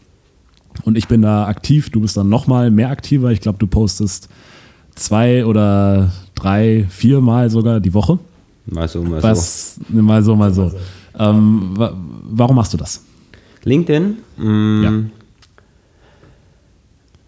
Und 0.84 0.98
ich 0.98 1.08
bin 1.08 1.22
da 1.22 1.48
aktiv, 1.48 1.90
du 1.90 2.02
bist 2.02 2.18
dann 2.18 2.30
nochmal 2.30 2.72
mehr 2.72 2.90
aktiver. 2.90 3.32
Ich 3.32 3.42
glaube, 3.42 3.58
du 3.58 3.68
postest 3.68 4.30
zwei 4.96 5.46
oder 5.46 6.12
drei, 6.36 6.86
vier 6.90 7.22
Mal 7.22 7.50
sogar 7.50 7.80
die 7.80 7.94
Woche. 7.94 8.20
Mal 8.66 8.88
so, 8.88 9.04
mal 9.04 9.22
Was, 9.22 9.76
so. 9.76 10.02
Mal 10.02 10.24
so, 10.24 10.36
mal 10.36 10.54
so. 10.54 10.72
Ähm, 11.18 11.74
warum 12.24 12.56
machst 12.56 12.74
du 12.74 12.78
das? 12.78 13.04
LinkedIn? 13.64 14.18
Mm, 14.38 14.84
ja. 14.84 14.94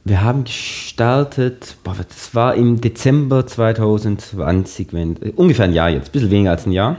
Wir 0.04 0.22
haben 0.24 0.46
gestartet, 0.46 1.76
boah, 1.84 1.96
das 1.98 2.34
war 2.34 2.56
im 2.56 2.80
Dezember 2.80 3.46
2020, 3.46 4.94
wenn, 4.94 5.18
ungefähr 5.36 5.66
ein 5.66 5.74
Jahr 5.74 5.90
jetzt, 5.90 6.10
ein 6.10 6.12
bisschen 6.14 6.32
weniger 6.32 6.52
als 6.52 6.66
ein 6.66 6.72
Jahr. 6.72 6.98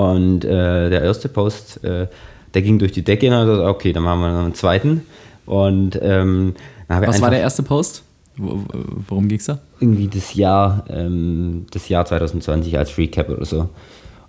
Und 0.00 0.46
äh, 0.46 0.88
der 0.88 1.02
erste 1.02 1.28
Post, 1.28 1.84
äh, 1.84 2.06
der 2.54 2.62
ging 2.62 2.78
durch 2.78 2.92
die 2.92 3.02
Decke 3.02 3.26
und 3.26 3.32
dachte, 3.32 3.64
okay, 3.66 3.92
dann 3.92 4.02
machen 4.02 4.20
wir 4.20 4.32
noch 4.32 4.44
einen 4.44 4.54
zweiten. 4.54 5.02
Und 5.44 5.98
ähm, 6.00 6.54
Was 6.88 7.20
war 7.20 7.28
der 7.28 7.40
erste 7.40 7.62
Post? 7.62 8.02
Worum 8.38 9.28
ging 9.28 9.38
es 9.38 9.44
da? 9.44 9.58
Irgendwie 9.78 10.08
das 10.08 10.32
Jahr, 10.32 10.84
ähm, 10.88 11.66
das 11.70 11.90
Jahr 11.90 12.06
2020 12.06 12.78
als 12.78 12.96
Recap 12.96 13.28
oder 13.28 13.44
so. 13.44 13.68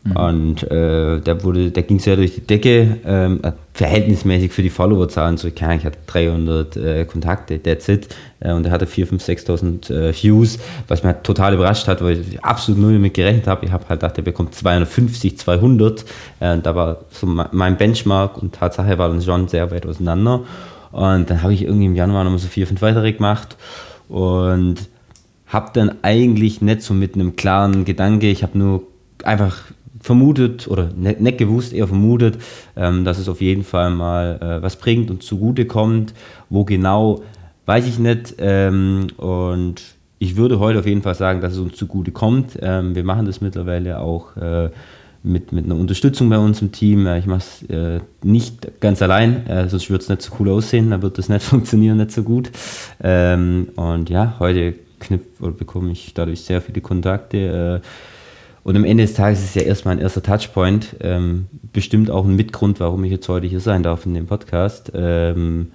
Mhm. 0.04 0.16
Und 0.16 0.72
äh, 0.72 1.20
der, 1.20 1.44
wurde, 1.44 1.70
der 1.70 1.84
ging 1.84 2.00
sehr 2.00 2.16
durch 2.16 2.34
die 2.34 2.42
Decke, 2.42 2.98
ähm, 3.06 3.40
äh, 3.44 3.52
verhältnismäßig 3.74 4.52
für 4.52 4.64
die 4.64 4.72
Followerzahlen. 4.72 5.38
So, 5.38 5.48
ich 5.48 5.62
hatte 5.62 5.98
300 6.08 6.78
äh, 6.78 7.06
Kontakte, 7.06 7.62
that's 7.62 7.88
it. 7.88 8.08
Äh, 8.40 8.54
und 8.54 8.66
er 8.66 8.72
hatte 8.72 8.86
4.000, 8.86 9.22
5.000, 9.22 9.90
6.000 9.92 10.24
Views, 10.24 10.58
was 10.88 11.04
mich 11.04 11.16
total 11.22 11.54
überrascht 11.54 11.88
hat, 11.88 12.04
weil 12.04 12.20
ich 12.20 12.44
absolut 12.44 12.82
null 12.82 12.94
damit 12.94 13.14
gerechnet 13.14 13.46
habe. 13.46 13.66
Ich 13.66 13.72
habe 13.72 13.88
halt 13.90 14.00
gedacht, 14.00 14.18
er 14.18 14.24
bekommt 14.24 14.56
250, 14.56 15.38
200. 15.38 16.06
Äh, 16.40 16.58
da 16.58 16.76
war 16.76 17.02
so 17.12 17.28
mein 17.28 17.78
Benchmark 17.78 18.42
und 18.42 18.56
Tatsache 18.56 18.98
war 18.98 19.10
dann 19.10 19.22
schon 19.22 19.48
sehr 19.48 19.70
weit 19.70 19.86
auseinander. 19.86 20.42
Und 20.92 21.30
dann 21.30 21.44
habe 21.44 21.54
ich 21.54 21.62
irgendwie 21.62 21.86
im 21.86 21.96
Januar 21.96 22.24
nochmal 22.24 22.40
so 22.40 22.48
vier, 22.48 22.66
fünf 22.66 22.82
weitere 22.82 23.14
gemacht 23.14 23.56
und 24.10 24.76
habe 25.46 25.70
dann 25.74 25.98
eigentlich 26.02 26.62
nicht 26.62 26.82
so 26.82 26.94
mit 26.94 27.14
einem 27.14 27.36
klaren 27.36 27.86
Gedanke, 27.86 28.30
ich 28.30 28.42
habe 28.42 28.58
nur 28.58 28.84
einfach 29.24 29.58
vermutet 30.02 30.68
oder 30.68 30.90
nicht, 30.96 31.22
nicht 31.22 31.38
gewusst, 31.38 31.74
eher 31.74 31.88
vermutet, 31.88 32.38
ähm, 32.76 33.06
dass 33.06 33.18
es 33.18 33.30
auf 33.30 33.42
jeden 33.42 33.64
Fall 33.64 33.92
mal 33.92 34.40
äh, 34.42 34.62
was 34.62 34.76
bringt 34.76 35.12
und 35.12 35.24
zugute 35.24 35.66
kommt. 35.66 36.14
Wo 36.50 36.66
genau, 36.66 37.22
weiß 37.66 37.88
ich 37.88 38.00
nicht. 38.00 38.36
Ähm, 38.40 39.08
und 39.18 39.82
ich 40.20 40.36
würde 40.36 40.60
heute 40.60 40.80
auf 40.80 40.86
jeden 40.86 41.02
Fall 41.02 41.16
sagen, 41.16 41.42
dass 41.42 41.54
es 41.54 41.60
uns 41.60 41.76
zugute 41.76 42.12
kommt. 42.12 42.58
Ähm, 42.62 42.96
wir 42.96 43.04
machen 43.04 43.26
das 43.26 43.42
mittlerweile 43.42 44.00
auch 44.00 44.36
äh, 44.38 44.70
mit, 45.24 45.52
mit 45.52 45.66
einer 45.66 45.76
Unterstützung 45.76 46.30
bei 46.30 46.38
uns 46.38 46.62
im 46.62 46.72
Team. 46.72 47.08
Ich 47.08 47.26
mache 47.26 47.40
es 47.40 47.70
äh, 47.70 48.00
nicht 48.24 48.80
ganz 48.82 49.02
allein, 49.02 49.46
äh, 49.48 49.70
sonst 49.70 49.90
würde 49.90 50.04
es 50.04 50.10
nicht 50.10 50.22
so 50.22 50.34
cool 50.40 50.50
aussehen, 50.50 50.90
dann 50.90 51.02
wird 51.02 51.18
das 51.18 51.30
nicht 51.30 51.44
funktionieren, 51.44 51.98
nicht 51.98 52.12
so 52.12 52.24
gut. 52.24 52.52
Ähm, 53.04 53.70
und 53.76 54.10
ja, 54.10 54.36
heute 54.40 54.76
knüpf, 55.00 55.26
bekomme 55.58 55.92
ich 55.92 56.14
dadurch 56.14 56.42
sehr 56.42 56.62
viele 56.62 56.82
Kontakte. 56.82 57.82
Äh, 57.84 57.88
und 58.64 58.76
am 58.76 58.84
Ende 58.84 59.06
des 59.06 59.16
Tages 59.16 59.40
ist 59.40 59.50
es 59.50 59.56
ja 59.56 59.62
erstmal 59.64 59.96
ein 59.96 60.02
erster 60.02 60.22
Touchpoint. 60.22 60.96
Ähm, 61.02 61.48
bestimmt 61.74 62.12
auch 62.12 62.26
ein 62.26 62.36
Mitgrund, 62.36 62.80
warum 62.80 63.04
ich 63.04 63.12
jetzt 63.12 63.28
heute 63.28 63.48
hier 63.48 63.60
sein 63.60 63.82
darf 63.82 64.06
in 64.06 64.14
dem 64.14 64.28
Podcast. 64.28 64.92
Ähm, 64.94 65.72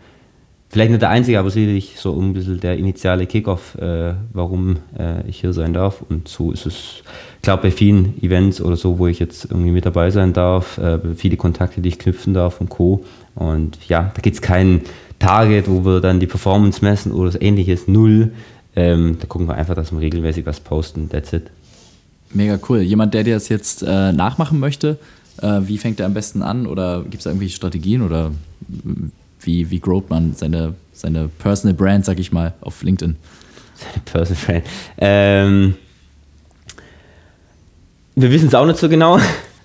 vielleicht 0.68 0.90
nicht 0.90 1.02
der 1.02 1.10
einzige, 1.10 1.40
aber 1.40 1.50
sicherlich 1.50 1.94
so 1.98 2.16
ein 2.20 2.32
bisschen 2.32 2.60
der 2.60 2.76
initiale 2.76 3.26
Kickoff, 3.26 3.76
äh, 3.76 4.14
warum 4.32 4.76
äh, 4.96 5.26
ich 5.28 5.40
hier 5.40 5.52
sein 5.52 5.72
darf. 5.72 6.02
Und 6.08 6.28
so 6.28 6.52
ist 6.52 6.66
es, 6.66 7.02
glaube 7.42 7.64
bei 7.64 7.70
vielen 7.72 8.22
Events 8.22 8.60
oder 8.60 8.76
so, 8.76 8.98
wo 8.98 9.08
ich 9.08 9.18
jetzt 9.18 9.46
irgendwie 9.46 9.72
mit 9.72 9.84
dabei 9.84 10.10
sein 10.12 10.32
darf, 10.32 10.78
äh, 10.78 10.98
viele 11.16 11.36
Kontakte, 11.36 11.80
die 11.80 11.88
ich 11.88 11.98
knüpfen 11.98 12.34
darf 12.34 12.60
und 12.60 12.68
Co. 12.68 13.04
Und 13.34 13.78
ja, 13.88 14.12
da 14.14 14.20
gibt 14.20 14.36
es 14.36 14.42
kein 14.42 14.82
Target, 15.18 15.68
wo 15.68 15.84
wir 15.84 16.00
dann 16.00 16.20
die 16.20 16.26
Performance 16.26 16.84
messen 16.84 17.10
oder 17.10 17.32
so 17.32 17.40
ähnliches, 17.40 17.88
null. 17.88 18.32
Ähm, 18.76 19.16
da 19.18 19.26
gucken 19.26 19.48
wir 19.48 19.54
einfach, 19.54 19.74
dass 19.74 19.90
wir 19.90 20.00
regelmäßig 20.00 20.46
was 20.46 20.60
posten. 20.60 21.08
That's 21.08 21.32
it. 21.32 21.50
Mega 22.32 22.58
cool. 22.68 22.80
Jemand, 22.80 23.14
der 23.14 23.24
dir 23.24 23.34
das 23.34 23.48
jetzt 23.48 23.82
äh, 23.82 24.12
nachmachen 24.12 24.58
möchte, 24.58 24.98
äh, 25.40 25.60
wie 25.62 25.78
fängt 25.78 26.00
er 26.00 26.06
am 26.06 26.14
besten 26.14 26.42
an? 26.42 26.66
Oder 26.66 27.02
gibt 27.02 27.18
es 27.18 27.24
da 27.24 27.30
irgendwie 27.30 27.48
Strategien 27.48 28.02
oder 28.02 28.32
wie, 29.40 29.70
wie 29.70 29.80
growt 29.80 30.10
man 30.10 30.34
seine, 30.34 30.74
seine 30.92 31.28
Personal 31.28 31.74
Brand, 31.74 32.04
sag 32.04 32.18
ich 32.18 32.32
mal, 32.32 32.54
auf 32.60 32.82
LinkedIn? 32.82 33.16
Seine 33.76 34.02
Personal 34.04 34.44
Brand. 34.44 34.64
Ähm, 34.98 35.74
wir 38.14 38.30
wissen 38.30 38.48
es 38.48 38.54
auch 38.54 38.66
nicht 38.66 38.78
so 38.78 38.88
genau. 38.88 39.18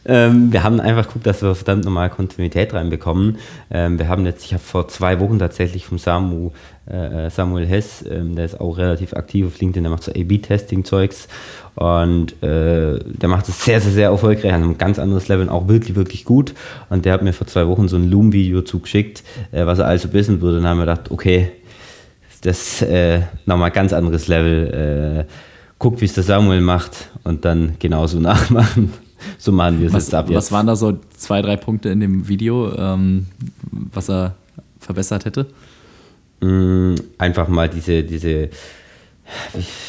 Ähm, 0.06 0.52
wir 0.52 0.64
haben 0.64 0.80
einfach 0.80 1.08
geguckt, 1.08 1.28
dass 1.28 1.42
wir 1.42 1.54
verdammt 1.54 1.86
normal 1.86 2.10
Kontinuität 2.10 2.74
reinbekommen. 2.74 3.38
Ähm, 3.70 4.00
wir 4.00 4.08
haben 4.08 4.26
jetzt, 4.26 4.44
ich 4.46 4.54
habe 4.54 4.64
vor 4.64 4.88
zwei 4.88 5.20
Wochen 5.20 5.38
tatsächlich 5.38 5.86
vom 5.86 5.98
Samu, 6.00 6.52
äh, 6.88 7.30
Samuel 7.30 7.68
Hess, 7.68 8.04
ähm, 8.10 8.36
der 8.36 8.46
ist 8.46 8.60
auch 8.60 8.78
relativ 8.78 9.14
aktiv 9.14 9.48
auf 9.48 9.60
LinkedIn, 9.60 9.84
der 9.84 9.92
macht 9.92 10.04
so 10.04 10.12
A-B-Testing-Zeugs 10.12 11.28
und 11.76 12.32
äh, 12.42 13.00
der 13.04 13.30
macht 13.30 13.48
es 13.48 13.64
sehr, 13.64 13.80
sehr, 13.80 13.92
sehr 13.92 14.10
erfolgreich 14.10 14.54
an 14.54 14.64
einem 14.64 14.78
ganz 14.78 14.98
anderes 14.98 15.28
Level 15.28 15.48
und 15.48 15.54
auch 15.54 15.68
wirklich, 15.68 15.96
wirklich 15.96 16.26
gut. 16.26 16.54
Und 16.90 17.06
der 17.06 17.14
hat 17.14 17.22
mir 17.22 17.34
vor 17.34 17.48
zwei 17.48 17.68
Wochen 17.68 17.88
so 17.88 17.96
ein 17.96 18.10
Loom-Video 18.10 18.64
zugeschickt, 18.64 19.24
äh, 19.52 19.66
was 19.66 19.80
er 19.80 19.86
also 19.86 20.12
wissen 20.14 20.42
würde. 20.42 20.58
Und 20.58 20.64
dann 20.64 20.72
haben 20.72 20.78
wir 20.80 20.86
gedacht, 20.86 21.12
okay, 21.12 21.52
das 22.42 22.82
äh, 22.82 23.22
nochmal 23.46 23.70
ganz 23.70 23.94
anderes 23.94 24.28
Level. 24.28 25.28
Äh, 25.28 25.32
guckt, 25.82 26.00
wie 26.00 26.06
es 26.06 26.14
der 26.14 26.24
Samuel 26.24 26.62
macht 26.62 27.10
und 27.24 27.44
dann 27.44 27.76
genauso 27.80 28.20
nachmachen. 28.22 28.94
So 29.38 29.52
machen 29.52 29.80
wir 29.80 29.88
es 29.88 29.94
jetzt 29.94 30.14
ab 30.14 30.30
jetzt. 30.30 30.38
Was 30.38 30.52
waren 30.52 30.68
da 30.68 30.76
so 30.76 30.98
zwei, 31.16 31.42
drei 31.42 31.58
Punkte 31.58 31.90
in 31.90 32.00
dem 32.00 32.28
Video, 32.28 32.76
ähm, 32.76 33.28
was 33.72 34.10
er 34.10 34.36
verbessert 34.80 35.26
hätte? 35.26 35.48
Mm, 36.42 36.96
einfach 37.18 37.48
mal 37.48 37.70
diese, 37.70 38.04
diese 38.04 38.50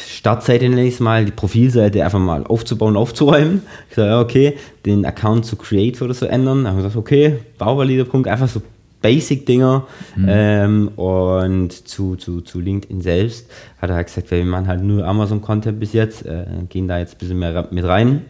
Startseite 0.07 0.69
nenne 0.69 0.85
ich 0.85 0.95
es 0.95 0.99
mal, 0.99 1.25
die 1.25 1.31
Profilseite 1.31 2.03
einfach 2.03 2.19
mal 2.19 2.45
aufzubauen, 2.45 2.95
aufzuräumen. 2.95 3.61
Ich 3.89 3.95
sage, 3.95 4.09
ja, 4.09 4.21
okay, 4.21 4.57
den 4.85 5.05
Account 5.05 5.45
zu 5.45 5.55
Create 5.55 6.01
oder 6.01 6.13
so 6.13 6.25
ändern. 6.25 6.63
Dann 6.63 6.67
haben 6.67 6.77
wir 6.77 6.83
gesagt, 6.83 6.95
okay, 6.95 7.39
Bauvalide-Punkt, 7.57 8.27
einfach 8.27 8.47
so 8.47 8.61
Basic-Dinger. 9.01 9.85
Mhm. 10.15 10.25
Ähm, 10.29 10.87
und 10.95 11.71
zu, 11.71 12.15
zu, 12.15 12.41
zu 12.41 12.59
LinkedIn 12.59 13.01
selbst 13.01 13.51
hat 13.79 13.89
er 13.89 13.97
halt 13.97 14.07
gesagt, 14.07 14.31
wir 14.31 14.43
machen 14.45 14.67
halt 14.67 14.81
nur 14.81 15.05
Amazon-Content 15.05 15.79
bis 15.79 15.93
jetzt, 15.93 16.25
äh, 16.25 16.45
gehen 16.69 16.87
da 16.87 16.99
jetzt 16.99 17.15
ein 17.15 17.17
bisschen 17.19 17.39
mehr 17.39 17.67
mit 17.69 17.83
rein. 17.83 18.21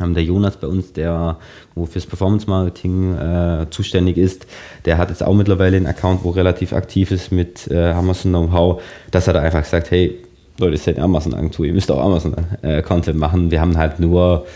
Der 0.00 0.22
Jonas 0.22 0.56
bei 0.56 0.66
uns, 0.66 0.92
der 0.92 1.36
wo 1.74 1.86
fürs 1.86 2.06
Performance 2.06 2.48
Marketing 2.48 3.14
äh, 3.16 3.66
zuständig 3.70 4.16
ist, 4.16 4.46
der 4.84 4.98
hat 4.98 5.10
jetzt 5.10 5.22
auch 5.22 5.34
mittlerweile 5.34 5.76
einen 5.76 5.86
Account, 5.86 6.24
wo 6.24 6.30
relativ 6.30 6.72
aktiv 6.72 7.10
ist 7.10 7.32
mit 7.32 7.68
äh, 7.70 7.90
Amazon 7.90 8.32
Know-how. 8.32 8.82
Das 9.10 9.28
hat 9.28 9.34
er 9.34 9.42
einfach 9.42 9.62
gesagt, 9.62 9.90
hey, 9.90 10.18
Leute, 10.58 10.74
ist 10.74 10.86
ja 10.86 10.94
eine 10.94 11.02
Amazon-Agentur, 11.02 11.66
ihr 11.66 11.72
müsst 11.72 11.90
auch 11.90 12.00
Amazon-Content 12.00 13.16
äh, 13.16 13.18
machen. 13.18 13.50
Wir 13.50 13.60
haben 13.60 13.76
halt 13.76 14.00
nur, 14.00 14.46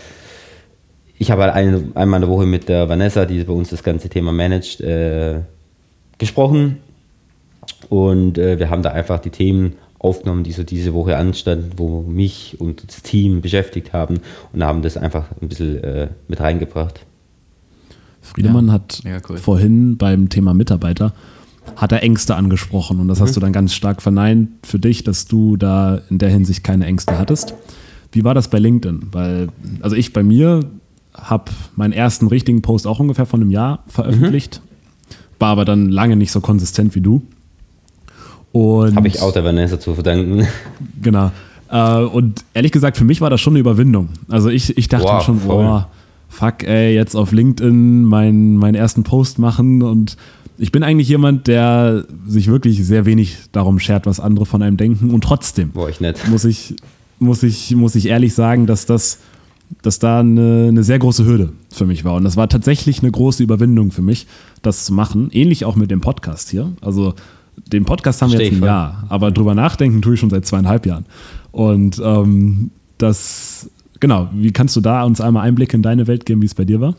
ich 1.17 1.31
habe 1.31 1.43
halt 1.43 1.53
eine, 1.53 1.83
einmal 1.95 2.21
in 2.21 2.27
der 2.27 2.35
Woche 2.35 2.45
mit 2.45 2.67
der 2.67 2.89
Vanessa, 2.89 3.25
die 3.25 3.43
bei 3.43 3.53
uns 3.53 3.69
das 3.69 3.83
ganze 3.83 4.09
Thema 4.09 4.31
managt, 4.31 4.81
äh, 4.81 5.39
gesprochen. 6.17 6.77
Und 7.89 8.37
äh, 8.37 8.59
wir 8.59 8.69
haben 8.69 8.83
da 8.83 8.91
einfach 8.91 9.19
die 9.19 9.29
Themen 9.29 9.75
aufgenommen, 10.03 10.43
die 10.43 10.51
so 10.51 10.63
diese 10.63 10.93
Woche 10.93 11.17
anstanden, 11.17 11.71
wo 11.77 12.01
mich 12.01 12.57
und 12.59 12.83
das 12.87 13.01
Team 13.01 13.41
beschäftigt 13.41 13.93
haben 13.93 14.19
und 14.51 14.63
haben 14.63 14.81
das 14.81 14.97
einfach 14.97 15.25
ein 15.41 15.47
bisschen 15.47 15.83
äh, 15.83 16.09
mit 16.27 16.39
reingebracht. 16.39 17.05
Friedemann 18.21 18.67
ja, 18.67 18.73
hat 18.73 19.01
cool. 19.29 19.37
vorhin 19.37 19.97
beim 19.97 20.29
Thema 20.29 20.53
Mitarbeiter 20.53 21.13
hat 21.77 21.93
er 21.93 22.03
Ängste 22.03 22.35
angesprochen 22.35 22.99
und 22.99 23.07
das 23.07 23.19
mhm. 23.19 23.23
hast 23.23 23.35
du 23.35 23.39
dann 23.39 23.53
ganz 23.53 23.73
stark 23.73 24.01
verneint 24.01 24.49
für 24.63 24.79
dich, 24.79 25.03
dass 25.03 25.25
du 25.25 25.55
da 25.55 26.01
in 26.09 26.17
der 26.17 26.29
Hinsicht 26.29 26.63
keine 26.63 26.85
Ängste 26.85 27.17
hattest. 27.17 27.53
Wie 28.11 28.23
war 28.23 28.33
das 28.33 28.49
bei 28.49 28.59
LinkedIn? 28.59 29.07
Weil, 29.11 29.47
also 29.81 29.95
ich 29.95 30.13
bei 30.13 30.23
mir 30.23 30.59
habe 31.13 31.51
meinen 31.75 31.93
ersten 31.93 32.27
richtigen 32.27 32.61
Post 32.61 32.85
auch 32.85 32.99
ungefähr 32.99 33.25
von 33.25 33.41
einem 33.41 33.51
Jahr 33.51 33.83
veröffentlicht, 33.87 34.61
mhm. 34.63 35.15
war 35.39 35.49
aber 35.49 35.65
dann 35.65 35.89
lange 35.89 36.15
nicht 36.15 36.31
so 36.31 36.41
konsistent 36.41 36.95
wie 36.95 37.01
du. 37.01 37.21
Habe 38.53 39.07
ich 39.07 39.21
auch 39.21 39.31
der 39.31 39.43
Vanessa 39.43 39.79
zu 39.79 39.93
verdanken. 39.93 40.47
Genau. 41.01 41.31
Äh, 41.69 42.03
und 42.03 42.45
ehrlich 42.53 42.71
gesagt, 42.71 42.95
für 42.95 43.03
mich 43.03 43.19
war 43.19 43.29
das 43.29 43.41
schon 43.41 43.53
eine 43.53 43.59
Überwindung. 43.59 44.09
Also 44.29 44.49
ich, 44.49 44.77
ich 44.77 44.87
dachte 44.87 45.05
wow, 45.05 45.23
schon, 45.23 45.39
boah, 45.39 45.89
fuck, 46.29 46.63
ey, 46.63 46.93
jetzt 46.93 47.15
auf 47.15 47.33
LinkedIn 47.33 48.05
meinen, 48.05 48.55
meinen 48.55 48.75
ersten 48.75 49.03
Post 49.03 49.37
machen 49.37 49.81
und 49.81 50.15
ich 50.57 50.71
bin 50.71 50.83
eigentlich 50.83 51.09
jemand, 51.09 51.47
der 51.47 52.05
sich 52.27 52.47
wirklich 52.47 52.85
sehr 52.85 53.05
wenig 53.05 53.37
darum 53.51 53.79
schert, 53.79 54.05
was 54.05 54.19
andere 54.19 54.45
von 54.45 54.61
einem 54.61 54.77
denken. 54.77 55.09
Und 55.09 55.23
trotzdem 55.23 55.71
Boah, 55.71 55.89
ich. 55.89 55.99
Muss, 56.29 56.45
ich, 56.45 56.75
muss, 57.19 57.43
ich, 57.43 57.75
muss 57.75 57.95
ich 57.95 58.05
ehrlich 58.05 58.33
sagen, 58.33 58.65
dass 58.65 58.85
das 58.85 59.19
dass 59.81 59.97
da 59.99 60.19
eine, 60.19 60.67
eine 60.69 60.83
sehr 60.83 60.99
große 60.99 61.25
Hürde 61.25 61.51
für 61.71 61.85
mich 61.85 62.05
war. 62.05 62.15
Und 62.15 62.23
das 62.23 62.37
war 62.37 62.47
tatsächlich 62.47 63.01
eine 63.01 63.11
große 63.11 63.41
Überwindung 63.41 63.91
für 63.91 64.03
mich, 64.03 64.27
das 64.61 64.85
zu 64.85 64.93
machen. 64.93 65.29
Ähnlich 65.31 65.65
auch 65.65 65.75
mit 65.75 65.89
dem 65.89 65.99
Podcast 65.99 66.49
hier. 66.49 66.73
Also 66.81 67.15
den 67.55 67.85
Podcast 67.85 68.21
haben 68.21 68.31
wir 68.31 68.41
jetzt 68.41 68.53
ein 68.53 68.63
Jahr, 68.63 69.05
aber 69.09 69.31
drüber 69.31 69.55
nachdenken 69.55 70.01
tue 70.01 70.13
ich 70.13 70.19
schon 70.19 70.29
seit 70.29 70.45
zweieinhalb 70.45 70.85
Jahren. 70.85 71.05
Und 71.51 72.01
ähm, 72.03 72.71
das, 72.97 73.69
genau, 73.99 74.29
wie 74.33 74.51
kannst 74.51 74.75
du 74.75 74.81
da 74.81 75.03
uns 75.03 75.21
einmal 75.21 75.47
Einblick 75.47 75.73
in 75.73 75.81
deine 75.81 76.07
Welt 76.07 76.25
geben, 76.25 76.41
wie 76.41 76.45
es 76.45 76.55
bei 76.55 76.65
dir 76.65 76.81
war? 76.81 76.95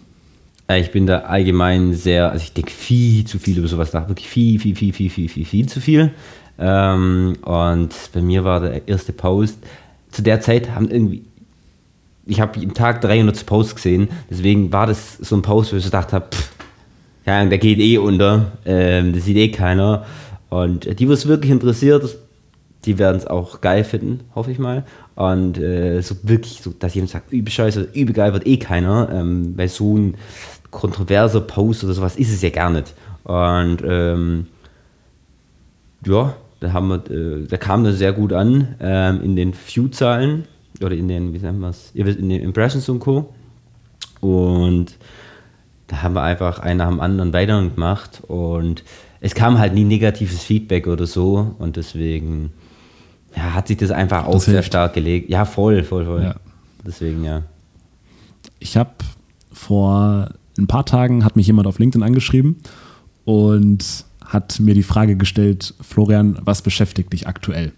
Äh, 0.68 0.80
ich 0.80 0.90
bin 0.90 1.06
da 1.06 1.20
allgemein 1.20 1.94
sehr, 1.94 2.30
also 2.30 2.42
ich 2.42 2.52
denke 2.52 2.70
viel 2.70 3.24
zu 3.24 3.38
viel 3.38 3.58
über 3.58 3.68
sowas 3.68 3.92
nach, 3.92 4.08
wirklich 4.08 4.28
viel, 4.28 4.58
viel, 4.58 4.74
viel, 4.76 4.92
viel, 4.92 5.10
viel, 5.10 5.28
viel, 5.28 5.44
viel 5.44 5.66
zu 5.66 5.80
viel. 5.80 6.10
Ähm, 6.58 7.34
und 7.42 7.90
bei 8.12 8.22
mir 8.22 8.44
war 8.44 8.60
der 8.60 8.86
erste 8.88 9.12
Post, 9.12 9.58
zu 10.10 10.22
der 10.22 10.40
Zeit 10.40 10.70
haben 10.74 10.88
irgendwie, 10.88 11.22
ich 12.26 12.40
habe 12.40 12.58
jeden 12.58 12.74
Tag 12.74 13.00
300 13.00 13.44
Posts 13.44 13.74
gesehen, 13.74 14.08
deswegen 14.30 14.72
war 14.72 14.86
das 14.86 15.18
so 15.18 15.36
ein 15.36 15.42
Post, 15.42 15.72
wo 15.72 15.76
ich 15.76 15.82
so 15.82 15.88
gedacht 15.88 16.12
habe, 16.12 16.26
ja, 17.26 17.44
der 17.44 17.58
geht 17.58 17.78
eh 17.78 17.98
unter, 17.98 18.52
ähm, 18.64 19.12
das 19.12 19.24
sieht 19.24 19.36
eh 19.36 19.48
keiner. 19.48 20.04
Und 20.54 21.00
die, 21.00 21.08
was 21.08 21.26
wirklich 21.26 21.50
interessiert, 21.50 22.16
die 22.84 22.96
werden 22.96 23.16
es 23.16 23.26
auch 23.26 23.60
geil 23.60 23.82
finden, 23.82 24.20
hoffe 24.36 24.52
ich 24.52 24.60
mal. 24.60 24.84
Und 25.16 25.58
äh, 25.58 26.00
so 26.00 26.14
wirklich, 26.22 26.60
so, 26.62 26.72
dass 26.78 26.94
jemand 26.94 27.10
sagt, 27.10 27.32
übel 27.32 27.50
scheiße, 27.50 27.88
übel 27.92 28.14
geil 28.14 28.32
wird 28.32 28.46
eh 28.46 28.56
keiner, 28.56 29.08
ähm, 29.12 29.54
weil 29.56 29.68
so 29.68 29.98
ein 29.98 30.14
kontroverser 30.70 31.40
Post 31.40 31.82
oder 31.82 31.92
sowas 31.92 32.14
ist 32.14 32.32
es 32.32 32.40
ja 32.40 32.50
gar 32.50 32.70
nicht. 32.70 32.94
Und 33.24 33.78
ähm, 33.84 34.46
ja, 36.06 36.36
da, 36.60 36.72
haben 36.72 36.86
wir, 36.88 37.10
äh, 37.10 37.48
da 37.48 37.56
kam 37.56 37.82
das 37.82 37.98
sehr 37.98 38.12
gut 38.12 38.32
an 38.32 38.76
ähm, 38.78 39.22
in 39.24 39.34
den 39.34 39.54
View-Zahlen 39.54 40.44
oder 40.80 40.94
in 40.94 41.08
den, 41.08 41.32
wie 41.32 41.40
sagen 41.40 41.58
wir 41.58 41.70
es, 41.70 41.90
in 41.94 42.28
den 42.28 42.42
Impressions 42.42 42.88
und 42.88 43.00
Co. 43.00 43.34
Und 44.20 44.94
da 45.88 46.02
haben 46.02 46.14
wir 46.14 46.22
einfach 46.22 46.60
einen 46.60 46.78
nach 46.78 46.90
dem 46.90 47.00
anderen 47.00 47.32
weitergemacht 47.32 48.22
und 48.28 48.84
es 49.24 49.34
kam 49.34 49.58
halt 49.58 49.72
nie 49.72 49.84
negatives 49.84 50.42
Feedback 50.42 50.86
oder 50.86 51.06
so 51.06 51.54
und 51.58 51.76
deswegen 51.76 52.52
ja, 53.34 53.54
hat 53.54 53.68
sich 53.68 53.78
das 53.78 53.90
einfach 53.90 54.26
auch 54.26 54.38
sehr 54.38 54.62
stark 54.62 54.92
gelegt. 54.92 55.30
Ja, 55.30 55.46
voll, 55.46 55.82
voll, 55.82 56.04
voll. 56.04 56.22
Ja. 56.22 56.34
Deswegen, 56.86 57.24
ja. 57.24 57.40
Ich 58.58 58.76
habe 58.76 58.90
vor 59.50 60.28
ein 60.58 60.66
paar 60.66 60.84
Tagen 60.84 61.24
hat 61.24 61.36
mich 61.36 61.46
jemand 61.46 61.66
auf 61.66 61.78
LinkedIn 61.78 62.02
angeschrieben 62.02 62.56
und 63.24 64.04
hat 64.22 64.60
mir 64.60 64.74
die 64.74 64.82
Frage 64.82 65.16
gestellt, 65.16 65.72
Florian, 65.80 66.38
was 66.42 66.60
beschäftigt 66.60 67.10
dich 67.14 67.26
aktuell? 67.26 67.72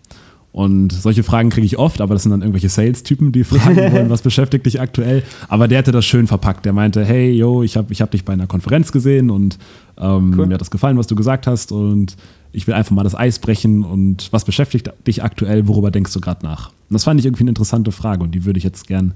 Und 0.57 0.91
solche 0.91 1.23
Fragen 1.23 1.51
kriege 1.51 1.67
ich 1.67 1.79
oft, 1.79 2.01
aber 2.01 2.15
das 2.15 2.23
sind 2.23 2.31
dann 2.31 2.41
irgendwelche 2.41 2.71
Sales-Typen, 2.71 3.31
die 3.31 3.45
fragen 3.45 3.77
wollen, 3.93 4.09
was 4.09 4.23
beschäftigt 4.23 4.65
dich 4.65 4.81
aktuell. 4.81 5.23
Aber 5.49 5.69
der 5.69 5.77
hatte 5.77 5.93
das 5.93 6.07
schön 6.07 6.27
verpackt. 6.27 6.65
Der 6.65 6.73
meinte, 6.73 7.05
hey, 7.05 7.31
yo, 7.31 7.63
ich 7.63 7.77
habe 7.77 7.93
ich 7.93 8.01
hab 8.01 8.11
dich 8.11 8.25
bei 8.25 8.33
einer 8.33 8.47
Konferenz 8.47 8.91
gesehen 8.91 9.29
und 9.29 9.59
ähm, 9.99 10.35
cool. 10.35 10.47
mir 10.47 10.55
hat 10.55 10.63
das 10.63 10.71
gefallen, 10.71 10.97
was 10.97 11.09
du 11.09 11.15
gesagt 11.15 11.47
hast. 11.47 11.73
Und 11.73 12.17
ich 12.53 12.67
will 12.67 12.73
einfach 12.73 12.93
mal 12.93 13.03
das 13.03 13.15
Eis 13.15 13.39
brechen. 13.39 13.85
Und 13.85 14.33
was 14.33 14.47
beschäftigt 14.47 14.91
dich 15.07 15.23
aktuell? 15.23 15.69
Worüber 15.69 15.91
denkst 15.91 16.15
du 16.15 16.23
gerade 16.23 16.43
nach? 16.43 16.69
Und 16.89 16.95
das 16.95 17.05
fand 17.05 17.21
ich 17.21 17.27
irgendwie 17.27 17.43
eine 17.43 17.51
interessante 17.51 17.93
Frage 17.93 18.23
und 18.23 18.35
die 18.35 18.47
würde 18.47 18.57
ich 18.57 18.65
jetzt 18.65 18.87
gern 18.87 19.13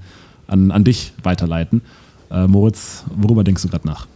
an, 0.47 0.70
an 0.70 0.84
dich 0.84 1.14
weiterleiten. 1.22 1.80
Äh, 2.30 2.49
Moritz, 2.49 3.05
worüber 3.16 3.45
denkst 3.45 3.62
du 3.62 3.68
gerade 3.68 3.86
nach? 3.86 4.07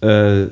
Äh, 0.00 0.46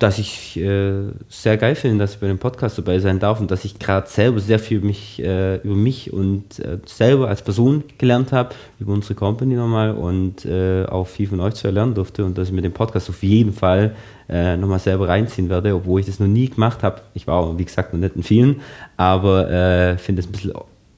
dass 0.00 0.18
ich 0.18 0.56
äh, 0.56 1.12
sehr 1.28 1.56
geil 1.56 1.76
finde, 1.76 1.98
dass 1.98 2.14
ich 2.14 2.20
bei 2.20 2.26
dem 2.26 2.40
Podcast 2.40 2.76
dabei 2.76 2.98
sein 2.98 3.20
darf 3.20 3.38
und 3.38 3.48
dass 3.50 3.64
ich 3.64 3.78
gerade 3.78 4.08
selber 4.08 4.40
sehr 4.40 4.58
viel 4.58 4.80
mich, 4.80 5.22
äh, 5.22 5.58
über 5.58 5.76
mich 5.76 6.12
und 6.12 6.58
äh, 6.58 6.78
selber 6.84 7.28
als 7.28 7.42
Person 7.42 7.84
gelernt 7.98 8.32
habe, 8.32 8.52
über 8.80 8.92
unsere 8.92 9.14
Company 9.14 9.54
nochmal 9.54 9.92
und 9.92 10.44
äh, 10.44 10.86
auch 10.86 11.06
viel 11.06 11.28
von 11.28 11.38
euch 11.38 11.54
zu 11.54 11.68
erlernen 11.68 11.94
durfte 11.94 12.24
und 12.24 12.36
dass 12.36 12.48
ich 12.48 12.54
mit 12.54 12.64
dem 12.64 12.72
Podcast 12.72 13.08
auf 13.08 13.22
jeden 13.22 13.52
Fall 13.52 13.94
äh, 14.28 14.56
nochmal 14.56 14.80
selber 14.80 15.06
reinziehen 15.06 15.48
werde, 15.48 15.72
obwohl 15.72 16.00
ich 16.00 16.06
das 16.06 16.18
noch 16.18 16.26
nie 16.26 16.48
gemacht 16.48 16.82
habe. 16.82 17.02
Ich 17.14 17.28
war 17.28 17.36
auch, 17.36 17.56
wie 17.56 17.64
gesagt, 17.64 17.94
noch 17.94 18.00
nicht 18.00 18.16
in 18.16 18.24
vielen, 18.24 18.60
aber 18.96 19.96
finde 19.98 20.20
es 20.20 20.26
ein 20.26 20.32
bisschen 20.32 20.52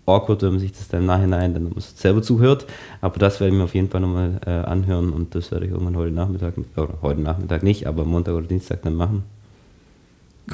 awkward, 0.06 0.42
wenn 0.42 0.50
man 0.50 0.60
sich 0.60 0.72
das 0.72 0.88
dann 0.88 1.00
im 1.00 1.06
Nachhinein 1.06 1.52
dann 1.52 1.70
selber 1.78 2.22
zuhört. 2.22 2.66
Aber 3.00 3.18
das 3.18 3.40
werde 3.40 3.52
ich 3.52 3.58
mir 3.58 3.64
auf 3.64 3.74
jeden 3.74 3.90
Fall 3.90 4.00
nochmal 4.00 4.40
äh, 4.46 4.50
anhören 4.50 5.10
und 5.10 5.34
das 5.34 5.50
werde 5.50 5.66
ich 5.66 5.72
irgendwann 5.72 5.96
heute 5.96 6.14
Nachmittag, 6.14 6.54
oder 6.76 6.98
heute 7.02 7.20
Nachmittag 7.20 7.62
nicht, 7.62 7.86
aber 7.86 8.04
Montag 8.04 8.34
oder 8.34 8.46
Dienstag 8.46 8.82
dann 8.82 8.94
machen. 8.94 9.24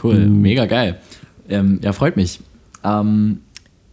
Cool, 0.03 0.27
mhm. 0.27 0.41
mega 0.41 0.67
geil. 0.67 0.99
Ähm, 1.49 1.81
ja, 1.83 1.93
freut 1.93 2.17
mich. 2.17 2.41
Ähm, 2.83 3.41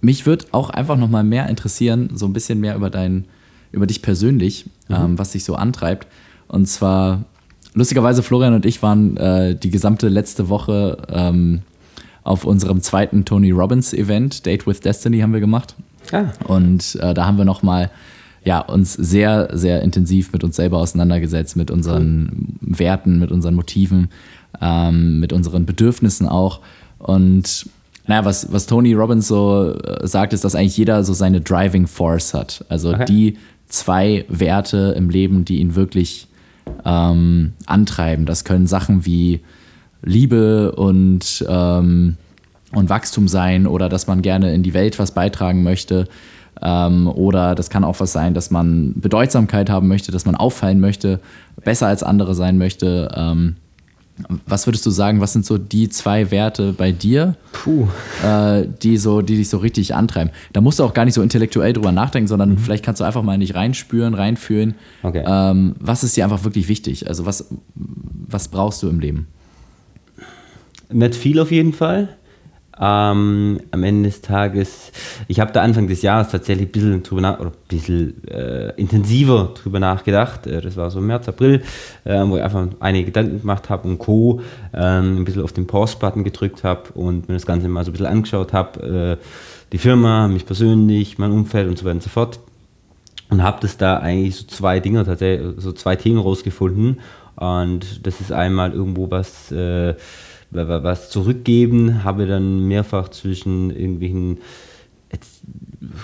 mich 0.02 0.26
würde 0.26 0.46
auch 0.52 0.70
einfach 0.70 0.98
nochmal 0.98 1.24
mehr 1.24 1.50
interessieren, 1.50 2.12
so 2.14 2.26
ein 2.26 2.34
bisschen 2.34 2.60
mehr 2.60 2.76
über 2.76 2.90
dein, 2.90 3.26
über 3.72 3.86
dich 3.86 4.02
persönlich, 4.02 4.66
mhm. 4.88 4.96
ähm, 4.96 5.20
was 5.20 5.32
dich 5.32 5.44
so 5.44 5.56
antreibt. 5.56 6.08
Und 6.48 6.68
zwar, 6.68 7.26
lustigerweise, 7.74 8.24
Florian 8.24 8.54
und 8.54 8.66
ich 8.66 8.82
waren 8.82 9.18
äh, 9.18 9.56
die 9.56 9.70
gesamte 9.70 10.08
letzte 10.08 10.48
Woche 10.50 10.98
ähm, 11.10 11.64
auf 12.24 12.46
unserem 12.46 12.82
zweiten 12.82 13.26
Tony 13.26 13.52
Robbins 13.52 13.94
Event, 13.94 14.46
Date 14.46 14.68
with 14.68 14.80
Destiny, 14.82 15.20
haben 15.20 15.34
wir 15.34 15.40
gemacht. 15.40 15.76
Ah. 16.12 16.26
Und 16.46 16.96
äh, 17.02 17.14
da 17.14 17.26
haben 17.26 17.38
wir 17.38 17.46
nochmal 17.46 17.90
ja, 18.44 18.60
uns 18.60 18.94
sehr, 18.94 19.50
sehr 19.54 19.82
intensiv 19.82 20.32
mit 20.32 20.44
uns 20.44 20.56
selber 20.56 20.78
auseinandergesetzt, 20.78 21.56
mit 21.56 21.72
unseren 21.72 22.58
cool. 22.62 22.80
Werten, 22.80 23.20
mit 23.20 23.32
unseren 23.32 23.56
Motiven, 23.56 24.10
ähm, 24.62 25.20
mit 25.20 25.34
unseren 25.34 25.66
Bedürfnissen 25.66 26.28
auch. 26.28 26.62
Und 27.00 27.70
naja, 28.08 28.26
was, 28.26 28.52
was 28.52 28.66
Tony 28.66 28.94
Robbins 28.94 29.28
so 29.28 29.76
äh, 29.76 30.08
sagt, 30.08 30.34
ist, 30.34 30.44
dass 30.44 30.56
eigentlich 30.56 30.78
jeder 30.78 31.04
so 31.04 31.14
seine 31.14 31.42
Driving 31.42 31.86
Force 31.86 32.34
hat. 32.34 32.66
Also 32.70 32.94
okay. 32.94 33.06
die 33.06 33.38
zwei 33.68 34.26
Werte 34.30 34.96
im 34.98 35.10
Leben, 35.10 35.46
die 35.46 35.60
ihn 35.60 35.76
wirklich 35.76 36.28
ähm, 36.86 37.54
antreiben. 37.66 38.26
Das 38.26 38.44
können 38.44 38.68
Sachen 38.68 39.06
wie 39.06 39.42
Liebe 40.02 40.72
und, 40.74 41.46
ähm, 41.48 42.18
und 42.72 42.90
Wachstum 42.90 43.28
sein 43.28 43.68
oder 43.68 43.90
dass 43.90 44.08
man 44.08 44.22
gerne 44.22 44.54
in 44.54 44.64
die 44.64 44.74
Welt 44.74 45.00
was 45.00 45.12
beitragen 45.14 45.64
möchte. 45.64 46.08
Ähm, 46.62 47.08
oder 47.08 47.56
das 47.56 47.70
kann 47.70 47.84
auch 47.84 48.00
was 48.00 48.12
sein, 48.12 48.34
dass 48.34 48.52
man 48.52 48.94
Bedeutsamkeit 48.96 49.70
haben 49.70 49.88
möchte, 49.88 50.12
dass 50.12 50.26
man 50.26 50.36
auffallen 50.36 50.80
möchte, 50.80 51.20
besser 51.64 51.88
als 51.88 52.04
andere 52.04 52.36
sein 52.36 52.58
möchte. 52.58 53.10
Ähm, 53.16 53.56
was 54.46 54.68
würdest 54.68 54.86
du 54.86 54.90
sagen, 54.90 55.22
was 55.22 55.34
sind 55.34 55.46
so 55.46 55.58
die 55.58 55.90
zwei 55.90 56.30
Werte 56.32 56.74
bei 56.74 56.92
dir, 56.92 57.36
äh, 58.24 58.68
die, 58.82 58.98
so, 58.98 59.22
die 59.22 59.38
dich 59.38 59.50
so 59.50 59.58
richtig 59.58 59.96
antreiben? 59.96 60.32
Da 60.52 60.62
musst 60.62 60.80
du 60.80 60.84
auch 60.84 60.94
gar 60.94 61.06
nicht 61.06 61.14
so 61.14 61.22
intellektuell 61.22 61.74
drüber 61.74 61.92
nachdenken, 61.92 62.28
sondern 62.28 62.52
mhm. 62.52 62.58
vielleicht 62.58 62.84
kannst 62.84 63.00
du 63.00 63.06
einfach 63.06 63.24
mal 63.24 63.38
nicht 63.38 63.56
reinspüren, 63.56 64.14
reinfühlen. 64.14 64.76
Okay. 65.04 65.24
Ähm, 65.26 65.76
was 65.80 66.04
ist 66.04 66.18
dir 66.18 66.26
einfach 66.26 66.44
wirklich 66.44 66.68
wichtig? 66.68 67.08
Also 67.08 67.26
was, 67.26 67.50
was 67.76 68.50
brauchst 68.50 68.84
du 68.84 68.90
im 68.90 69.00
Leben? 69.00 69.28
Nicht 70.92 71.16
viel 71.16 71.40
auf 71.40 71.52
jeden 71.52 71.74
Fall. 71.74 72.10
Ähm, 72.82 73.60
am 73.72 73.84
Ende 73.84 74.08
des 74.08 74.22
Tages, 74.22 74.94
ich 75.28 75.42
habe 75.42 75.52
da 75.52 75.62
Anfang 75.62 75.88
des 75.88 76.02
Jahres 76.02 76.30
tatsächlich 76.30 76.70
ein 76.70 76.72
bisschen, 76.72 77.04
drüber 77.04 77.22
nach, 77.22 77.40
oder 77.40 77.50
ein 77.50 77.68
bisschen 77.68 78.26
äh, 78.28 78.70
intensiver 78.78 79.54
drüber 79.62 79.80
nachgedacht. 79.80 80.48
Äh, 80.48 80.62
das 80.62 80.78
war 80.78 80.90
so 80.90 81.02
März, 81.02 81.28
April, 81.28 81.62
äh, 82.06 82.24
wo 82.26 82.38
ich 82.38 82.44
einfach 82.44 82.68
einige 82.80 83.08
Gedanken 83.08 83.42
gemacht 83.42 83.70
habe 83.70 83.88
und 83.88 84.00
Co. 84.00 84.42
Ähm, 84.74 85.18
ein 85.18 85.26
bisschen 85.26 85.44
auf 85.44 85.52
den 85.52 85.68
Pause-Button 85.68 86.24
gedrückt 86.24 86.64
habe 86.64 86.84
und 86.94 87.28
mir 87.28 87.36
das 87.36 87.46
Ganze 87.46 87.68
mal 87.68 87.84
so 87.84 87.90
ein 87.90 87.94
bisschen 87.94 88.08
angeschaut 88.08 88.54
habe. 88.54 89.18
Äh, 89.20 89.26
die 89.74 89.78
Firma, 89.78 90.30
mich 90.30 90.46
persönlich, 90.46 91.18
mein 91.18 91.32
Umfeld 91.32 91.68
und 91.68 91.78
so 91.78 91.84
weiter 91.84 91.96
und 91.96 92.04
so 92.04 92.10
fort. 92.10 92.40
Und 93.30 93.44
habe 93.44 93.60
das 93.62 93.78
da 93.78 93.98
eigentlich 93.98 94.38
so 94.38 94.48
zwei 94.48 94.80
Dinge, 94.80 95.04
tatsächlich, 95.04 95.54
so 95.58 95.74
zwei 95.74 95.98
Themen 95.98 96.20
rausgefunden. 96.20 97.02
Und 97.36 98.06
das 98.08 98.22
ist 98.22 98.32
einmal 98.32 98.72
irgendwo 98.72 99.12
was 99.12 99.52
äh, 99.52 99.96
was 100.52 101.10
zurückgeben, 101.10 102.04
habe 102.04 102.26
dann 102.26 102.68
mehrfach 102.68 103.10
zwischen 103.10 103.70
irgendwelchen, 103.70 104.40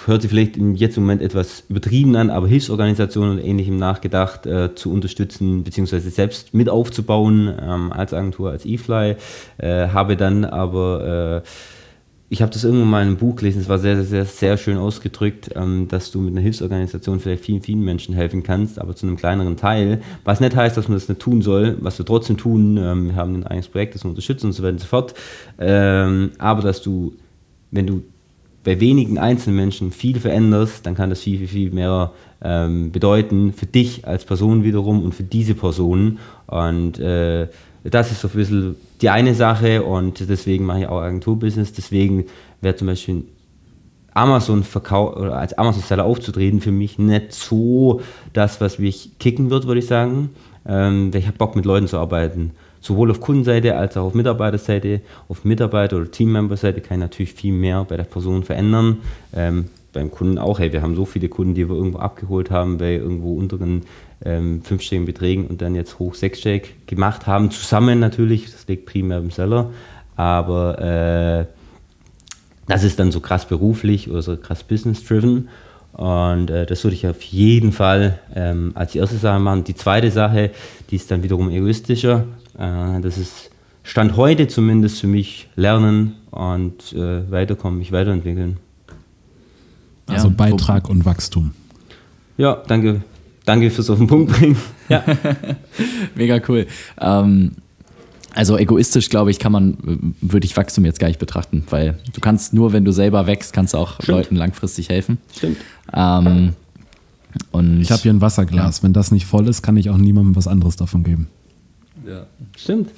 hört 0.06 0.22
sich 0.22 0.32
vielleicht 0.32 0.58
im 0.58 0.76
jetzt 0.76 0.98
Moment 0.98 1.22
etwas 1.22 1.64
übertrieben 1.70 2.16
an, 2.16 2.30
aber 2.30 2.48
Hilfsorganisationen 2.48 3.38
und 3.38 3.44
ähnlichem 3.44 3.78
nachgedacht, 3.78 4.46
äh, 4.46 4.76
zu 4.76 4.92
unterstützen, 4.92 5.64
beziehungsweise 5.64 6.10
selbst 6.10 6.54
mit 6.54 6.70
aufzubauen 6.70 7.54
ähm, 7.62 7.92
als 7.92 8.14
Agentur, 8.14 8.52
als 8.52 8.66
eFly, 8.66 9.16
äh, 9.58 9.88
habe 9.90 10.18
dann 10.18 10.46
aber 10.46 11.44
äh, 11.44 11.48
ich 12.36 12.42
habe 12.42 12.52
das 12.52 12.66
irgendwann 12.66 12.90
mal 12.90 13.02
in 13.02 13.08
einem 13.08 13.18
Buch 13.18 13.38
gelesen, 13.38 13.62
es 13.62 13.70
war 13.70 13.80
sehr, 13.80 13.96
sehr, 13.96 14.04
sehr, 14.04 14.26
sehr 14.26 14.58
schön 14.58 14.78
ausgedrückt, 14.78 15.52
ähm, 15.56 15.88
dass 15.88 16.12
du 16.12 16.20
mit 16.20 16.34
einer 16.34 16.42
Hilfsorganisation 16.42 17.22
vielleicht 17.22 17.46
vielen, 17.46 17.62
vielen 17.62 17.80
Menschen 17.80 18.14
helfen 18.14 18.44
kannst, 18.44 18.78
aber 18.78 18.94
zu 18.94 19.08
einem 19.08 19.16
kleineren 19.16 19.56
Teil. 19.56 20.02
Was 20.26 20.42
nicht 20.42 20.54
heißt, 20.54 20.76
dass 20.76 20.90
man 20.90 20.98
das 20.98 21.08
nicht 21.08 21.22
tun 21.22 21.42
soll, 21.42 21.78
was 21.80 21.98
wir 21.98 22.06
trotzdem 22.06 22.36
tun. 22.36 22.76
Ähm, 22.76 23.08
wir 23.08 23.16
haben 23.16 23.36
ein 23.36 23.48
eigenes 23.48 23.70
Projekt, 23.70 23.96
das 23.96 24.04
wir 24.04 24.10
unterstützen 24.10 24.48
und 24.48 24.52
so 24.52 24.64
weiter 24.64 24.74
und 24.74 24.82
so 24.82 24.88
fort. 24.88 25.14
Ähm, 25.60 26.32
aber 26.38 26.62
dass 26.62 26.82
du, 26.82 27.14
wenn 27.72 27.88
du 27.88 28.04
bei 28.66 28.82
wenigen 28.82 29.18
einzelnen 29.18 29.56
Menschen 29.56 29.94
viel 29.94 30.20
veränderst, 30.20 30.86
dann 30.86 30.94
kann 30.94 31.10
das 31.10 31.22
viel, 31.22 31.38
viel, 31.38 31.48
viel 31.48 31.72
mehr 31.72 32.12
ähm, 32.44 32.92
bedeuten 32.92 33.54
für 33.54 33.66
dich 33.66 34.06
als 34.06 34.26
Person 34.26 34.66
wiederum 34.66 35.06
und 35.06 35.16
für 35.16 35.24
diese 35.24 35.56
Person. 35.56 36.20
Und 36.48 37.00
äh, 37.00 37.48
das 37.90 38.12
ist 38.12 38.22
so 38.22 38.28
ein 38.28 38.34
bisschen 38.34 38.76
die 39.02 39.10
eine 39.10 39.36
Sache 39.36 39.84
und 39.84 40.28
deswegen 40.30 40.66
mache 40.66 40.82
ich 40.82 40.88
auch 40.88 41.02
Agenturbusiness. 41.02 41.74
Deswegen 41.74 42.26
wäre 42.62 42.76
zum 42.76 42.88
Beispiel 42.88 43.24
Amazon 44.14 44.64
Verkauf 44.64 45.18
oder 45.18 45.38
als 45.38 45.54
Amazon 45.58 45.84
Seller 45.84 46.06
aufzutreten 46.06 46.62
für 46.62 46.72
mich 46.72 46.98
nicht 46.98 47.34
so 47.34 48.02
das, 48.34 48.62
was 48.62 48.80
mich 48.80 49.12
kicken 49.20 49.50
wird, 49.50 49.68
würde 49.68 49.80
ich 49.80 49.88
sagen. 49.88 50.32
Ähm, 50.66 51.12
ich 51.14 51.28
habe 51.28 51.38
Bock 51.38 51.56
mit 51.56 51.66
Leuten 51.66 51.88
zu 51.88 51.98
arbeiten. 51.98 52.52
Sowohl 52.82 53.12
auf 53.12 53.20
Kundenseite 53.20 53.76
als 53.78 53.98
auch 53.98 54.06
auf 54.06 54.14
Mitarbeiterseite. 54.14 55.02
Auf 55.28 55.44
Mitarbeiter- 55.44 55.98
oder 55.98 56.10
Teammember-Seite 56.10 56.82
kann 56.82 57.00
ich 57.00 57.02
natürlich 57.02 57.34
viel 57.34 57.54
mehr 57.54 57.84
bei 57.84 57.98
der 57.98 58.04
Person 58.04 58.44
verändern. 58.44 59.00
Ähm, 59.34 59.66
beim 59.92 60.12
Kunden 60.12 60.38
auch, 60.38 60.60
hey, 60.60 60.72
wir 60.72 60.82
haben 60.82 60.96
so 60.96 61.06
viele 61.06 61.30
Kunden, 61.30 61.56
die 61.56 61.68
wir 61.68 61.76
irgendwo 61.76 62.00
abgeholt 62.00 62.52
haben 62.52 62.78
bei 62.78 62.94
irgendwo 62.94 63.34
unteren 63.34 63.84
ähm, 64.26 64.62
fünfstelligen 64.64 65.06
Beträgen 65.06 65.48
und 65.48 65.62
dann 65.62 65.76
jetzt 65.76 66.00
hoch 66.00 66.16
sechsstellig 66.16 66.76
gemacht 66.88 67.28
haben, 67.28 67.52
zusammen 67.52 68.00
natürlich, 68.00 68.52
das 68.52 68.68
liegt 68.68 68.86
primär 68.86 69.20
im 69.20 69.32
Seller, 69.32 69.72
aber 70.16 70.82
äh, 70.82 71.46
das 72.68 72.84
ist 72.84 73.00
dann 73.00 73.12
so 73.12 73.20
krass 73.20 73.48
beruflich 73.48 74.10
oder 74.10 74.22
so 74.22 74.36
krass 74.36 74.64
business-driven 74.64 75.50
und 75.94 76.50
äh, 76.50 76.66
das 76.66 76.84
würde 76.84 76.96
ich 76.96 77.08
auf 77.08 77.22
jeden 77.22 77.72
Fall 77.72 78.20
ähm, 78.36 78.72
als 78.76 78.96
erste 78.96 79.18
Sache 79.18 79.40
machen. 79.40 79.64
Die 79.64 79.76
zweite 79.76 80.12
Sache, 80.12 80.52
die 80.90 80.98
ist 80.98 81.10
dann 81.12 81.24
wiederum 81.24 81.50
egoistischer, 81.50 82.26
äh, 82.58 83.00
das 83.02 83.18
ist 83.18 83.52
Stand 83.84 84.18
heute 84.18 84.48
zumindest 84.48 85.00
für 85.00 85.08
mich 85.08 85.48
lernen 85.56 86.16
und 86.32 86.92
äh, 86.94 87.30
weiterkommen, 87.30 87.78
mich 87.78 87.92
weiterentwickeln. 87.92 88.58
Also 90.08 90.28
ja, 90.28 90.34
Beitrag 90.36 90.90
und 90.90 91.06
Wachstum. 91.06 91.52
Ja, 92.38 92.64
danke. 92.68 93.02
Danke 93.46 93.70
fürs 93.70 93.90
auf 93.90 93.98
den 93.98 94.08
Punkt 94.08 94.32
bringen. 94.32 94.58
Ja. 94.88 95.04
Mega 96.16 96.40
cool. 96.48 96.68
Ähm, 97.02 97.54
also 98.36 98.56
egoistisch, 98.58 99.10
glaube 99.10 99.32
ich, 99.32 99.40
kann 99.40 99.52
man, 99.52 100.14
würde 100.22 100.46
ich 100.46 100.56
Wachstum 100.56 100.86
jetzt 100.86 101.00
gar 101.00 101.08
nicht 101.08 101.20
betrachten, 101.20 101.64
weil 101.72 101.98
du 102.14 102.22
kannst 102.22 102.54
nur, 102.54 102.72
wenn 102.72 102.86
du 102.86 102.92
selber 102.92 103.26
wächst, 103.26 103.52
kannst 103.54 103.74
du 103.74 103.80
auch 103.80 103.94
Stimmt. 103.94 104.08
Leuten 104.10 104.36
langfristig 104.36 104.90
helfen. 104.90 105.18
Stimmt. 105.36 105.58
Ähm, 105.92 106.54
Und 107.52 107.82
Ich 107.82 107.92
habe 107.92 108.02
hier 108.04 108.14
ein 108.14 108.22
Wasserglas. 108.22 108.84
Wenn 108.84 108.94
das 108.94 109.10
nicht 109.12 109.26
voll 109.26 109.48
ist, 109.48 109.64
kann 109.64 109.76
ich 109.78 109.90
auch 109.90 109.98
niemandem 109.98 110.36
was 110.36 110.48
anderes 110.48 110.76
davon 110.76 111.04
geben. 111.04 111.28
Stimmt. 112.56 112.92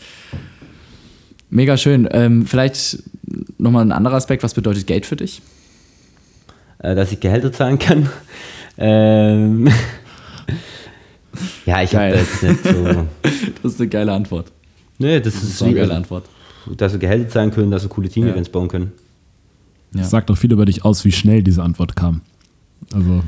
mega 1.49 1.77
schön. 1.77 2.05
Ähm, 2.11 2.45
vielleicht 2.45 3.01
nochmal 3.57 3.85
ein 3.85 3.93
anderer 3.93 4.15
Aspekt. 4.15 4.43
Was 4.43 4.53
bedeutet 4.53 4.87
Geld 4.87 5.05
für 5.05 5.15
dich? 5.15 5.41
Äh, 6.79 6.95
dass 6.95 7.11
ich 7.13 7.19
Gehälter 7.21 7.51
zahlen 7.53 7.79
kann. 7.79 8.09
Ähm, 8.79 9.67
ja, 11.65 11.81
ich 11.83 11.95
habe 11.95 12.11
Geil. 12.11 12.13
da 12.13 12.19
jetzt 12.19 12.43
nicht 12.43 12.63
so. 12.63 13.07
Das 13.63 13.73
ist 13.73 13.79
eine 13.81 13.89
geile 13.89 14.13
Antwort. 14.13 14.51
Nee, 14.97 15.19
das, 15.19 15.33
Das 15.35 15.43
ist 15.43 15.49
ist 15.51 15.63
eine 15.63 15.73
geile 15.75 15.93
Antwort. 15.95 16.25
dass 16.77 16.91
wir 16.93 16.99
Gehälter 16.99 17.29
zahlen 17.29 17.51
können, 17.51 17.71
dass 17.71 17.83
wir 17.83 17.89
coole 17.89 18.09
Team-Events 18.09 18.49
bauen 18.49 18.67
können. 18.67 18.91
Ja. 19.93 20.01
Das 20.01 20.09
sagt 20.09 20.29
doch 20.29 20.37
viel 20.37 20.51
über 20.51 20.65
dich 20.65 20.83
aus, 20.85 21.05
wie 21.05 21.11
schnell 21.11 21.43
diese 21.43 21.63
Antwort 21.63 21.95
kam. 21.95 22.21
Also, 22.93 23.23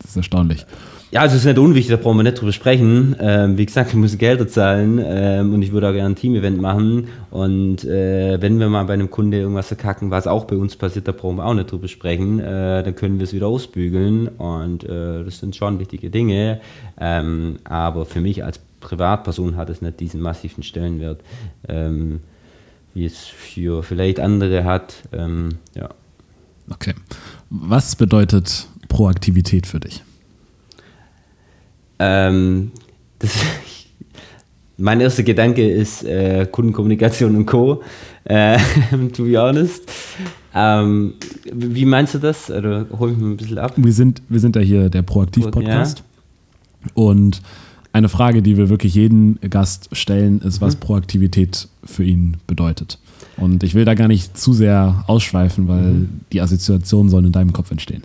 das 0.00 0.10
ist 0.12 0.16
erstaunlich. 0.16 0.64
Ja, 1.10 1.22
also 1.22 1.36
es 1.36 1.40
ist 1.40 1.46
nicht 1.46 1.58
unwichtig, 1.58 1.90
da 1.90 1.96
brauchen 1.96 2.18
wir 2.18 2.22
nicht 2.22 2.38
drüber 2.38 2.52
sprechen. 2.52 3.16
Ähm, 3.18 3.56
wie 3.56 3.64
gesagt, 3.64 3.92
wir 3.92 3.98
müssen 3.98 4.18
Gelder 4.18 4.46
zahlen 4.46 5.00
ähm, 5.02 5.54
und 5.54 5.62
ich 5.62 5.72
würde 5.72 5.88
auch 5.88 5.92
gerne 5.92 6.10
ein 6.10 6.16
Team-Event 6.16 6.60
machen. 6.60 7.08
Und 7.30 7.82
äh, 7.84 8.36
wenn 8.42 8.60
wir 8.60 8.68
mal 8.68 8.84
bei 8.84 8.92
einem 8.92 9.10
Kunde 9.10 9.38
irgendwas 9.38 9.68
verkacken, 9.68 10.10
was 10.10 10.26
auch 10.26 10.44
bei 10.44 10.56
uns 10.56 10.76
passiert, 10.76 11.08
da 11.08 11.12
brauchen 11.12 11.36
wir 11.36 11.46
auch 11.46 11.54
nicht 11.54 11.72
drüber 11.72 11.88
sprechen, 11.88 12.40
äh, 12.40 12.82
dann 12.82 12.94
können 12.94 13.18
wir 13.18 13.24
es 13.24 13.32
wieder 13.32 13.46
ausbügeln 13.46 14.28
und 14.28 14.84
äh, 14.84 15.24
das 15.24 15.38
sind 15.38 15.56
schon 15.56 15.78
wichtige 15.78 16.10
Dinge. 16.10 16.60
Ähm, 17.00 17.58
aber 17.64 18.04
für 18.04 18.20
mich 18.20 18.44
als 18.44 18.60
Privatperson 18.80 19.56
hat 19.56 19.70
es 19.70 19.80
nicht 19.80 20.00
diesen 20.00 20.20
massiven 20.20 20.62
Stellenwert, 20.62 21.22
ähm, 21.68 22.20
wie 22.92 23.06
es 23.06 23.24
für 23.24 23.82
vielleicht 23.82 24.20
andere 24.20 24.64
hat. 24.64 24.94
Ähm, 25.12 25.56
ja. 25.74 25.88
Okay. 26.68 26.92
Was 27.48 27.96
bedeutet 27.96 28.66
Proaktivität 28.88 29.66
für 29.66 29.80
dich? 29.80 30.02
Ähm, 31.98 32.72
das, 33.18 33.32
mein 34.76 35.00
erster 35.00 35.22
Gedanke 35.22 35.68
ist 35.68 36.04
äh, 36.04 36.46
Kundenkommunikation 36.50 37.36
und 37.36 37.46
Co. 37.46 37.82
Äh, 38.24 38.58
to 39.14 39.24
be 39.24 39.40
honest. 39.40 39.90
Ähm, 40.54 41.14
wie 41.52 41.84
meinst 41.84 42.14
du 42.14 42.18
das? 42.18 42.50
Oder 42.50 42.86
hol 42.98 43.10
mich 43.10 43.20
mal 43.20 43.30
ein 43.30 43.36
bisschen 43.36 43.58
ab. 43.58 43.74
Wir 43.76 43.92
sind, 43.92 44.22
wir 44.28 44.40
sind 44.40 44.56
ja 44.56 44.62
hier 44.62 44.88
der 44.88 45.02
Proaktiv-Podcast. 45.02 46.02
Und 46.94 47.42
eine 47.92 48.08
Frage, 48.08 48.42
die 48.42 48.56
wir 48.56 48.68
wirklich 48.68 48.94
jeden 48.94 49.40
Gast 49.40 49.88
stellen, 49.92 50.40
ist, 50.40 50.60
was 50.60 50.76
Proaktivität 50.76 51.68
für 51.84 52.04
ihn 52.04 52.36
bedeutet. 52.46 52.98
Und 53.36 53.62
ich 53.62 53.74
will 53.74 53.84
da 53.84 53.94
gar 53.94 54.08
nicht 54.08 54.36
zu 54.36 54.52
sehr 54.52 55.04
ausschweifen, 55.06 55.68
weil 55.68 56.08
die 56.32 56.40
Assoziationen 56.40 57.08
sollen 57.08 57.26
in 57.26 57.32
deinem 57.32 57.52
Kopf 57.52 57.70
entstehen. 57.70 58.02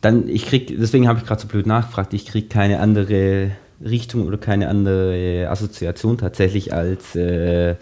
Dann, 0.00 0.28
ich 0.28 0.46
krieg, 0.46 0.74
deswegen 0.78 1.08
habe 1.08 1.18
ich 1.18 1.26
gerade 1.26 1.40
so 1.40 1.48
blöd 1.48 1.66
nachgefragt, 1.66 2.14
ich 2.14 2.26
kriege 2.26 2.48
keine 2.48 2.80
andere 2.80 3.52
Richtung 3.84 4.26
oder 4.26 4.38
keine 4.38 4.68
andere 4.68 5.48
Assoziation 5.50 6.16
tatsächlich 6.18 6.72
als 6.72 7.14
äh, 7.16 7.74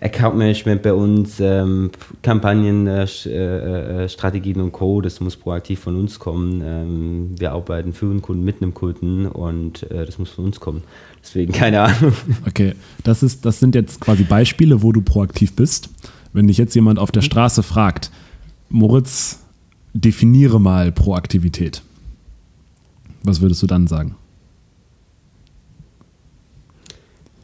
Account 0.00 0.36
Management 0.36 0.82
bei 0.82 0.92
uns, 0.92 1.40
ähm, 1.40 1.90
Kampagnen, 2.22 2.86
äh, 2.86 3.04
Sch- 3.04 3.30
äh, 3.30 4.04
äh, 4.04 4.08
Strategien 4.10 4.60
und 4.60 4.72
Co. 4.72 5.00
Das 5.00 5.20
muss 5.20 5.36
proaktiv 5.36 5.80
von 5.80 5.96
uns 5.96 6.18
kommen. 6.18 6.62
Ähm, 6.64 7.30
wir 7.38 7.52
arbeiten 7.52 7.94
für 7.94 8.04
einen 8.06 8.20
Kunden 8.20 8.44
mit 8.44 8.60
einem 8.60 8.74
Kunden 8.74 9.26
und 9.26 9.90
äh, 9.90 10.04
das 10.04 10.18
muss 10.18 10.30
von 10.30 10.44
uns 10.44 10.60
kommen. 10.60 10.82
Deswegen 11.22 11.52
keine 11.52 11.80
Ahnung. 11.80 12.12
Okay, 12.46 12.74
das, 13.04 13.22
ist, 13.22 13.44
das 13.46 13.58
sind 13.58 13.74
jetzt 13.74 14.00
quasi 14.00 14.22
Beispiele, 14.24 14.82
wo 14.82 14.92
du 14.92 15.00
proaktiv 15.00 15.56
bist. 15.56 15.88
Wenn 16.34 16.46
dich 16.46 16.58
jetzt 16.58 16.74
jemand 16.74 16.98
auf 16.98 17.10
der 17.10 17.22
Straße 17.22 17.62
fragt, 17.62 18.10
Moritz, 18.68 19.40
definiere 19.96 20.60
mal 20.60 20.92
Proaktivität. 20.92 21.82
Was 23.22 23.40
würdest 23.40 23.62
du 23.62 23.66
dann 23.66 23.86
sagen? 23.86 24.14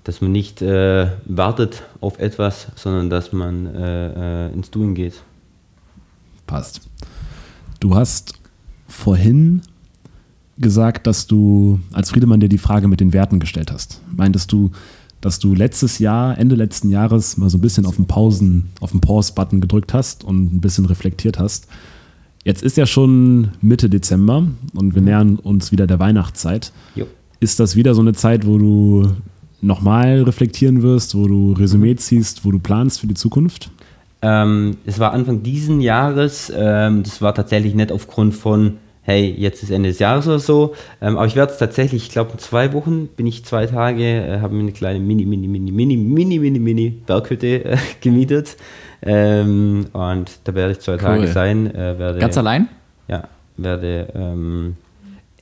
Dass 0.05 0.21
man 0.21 0.33
nicht 0.33 0.63
äh, 0.63 1.09
wartet 1.25 1.83
auf 2.01 2.19
etwas, 2.19 2.69
sondern 2.77 3.09
dass 3.09 3.33
man 3.33 3.67
äh, 3.67 4.49
äh, 4.49 4.53
ins 4.53 4.71
Doing 4.71 4.95
geht. 4.95 5.23
Passt. 6.47 6.81
Du 7.81 7.95
hast 7.95 8.35
vorhin 8.87 9.63
gesagt, 10.59 11.07
dass 11.07 11.27
du 11.27 11.81
als 11.93 12.11
Friedemann 12.11 12.41
dir 12.41 12.49
die 12.49 12.59
Frage 12.59 12.89
mit 12.89 13.01
den 13.01 13.13
Werten 13.13 13.41
gestellt 13.41 13.73
hast. 13.73 14.01
Meintest 14.15 14.53
du, 14.53 14.71
dass 15.21 15.39
du 15.39 15.55
letztes 15.55 15.99
Jahr, 15.99 16.37
Ende 16.37 16.57
letzten 16.57 16.91
Jahres, 16.91 17.37
mal 17.37 17.49
so 17.49 17.59
ein 17.59 17.61
bisschen 17.61 17.87
auf 17.87 17.97
den 17.97 18.07
Pausen, 18.07 18.71
auf 18.81 18.91
den 18.91 19.01
Pause-Button 19.01 19.61
gedrückt 19.61 19.95
hast 19.95 20.25
und 20.25 20.53
ein 20.53 20.61
bisschen 20.61 20.85
reflektiert 20.85 21.39
hast. 21.39 21.69
Jetzt 22.45 22.63
ist 22.63 22.77
ja 22.77 22.87
schon 22.87 23.53
Mitte 23.61 23.89
Dezember 23.89 24.45
und 24.75 24.95
wir 24.95 25.03
nähern 25.03 25.37
uns 25.37 25.71
wieder 25.71 25.87
der 25.87 26.01
Weihnachtszeit. 26.01 26.73
Jo. 26.95 27.07
Ist 27.39 27.61
das 27.61 27.77
wieder 27.77 27.95
so 27.95 28.01
eine 28.01 28.15
Zeit, 28.15 28.47
wo 28.47 28.59
du 28.59 29.13
nochmal 29.61 30.23
reflektieren 30.23 30.83
wirst, 30.83 31.15
wo 31.15 31.29
du 31.29 31.53
Resümee 31.53 31.95
ziehst, 31.95 32.45
wo 32.45 32.51
du 32.51 32.59
planst 32.59 33.01
für 33.01 33.07
die 33.07 33.15
Zukunft? 33.15 33.71
Ähm, 34.23 34.77
es 34.87 34.99
war 34.99 35.13
Anfang 35.13 35.43
diesen 35.43 35.81
Jahres, 35.81 36.53
ähm, 36.55 37.03
das 37.03 37.23
war 37.23 37.35
tatsächlich 37.35 37.75
nicht 37.75 37.91
aufgrund 37.91 38.35
von, 38.35 38.75
hey, 39.03 39.35
jetzt 39.37 39.63
ist 39.63 39.71
Ende 39.71 39.89
des 39.89 39.99
Jahres 39.99 40.27
oder 40.27 40.39
so, 40.39 40.75
ähm, 41.01 41.17
aber 41.17 41.27
ich 41.27 41.37
werde 41.37 41.53
es 41.53 41.59
tatsächlich, 41.59 42.05
ich 42.05 42.11
glaube 42.11 42.33
in 42.33 42.39
zwei 42.39 42.73
Wochen 42.73 43.09
bin 43.09 43.27
ich 43.27 43.45
zwei 43.45 43.67
Tage, 43.67 44.05
äh, 44.05 44.41
habe 44.41 44.55
mir 44.55 44.63
eine 44.63 44.73
kleine 44.73 45.01
Mini, 45.01 45.27
Mini, 45.27 45.49
Mini, 45.49 45.73
Mini, 45.73 45.97
Mini, 45.97 46.39
Mini, 46.39 46.59
Mini 46.59 46.91
Berghütte 46.91 47.65
äh, 47.65 47.77
gemietet 48.01 48.57
ähm, 49.03 49.87
und 49.93 50.31
da 50.45 50.55
werde 50.55 50.73
ich 50.73 50.81
zwei 50.81 50.97
Tage 50.97 51.27
sein. 51.27 51.75
Äh, 51.75 51.99
werde, 51.99 52.19
Ganz 52.21 52.39
allein? 52.39 52.69
Ja, 53.09 53.25
werde 53.57 54.09
ähm, 54.15 54.77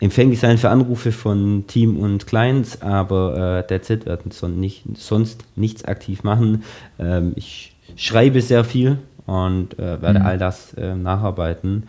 empfänglich 0.00 0.40
sein 0.40 0.56
für 0.56 0.70
Anrufe 0.70 1.12
von 1.12 1.64
Team 1.66 1.98
und 1.98 2.26
Clients, 2.26 2.80
aber 2.80 3.58
äh, 3.58 3.66
that's 3.66 3.90
it, 3.90 4.06
werden 4.06 4.30
son 4.30 4.58
nicht, 4.58 4.84
sonst 4.96 5.44
nichts 5.56 5.84
aktiv 5.84 6.24
machen. 6.24 6.64
Ähm, 6.98 7.32
ich 7.36 7.76
schreibe 7.96 8.40
sehr 8.40 8.64
viel 8.64 8.98
und 9.26 9.78
äh, 9.78 10.00
werde 10.00 10.24
all 10.24 10.38
das 10.38 10.72
äh, 10.74 10.94
nacharbeiten 10.94 11.84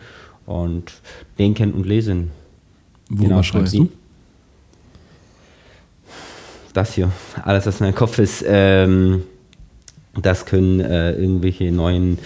und 0.46 0.92
denken 1.38 1.72
und 1.72 1.86
lesen. 1.86 2.30
Worüber 3.08 3.28
Genau, 3.28 3.42
schreibst 3.42 3.74
du? 3.74 3.88
Das 6.72 6.94
hier, 6.94 7.12
alles 7.42 7.66
was 7.66 7.80
in 7.80 7.86
meinem 7.86 7.94
Kopf 7.94 8.18
ist, 8.18 8.42
ähm, 8.46 9.24
das 10.20 10.46
können 10.46 10.80
äh, 10.80 11.12
irgendwelche 11.12 11.70
neuen 11.70 12.18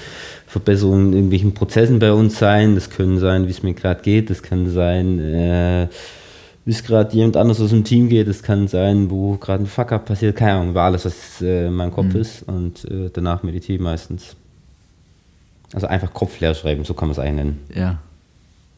Verbesserungen 0.46 1.08
in 1.08 1.14
irgendwelchen 1.14 1.54
Prozessen 1.54 1.98
bei 1.98 2.12
uns 2.12 2.38
sein. 2.38 2.74
Das 2.74 2.90
können 2.90 3.18
sein, 3.18 3.46
wie 3.46 3.50
es 3.50 3.62
mir 3.62 3.74
gerade 3.74 4.02
geht. 4.02 4.30
Das 4.30 4.42
kann 4.42 4.70
sein, 4.70 5.18
äh, 5.18 5.88
wie 6.64 6.70
es 6.70 6.82
gerade 6.82 7.14
jemand 7.14 7.36
anders 7.36 7.60
aus 7.60 7.70
dem 7.70 7.84
Team 7.84 8.08
geht. 8.08 8.28
Das 8.28 8.42
kann 8.42 8.66
sein, 8.66 9.10
wo 9.10 9.36
gerade 9.36 9.64
ein 9.64 9.66
Fuck-up 9.66 10.06
passiert. 10.06 10.36
Keine 10.36 10.52
Ahnung, 10.52 10.70
über 10.70 10.82
alles, 10.82 11.04
was 11.04 11.42
äh, 11.42 11.66
in 11.66 11.74
meinem 11.74 11.92
Kopf 11.92 12.14
ist. 12.14 12.42
Und 12.44 12.84
äh, 12.86 13.10
danach 13.12 13.42
meditiere 13.42 13.76
ich 13.76 13.82
meistens. 13.82 14.36
Also 15.72 15.88
einfach 15.88 16.12
Kopf 16.14 16.40
leer 16.40 16.54
schreiben, 16.54 16.84
so 16.84 16.94
kann 16.94 17.08
man 17.08 17.12
es 17.12 17.18
eigentlich 17.18 17.44
nennen. 17.44 17.60
Ja. 17.74 17.98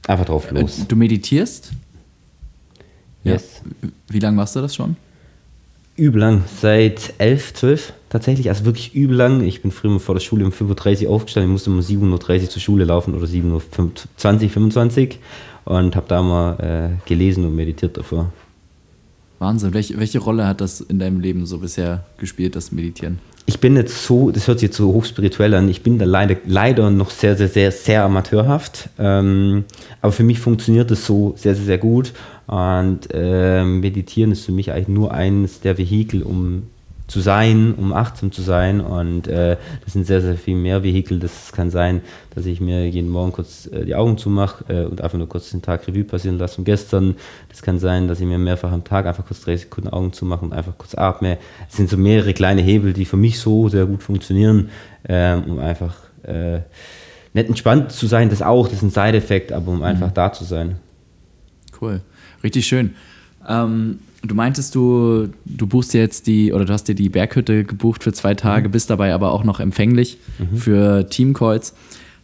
Einfach 0.08 0.24
drauf 0.24 0.50
los. 0.50 0.80
Äh, 0.80 0.84
Du 0.88 0.96
meditierst? 0.96 1.70
Yes. 3.22 3.62
Wie 4.08 4.18
lange 4.18 4.36
machst 4.36 4.56
du 4.56 4.60
das 4.60 4.74
schon? 4.74 4.96
Übel 5.96 6.20
lang, 6.20 6.44
seit 6.60 7.12
11, 7.18 7.54
12 7.54 7.92
tatsächlich, 8.08 8.48
also 8.48 8.64
wirklich 8.64 8.94
übel 8.94 9.16
lang. 9.16 9.42
Ich 9.42 9.60
bin 9.60 9.70
früher 9.70 9.90
mal 9.90 9.98
vor 9.98 10.14
der 10.14 10.20
Schule 10.20 10.46
um 10.46 10.50
5.30 10.52 11.06
Uhr 11.06 11.10
aufgestanden, 11.12 11.50
ich 11.50 11.52
musste 11.52 11.70
um 11.70 11.80
7.30 11.80 12.42
Uhr 12.42 12.50
zur 12.50 12.62
Schule 12.62 12.84
laufen 12.84 13.14
oder 13.14 13.26
7.20 13.26 14.44
Uhr, 14.44 14.50
25 14.50 15.18
und 15.66 15.94
habe 15.94 16.06
da 16.08 16.22
mal 16.22 16.58
äh, 17.04 17.08
gelesen 17.08 17.44
und 17.44 17.54
meditiert 17.54 17.98
davor. 17.98 18.32
Wahnsinn. 19.40 19.74
Welche, 19.74 19.98
welche 19.98 20.20
Rolle 20.20 20.46
hat 20.46 20.60
das 20.60 20.80
in 20.80 20.98
deinem 20.98 21.20
Leben 21.20 21.44
so 21.44 21.58
bisher 21.58 22.06
gespielt, 22.16 22.56
das 22.56 22.72
Meditieren? 22.72 23.18
Ich 23.48 23.60
bin 23.60 23.76
jetzt 23.76 24.04
so, 24.04 24.30
das 24.30 24.46
hört 24.46 24.58
sich 24.58 24.66
jetzt 24.66 24.76
so 24.76 24.92
hochspirituell 24.92 25.54
an, 25.54 25.70
ich 25.70 25.82
bin 25.82 25.98
da 25.98 26.04
leider, 26.04 26.36
leider 26.44 26.90
noch 26.90 27.08
sehr, 27.08 27.34
sehr, 27.34 27.48
sehr, 27.48 27.72
sehr 27.72 28.04
amateurhaft. 28.04 28.90
Ähm, 28.98 29.64
aber 30.02 30.12
für 30.12 30.22
mich 30.22 30.38
funktioniert 30.38 30.90
das 30.90 31.06
so 31.06 31.32
sehr, 31.34 31.54
sehr, 31.54 31.64
sehr 31.64 31.78
gut. 31.78 32.12
Und 32.46 33.08
ähm, 33.10 33.80
Meditieren 33.80 34.32
ist 34.32 34.44
für 34.44 34.52
mich 34.52 34.70
eigentlich 34.70 34.88
nur 34.88 35.14
eines 35.14 35.60
der 35.60 35.78
Vehikel, 35.78 36.24
um 36.24 36.64
zu 37.08 37.20
sein, 37.20 37.74
um 37.74 37.92
achtsam 37.92 38.30
zu 38.30 38.42
sein. 38.42 38.80
Und 38.80 39.26
äh, 39.26 39.56
das 39.84 39.94
sind 39.94 40.06
sehr, 40.06 40.20
sehr 40.20 40.36
viel 40.36 40.54
mehr 40.54 40.82
Vehikel. 40.84 41.18
Das 41.18 41.52
kann 41.52 41.70
sein, 41.70 42.02
dass 42.34 42.46
ich 42.46 42.60
mir 42.60 42.88
jeden 42.88 43.08
Morgen 43.08 43.32
kurz 43.32 43.66
äh, 43.66 43.84
die 43.84 43.94
Augen 43.94 44.18
zumache 44.18 44.64
äh, 44.68 44.84
und 44.84 45.00
einfach 45.00 45.18
nur 45.18 45.28
kurz 45.28 45.50
den 45.50 45.62
Tag 45.62 45.88
Revue 45.88 46.04
passieren 46.04 46.38
lasse 46.38 46.56
von 46.56 46.64
gestern. 46.64 47.16
Das 47.48 47.62
kann 47.62 47.78
sein, 47.78 48.06
dass 48.06 48.20
ich 48.20 48.26
mir 48.26 48.38
mehrfach 48.38 48.70
am 48.70 48.84
Tag 48.84 49.06
einfach 49.06 49.26
kurz 49.26 49.40
drei 49.40 49.56
Sekunden 49.56 49.88
Augen 49.88 50.12
zumache 50.12 50.44
und 50.44 50.52
einfach 50.52 50.76
kurz 50.76 50.94
atme. 50.94 51.38
Es 51.68 51.76
sind 51.76 51.88
so 51.88 51.96
mehrere 51.96 52.34
kleine 52.34 52.60
Hebel, 52.60 52.92
die 52.92 53.06
für 53.06 53.16
mich 53.16 53.40
so 53.40 53.68
sehr 53.68 53.86
gut 53.86 54.02
funktionieren, 54.02 54.68
ähm, 55.08 55.44
um 55.44 55.58
einfach 55.58 55.96
äh, 56.24 56.60
nicht 57.32 57.48
entspannt 57.48 57.90
zu 57.90 58.06
sein, 58.06 58.28
das 58.28 58.42
auch, 58.42 58.66
das 58.68 58.82
ist 58.82 58.82
ein 58.82 58.90
Side-Effekt, 58.90 59.52
aber 59.52 59.72
um 59.72 59.82
einfach 59.82 60.12
da 60.12 60.32
zu 60.32 60.44
sein. 60.44 60.76
Cool. 61.80 62.00
Richtig 62.42 62.66
schön. 62.66 62.94
Ähm, 63.46 63.98
du 64.22 64.34
meintest, 64.34 64.74
du, 64.74 65.28
du 65.44 65.66
buchst 65.66 65.92
dir 65.94 66.00
jetzt 66.00 66.26
die, 66.26 66.52
oder 66.52 66.64
du 66.64 66.72
hast 66.72 66.84
dir 66.84 66.94
die 66.94 67.08
Berghütte 67.08 67.64
gebucht 67.64 68.02
für 68.04 68.12
zwei 68.12 68.34
Tage, 68.34 68.68
bist 68.68 68.90
dabei 68.90 69.12
aber 69.14 69.32
auch 69.32 69.44
noch 69.44 69.60
empfänglich 69.60 70.18
für 70.54 71.06
Teamcalls. 71.08 71.74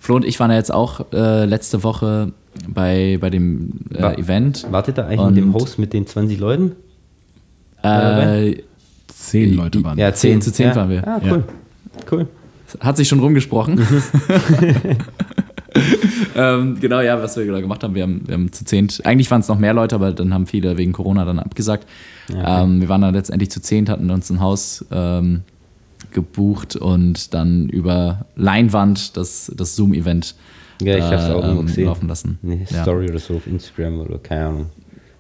Flo 0.00 0.16
und 0.16 0.24
ich 0.24 0.38
waren 0.40 0.50
ja 0.50 0.56
jetzt 0.58 0.72
auch 0.72 1.06
äh, 1.12 1.44
letzte 1.46 1.82
Woche 1.82 2.32
bei, 2.68 3.16
bei 3.20 3.30
dem 3.30 3.70
äh, 3.94 4.02
Wa- 4.02 4.12
Event. 4.14 4.66
Wartet 4.70 4.98
da 4.98 5.06
eigentlich 5.06 5.20
Und- 5.20 5.34
mit 5.34 5.44
dem 5.44 5.54
Host 5.54 5.78
mit 5.78 5.92
den 5.92 6.06
20 6.06 6.38
Leuten? 6.38 6.72
Äh, 7.82 8.56
Zehn 9.08 9.54
Leute 9.54 9.82
waren. 9.84 9.98
Ja, 9.98 10.12
10 10.12 10.42
zu 10.42 10.52
10 10.52 10.66
ja. 10.68 10.76
waren 10.76 10.90
wir. 10.90 11.06
Ah, 11.08 11.20
cool. 11.24 11.44
Cool. 12.10 12.28
Hat 12.80 12.96
sich 12.96 13.08
schon 13.08 13.20
rumgesprochen. 13.20 13.80
ähm, 16.36 16.78
genau, 16.80 17.00
ja, 17.00 17.20
was 17.20 17.36
wir 17.36 17.50
da 17.50 17.60
gemacht 17.60 17.82
haben, 17.82 17.94
wir 17.94 18.02
haben, 18.04 18.22
wir 18.26 18.34
haben 18.34 18.52
zu 18.52 18.64
zehnt, 18.64 19.04
eigentlich 19.04 19.30
waren 19.30 19.40
es 19.40 19.48
noch 19.48 19.58
mehr 19.58 19.74
Leute, 19.74 19.94
aber 19.96 20.12
dann 20.12 20.32
haben 20.32 20.46
viele 20.46 20.76
wegen 20.76 20.92
Corona 20.92 21.24
dann 21.24 21.38
abgesagt. 21.38 21.86
ähm, 22.32 22.80
wir 22.80 22.88
waren 22.88 23.00
dann 23.00 23.14
letztendlich 23.14 23.50
zu 23.50 23.60
zehnt, 23.60 23.88
hatten 23.88 24.10
uns 24.10 24.30
ein 24.30 24.40
Haus 24.40 24.84
ähm, 24.90 25.42
gebucht 26.12 26.76
und 26.76 27.34
dann 27.34 27.68
über 27.68 28.26
Leinwand 28.36 29.16
das, 29.16 29.50
das 29.56 29.74
Zoom-Event 29.76 30.34
Ja, 30.80 30.96
ich 30.96 31.04
hab's 31.04 31.24
auch 31.24 31.42
äh, 31.42 31.46
irgendwo 31.46 31.60
ähm, 31.60 31.66
gesehen. 31.66 31.84
laufen 31.86 32.08
lassen. 32.08 32.38
Eine 32.42 32.60
Ja. 32.70 32.82
Story 32.82 33.08
oder 33.10 33.18
so 33.18 33.34
auf 33.36 33.46
Instagram 33.46 34.00
oder 34.00 34.18
keine 34.18 34.46
Ahnung. 34.46 34.66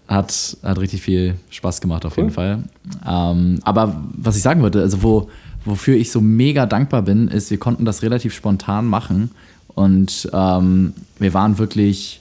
Hat, 0.06 0.56
hat 0.62 0.78
richtig 0.78 1.00
viel 1.02 1.34
Spaß 1.50 1.80
gemacht 1.80 2.04
auf 2.04 2.16
jeden 2.18 2.30
Fall. 2.30 2.64
Ähm, 3.08 3.58
aber 3.62 4.02
was 4.16 4.36
ich 4.36 4.42
sagen 4.42 4.60
wollte, 4.62 4.80
also 4.82 5.02
wo, 5.02 5.30
wofür 5.64 5.96
ich 5.96 6.12
so 6.12 6.20
mega 6.20 6.66
dankbar 6.66 7.02
bin, 7.02 7.28
ist, 7.28 7.50
wir 7.50 7.58
konnten 7.58 7.86
das 7.86 8.02
relativ 8.02 8.34
spontan 8.34 8.86
machen 8.86 9.30
und 9.74 10.28
ähm, 10.32 10.94
wir 11.18 11.34
waren 11.34 11.58
wirklich, 11.58 12.20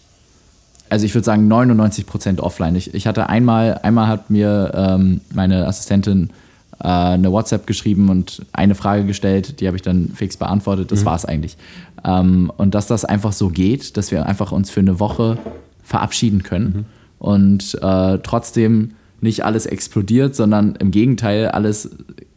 also 0.90 1.06
ich 1.06 1.14
würde 1.14 1.26
sagen 1.26 1.52
99% 1.52 2.40
offline. 2.40 2.76
Ich, 2.76 2.94
ich 2.94 3.08
hatte 3.08 3.30
einmal, 3.30 3.80
einmal 3.84 4.08
hat 4.08 4.30
mir 4.30 4.72
ähm, 4.76 5.22
meine 5.34 5.68
Assistentin 5.68 6.32
äh, 6.80 6.88
eine 6.88 7.32
WhatsApp 7.32 7.68
geschrieben 7.68 8.10
und 8.10 8.46
eine 8.54 8.76
Frage 8.76 9.06
gestellt, 9.06 9.60
die 9.60 9.68
habe 9.68 9.78
ich 9.78 9.84
dann 9.84 10.12
fix 10.16 10.38
beantwortet. 10.38 10.92
Das 10.92 11.06
war 11.06 11.16
es 11.16 11.26
eigentlich. 11.26 11.58
Ähm, 12.04 12.52
und 12.58 12.76
dass 12.76 12.88
das 12.88 13.06
einfach 13.06 13.34
so 13.34 13.50
geht, 13.50 13.98
dass 13.98 14.12
wir 14.12 14.26
einfach 14.26 14.52
uns 14.52 14.70
für 14.70 14.80
eine 14.80 15.00
Woche 15.00 15.38
verabschieden 15.84 16.44
können 16.44 16.86
und 17.20 17.78
äh, 17.82 18.18
trotzdem 18.24 18.92
nicht 19.22 19.46
alles 19.46 19.66
explodiert, 19.66 20.36
sondern 20.36 20.76
im 20.76 20.92
Gegenteil 20.92 21.48
alles 21.48 21.92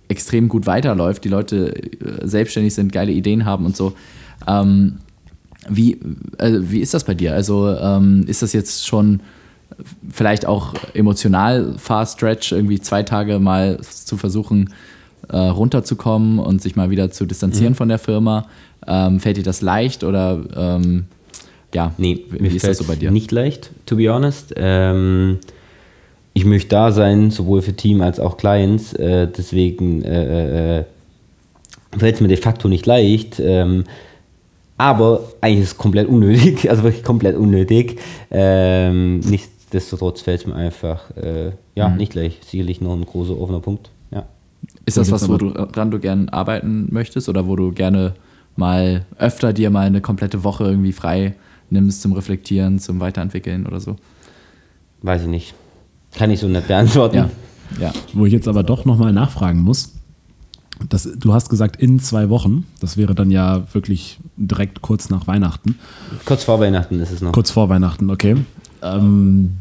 extrem 0.08 0.48
gut 0.48 0.66
weiterläuft, 0.66 1.24
die 1.24 1.28
Leute 1.28 1.74
äh, 1.74 2.26
selbstständig 2.26 2.74
sind, 2.74 2.92
geile 2.92 3.12
Ideen 3.12 3.44
haben 3.44 3.64
und 3.64 3.76
so. 3.76 3.94
Ähm, 4.46 4.98
wie, 5.68 5.92
äh, 6.38 6.58
wie 6.60 6.80
ist 6.80 6.94
das 6.94 7.04
bei 7.04 7.14
dir? 7.14 7.34
Also 7.34 7.68
ähm, 7.68 8.24
ist 8.26 8.42
das 8.42 8.52
jetzt 8.52 8.86
schon 8.86 9.20
vielleicht 10.10 10.46
auch 10.46 10.74
emotional 10.94 11.74
Fast 11.78 12.18
Stretch, 12.18 12.52
irgendwie 12.52 12.80
zwei 12.80 13.02
Tage 13.02 13.38
mal 13.38 13.78
zu 13.80 14.16
versuchen, 14.16 14.72
äh, 15.28 15.36
runterzukommen 15.36 16.38
und 16.38 16.62
sich 16.62 16.76
mal 16.76 16.90
wieder 16.90 17.10
zu 17.10 17.26
distanzieren 17.26 17.74
von 17.74 17.88
der 17.88 17.98
Firma? 17.98 18.46
Ähm, 18.86 19.20
fällt 19.20 19.36
dir 19.36 19.42
das 19.42 19.62
leicht 19.62 20.04
oder 20.04 20.40
ähm, 20.56 21.06
ja, 21.74 21.92
Nee, 21.98 22.24
wie, 22.30 22.48
ist 22.48 22.66
das 22.66 22.78
so 22.78 22.84
bei 22.84 22.96
dir? 22.96 23.10
nicht 23.10 23.32
leicht, 23.32 23.70
to 23.86 23.96
be 23.96 24.08
honest. 24.08 24.54
Ähm, 24.56 25.38
ich 26.32 26.44
möchte 26.44 26.68
da 26.68 26.92
sein, 26.92 27.30
sowohl 27.30 27.62
für 27.62 27.74
Team 27.74 28.00
als 28.02 28.20
auch 28.20 28.36
Clients. 28.36 28.92
Äh, 28.92 29.26
deswegen 29.26 30.02
äh, 30.02 30.78
äh, 30.80 30.84
fällt 31.96 32.16
es 32.16 32.20
mir 32.20 32.28
de 32.28 32.36
facto 32.36 32.68
nicht 32.68 32.86
leicht. 32.86 33.40
Ähm, 33.40 33.84
aber 34.78 35.20
eigentlich 35.40 35.62
ist 35.64 35.72
es 35.72 35.78
komplett 35.78 36.08
unnötig, 36.08 36.68
also 36.70 36.82
wirklich 36.82 37.04
komplett 37.04 37.36
unnötig. 37.36 37.98
Ähm, 38.30 39.20
nichtsdestotrotz 39.20 40.20
fällt 40.22 40.40
es 40.42 40.46
mir 40.46 40.54
einfach, 40.54 41.10
äh, 41.16 41.52
ja, 41.74 41.88
Mhm. 41.88 41.96
nicht 41.96 42.14
leicht. 42.14 42.44
Sicherlich 42.44 42.80
noch 42.80 42.94
ein 42.94 43.04
großer 43.04 43.38
offener 43.40 43.60
Punkt. 43.60 43.90
Ja. 44.10 44.26
Ist 44.84 44.96
das 44.96 45.10
was, 45.10 45.28
wo 45.28 45.36
du, 45.36 45.50
dran 45.50 45.90
du 45.90 45.98
gerne 45.98 46.32
arbeiten 46.32 46.88
möchtest 46.90 47.28
oder 47.28 47.46
wo 47.46 47.56
du 47.56 47.72
gerne 47.72 48.14
mal 48.56 49.04
öfter 49.18 49.52
dir 49.52 49.70
mal 49.70 49.86
eine 49.86 50.00
komplette 50.00 50.42
Woche 50.44 50.64
irgendwie 50.64 50.92
frei 50.92 51.34
nimmst 51.68 52.00
zum 52.02 52.12
Reflektieren, 52.12 52.78
zum 52.78 53.00
Weiterentwickeln 53.00 53.66
oder 53.66 53.80
so? 53.80 53.96
Weiß 55.02 55.22
ich 55.22 55.28
nicht. 55.28 55.54
Kann 56.14 56.30
ich 56.30 56.40
so 56.40 56.48
nicht 56.48 56.68
beantworten. 56.68 57.16
Ja, 57.16 57.30
ja. 57.80 57.92
Wo 58.14 58.24
ich 58.24 58.32
jetzt 58.32 58.48
aber 58.48 58.62
doch 58.62 58.84
nochmal 58.84 59.12
nachfragen 59.12 59.60
muss. 59.60 59.92
Das, 60.88 61.08
du 61.16 61.32
hast 61.32 61.48
gesagt, 61.48 61.76
in 61.80 62.00
zwei 62.00 62.28
Wochen. 62.28 62.66
Das 62.80 62.96
wäre 62.96 63.14
dann 63.14 63.30
ja 63.30 63.66
wirklich 63.72 64.18
direkt 64.36 64.82
kurz 64.82 65.08
nach 65.08 65.26
Weihnachten. 65.26 65.78
Kurz 66.24 66.44
vor 66.44 66.60
Weihnachten 66.60 67.00
ist 67.00 67.10
es 67.10 67.20
noch. 67.20 67.32
Kurz 67.32 67.50
vor 67.50 67.68
Weihnachten, 67.68 68.10
okay. 68.10 68.36
Ähm, 68.82 69.54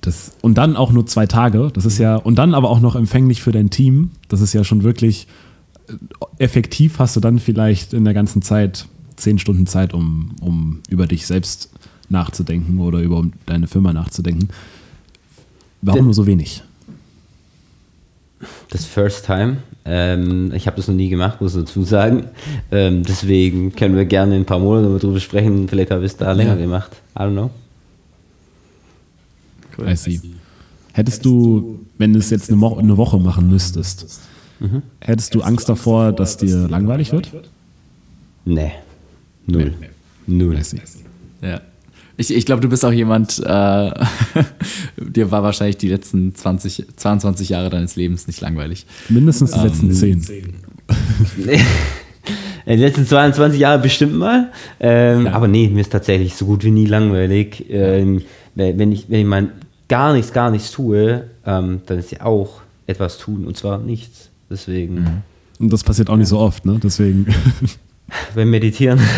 das, 0.00 0.32
und 0.40 0.56
dann 0.58 0.76
auch 0.76 0.90
nur 0.92 1.06
zwei 1.06 1.26
Tage. 1.26 1.70
Das 1.72 1.84
ist 1.84 1.98
ja, 1.98 2.16
und 2.16 2.36
dann 2.36 2.54
aber 2.54 2.70
auch 2.70 2.80
noch 2.80 2.96
empfänglich 2.96 3.42
für 3.42 3.52
dein 3.52 3.70
Team. 3.70 4.10
Das 4.28 4.40
ist 4.40 4.52
ja 4.52 4.64
schon 4.64 4.82
wirklich 4.82 5.26
äh, 5.88 5.94
effektiv 6.38 6.98
hast 6.98 7.16
du 7.16 7.20
dann 7.20 7.38
vielleicht 7.38 7.92
in 7.92 8.04
der 8.04 8.14
ganzen 8.14 8.42
Zeit 8.42 8.86
zehn 9.16 9.38
Stunden 9.38 9.66
Zeit, 9.66 9.94
um, 9.94 10.34
um 10.40 10.80
über 10.88 11.06
dich 11.06 11.26
selbst 11.26 11.70
nachzudenken 12.08 12.80
oder 12.80 13.00
über 13.00 13.24
deine 13.46 13.66
Firma 13.66 13.92
nachzudenken. 13.92 14.48
Warum 15.82 16.06
nur 16.06 16.14
so 16.14 16.26
wenig? 16.26 16.62
Das 18.70 18.84
First 18.84 19.26
Time. 19.26 19.58
Ähm, 19.84 20.52
ich 20.54 20.66
habe 20.66 20.76
das 20.76 20.86
noch 20.88 20.94
nie 20.94 21.08
gemacht, 21.08 21.40
muss 21.40 21.54
ich 21.56 21.64
dazu 21.64 21.82
sagen. 21.82 22.26
Ähm, 22.70 23.02
deswegen 23.02 23.74
können 23.74 23.96
wir 23.96 24.04
gerne 24.04 24.36
in 24.36 24.42
ein 24.42 24.46
paar 24.46 24.60
Monaten 24.60 24.98
darüber 25.00 25.18
sprechen. 25.20 25.68
Vielleicht 25.68 25.90
habe 25.90 26.04
ich 26.04 26.12
es 26.12 26.16
da 26.16 26.32
länger 26.32 26.54
Ja. 26.54 26.60
gemacht. 26.62 26.92
I 27.16 27.20
don't 27.22 27.32
know. 27.32 27.50
Cool. 29.76 29.88
I 29.88 29.96
see. 29.96 30.20
Hättest 30.92 31.24
du, 31.24 31.80
wenn 31.98 32.12
du 32.12 32.18
es 32.18 32.30
jetzt 32.30 32.48
eine, 32.48 32.56
Mo 32.58 32.76
eine 32.76 32.96
Woche 32.96 33.18
machen 33.18 33.48
müsstest, 33.50 34.20
hättest 35.00 35.34
du 35.34 35.40
Angst 35.42 35.68
davor, 35.68 36.12
dass 36.12 36.36
dir 36.36 36.68
langweilig 36.68 37.10
wird? 37.12 37.32
Nee. 38.44 38.72
Null. 39.46 39.72
Null. 40.26 40.58
I 40.58 40.62
see. 40.62 40.80
Ja. 41.40 41.60
Ich, 42.16 42.34
ich 42.34 42.46
glaube, 42.46 42.60
du 42.60 42.68
bist 42.68 42.84
auch 42.84 42.92
jemand, 42.92 43.38
äh, 43.38 43.42
dir 44.96 45.30
war 45.30 45.42
wahrscheinlich 45.42 45.78
die 45.78 45.88
letzten 45.88 46.34
20, 46.34 46.86
22 46.96 47.48
Jahre 47.48 47.70
deines 47.70 47.96
Lebens 47.96 48.26
nicht 48.26 48.40
langweilig. 48.40 48.86
Mindestens 49.08 49.52
die 49.52 49.60
letzten 49.60 49.92
zehn. 49.92 50.22
In 52.64 52.78
den 52.78 52.80
letzten 52.80 53.06
22 53.06 53.58
Jahren 53.58 53.82
bestimmt 53.82 54.14
mal. 54.14 54.52
Ähm, 54.78 55.26
Ja. 55.26 55.32
Aber 55.32 55.48
nee, 55.48 55.68
mir 55.68 55.80
ist 55.80 55.90
tatsächlich 55.90 56.36
so 56.36 56.46
gut 56.46 56.62
wie 56.64 56.70
nie 56.70 56.86
langweilig. 56.86 57.64
Ähm, 57.68 58.22
wenn, 58.54 58.92
ich, 58.92 59.06
wenn 59.08 59.20
ich 59.20 59.26
mal 59.26 59.48
gar 59.88 60.12
nichts, 60.12 60.32
gar 60.32 60.50
nichts 60.50 60.70
tue, 60.70 61.24
ähm, 61.44 61.80
dann 61.86 61.98
ist 61.98 62.12
ja 62.12 62.24
auch 62.24 62.60
etwas 62.86 63.18
tun 63.18 63.46
und 63.46 63.56
zwar 63.56 63.78
nichts. 63.78 64.28
Deswegen, 64.50 65.22
Und 65.58 65.72
das 65.72 65.82
passiert 65.82 66.10
auch 66.10 66.16
nicht 66.16 66.28
so 66.28 66.38
oft, 66.38 66.64
ne? 66.66 66.78
Deswegen. 66.82 67.26
beim 68.34 68.50
Meditieren. 68.50 69.00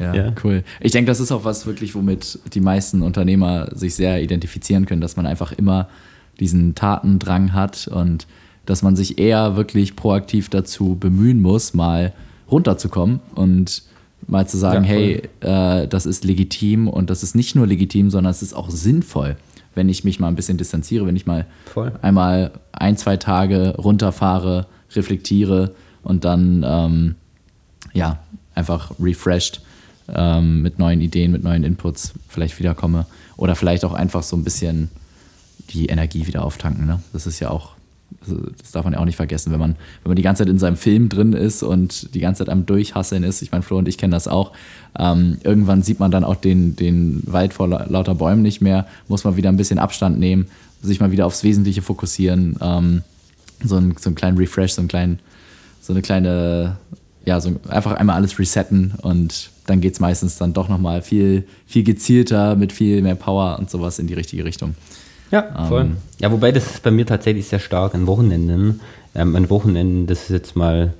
Ja, 0.00 0.14
Ja. 0.14 0.32
cool. 0.44 0.62
Ich 0.80 0.92
denke, 0.92 1.10
das 1.10 1.20
ist 1.20 1.32
auch 1.32 1.44
was 1.44 1.66
wirklich, 1.66 1.94
womit 1.94 2.38
die 2.54 2.60
meisten 2.60 3.02
Unternehmer 3.02 3.68
sich 3.74 3.94
sehr 3.94 4.22
identifizieren 4.22 4.86
können, 4.86 5.00
dass 5.00 5.16
man 5.16 5.26
einfach 5.26 5.52
immer 5.52 5.88
diesen 6.38 6.74
Tatendrang 6.74 7.52
hat 7.52 7.88
und 7.88 8.26
dass 8.66 8.82
man 8.82 8.96
sich 8.96 9.18
eher 9.18 9.56
wirklich 9.56 9.96
proaktiv 9.96 10.48
dazu 10.48 10.96
bemühen 10.98 11.40
muss, 11.42 11.74
mal 11.74 12.12
runterzukommen 12.50 13.20
und 13.34 13.82
mal 14.26 14.46
zu 14.46 14.56
sagen, 14.58 14.84
Ja, 14.84 14.90
voll. 14.94 15.22
hey, 15.40 15.82
äh, 15.84 15.88
das 15.88 16.06
ist 16.06 16.24
legitim 16.24 16.88
und 16.88 17.10
das 17.10 17.22
ist 17.22 17.34
nicht 17.34 17.54
nur 17.56 17.66
legitim, 17.66 18.10
sondern 18.10 18.30
es 18.30 18.42
ist 18.42 18.54
auch 18.54 18.70
sinnvoll, 18.70 19.36
wenn 19.74 19.88
ich 19.88 20.04
mich 20.04 20.20
mal 20.20 20.28
ein 20.28 20.36
bisschen 20.36 20.56
distanziere, 20.58 21.06
wenn 21.06 21.16
ich 21.16 21.26
mal 21.26 21.46
Voll. 21.66 21.92
einmal 22.02 22.52
ein, 22.72 22.96
zwei 22.96 23.16
Tage 23.16 23.74
runterfahre, 23.76 24.66
reflektiere 24.94 25.74
und 26.02 26.24
dann 26.24 26.64
ähm, 26.66 27.14
ja, 27.92 28.18
einfach 28.54 28.92
refreshed 29.00 29.62
ähm, 30.14 30.62
mit 30.62 30.78
neuen 30.78 31.00
Ideen, 31.00 31.32
mit 31.32 31.42
neuen 31.42 31.64
Inputs 31.64 32.12
vielleicht 32.28 32.58
wiederkomme. 32.58 33.06
Oder 33.36 33.54
vielleicht 33.56 33.84
auch 33.84 33.94
einfach 33.94 34.22
so 34.22 34.36
ein 34.36 34.44
bisschen 34.44 34.90
die 35.70 35.86
Energie 35.86 36.26
wieder 36.26 36.44
auftanken. 36.44 36.86
Ne? 36.86 37.02
Das 37.12 37.26
ist 37.26 37.40
ja 37.40 37.50
auch, 37.50 37.72
also 38.22 38.36
das 38.58 38.72
darf 38.72 38.84
man 38.84 38.92
ja 38.92 38.98
auch 38.98 39.04
nicht 39.04 39.16
vergessen, 39.16 39.52
wenn 39.52 39.60
man, 39.60 39.76
wenn 40.02 40.10
man 40.10 40.16
die 40.16 40.22
ganze 40.22 40.42
Zeit 40.42 40.50
in 40.50 40.58
seinem 40.58 40.76
Film 40.76 41.08
drin 41.08 41.32
ist 41.32 41.62
und 41.62 42.14
die 42.14 42.20
ganze 42.20 42.44
Zeit 42.44 42.52
am 42.52 42.66
Durchhasseln 42.66 43.22
ist. 43.22 43.40
Ich 43.40 43.52
meine, 43.52 43.62
Flo 43.62 43.78
und 43.78 43.88
ich 43.88 43.96
kennen 43.96 44.10
das 44.10 44.28
auch. 44.28 44.52
Ähm, 44.98 45.38
irgendwann 45.42 45.82
sieht 45.82 46.00
man 46.00 46.10
dann 46.10 46.24
auch 46.24 46.36
den, 46.36 46.76
den 46.76 47.22
Wald 47.26 47.54
vor 47.54 47.68
la- 47.68 47.86
lauter 47.88 48.14
Bäumen 48.14 48.42
nicht 48.42 48.60
mehr, 48.60 48.86
muss 49.08 49.24
man 49.24 49.36
wieder 49.36 49.48
ein 49.48 49.56
bisschen 49.56 49.78
Abstand 49.78 50.18
nehmen, 50.18 50.48
sich 50.82 51.00
mal 51.00 51.12
wieder 51.12 51.24
aufs 51.24 51.44
Wesentliche 51.44 51.82
fokussieren, 51.82 52.56
ähm, 52.60 53.02
so, 53.62 53.76
einen, 53.76 53.96
so 53.98 54.08
einen 54.08 54.16
kleinen 54.16 54.38
Refresh, 54.38 54.72
so 54.72 54.80
einen 54.80 54.88
kleinen, 54.88 55.20
so 55.80 55.92
eine 55.92 56.02
kleine, 56.02 56.78
ja, 57.24 57.40
so 57.40 57.60
einfach 57.68 57.92
einmal 57.92 58.16
alles 58.16 58.38
resetten 58.38 58.94
und 59.02 59.50
dann 59.70 59.80
geht 59.80 59.94
es 59.94 60.00
meistens 60.00 60.36
dann 60.36 60.52
doch 60.52 60.68
nochmal 60.68 61.00
viel, 61.00 61.44
viel 61.66 61.84
gezielter, 61.84 62.56
mit 62.56 62.72
viel 62.72 63.00
mehr 63.02 63.14
Power 63.14 63.56
und 63.58 63.70
sowas 63.70 63.98
in 63.98 64.06
die 64.06 64.14
richtige 64.14 64.44
Richtung. 64.44 64.74
Ja, 65.30 65.66
voll. 65.68 65.82
Ähm, 65.82 65.96
ja, 66.18 66.30
wobei 66.32 66.52
das 66.52 66.66
ist 66.66 66.82
bei 66.82 66.90
mir 66.90 67.06
tatsächlich 67.06 67.46
sehr 67.46 67.60
stark 67.60 67.94
an 67.94 68.06
Wochenenden. 68.06 68.80
Ähm, 69.14 69.36
an 69.36 69.48
Wochenenden, 69.48 70.06
das 70.06 70.22
ist 70.22 70.30
jetzt 70.30 70.56
mal 70.56 70.92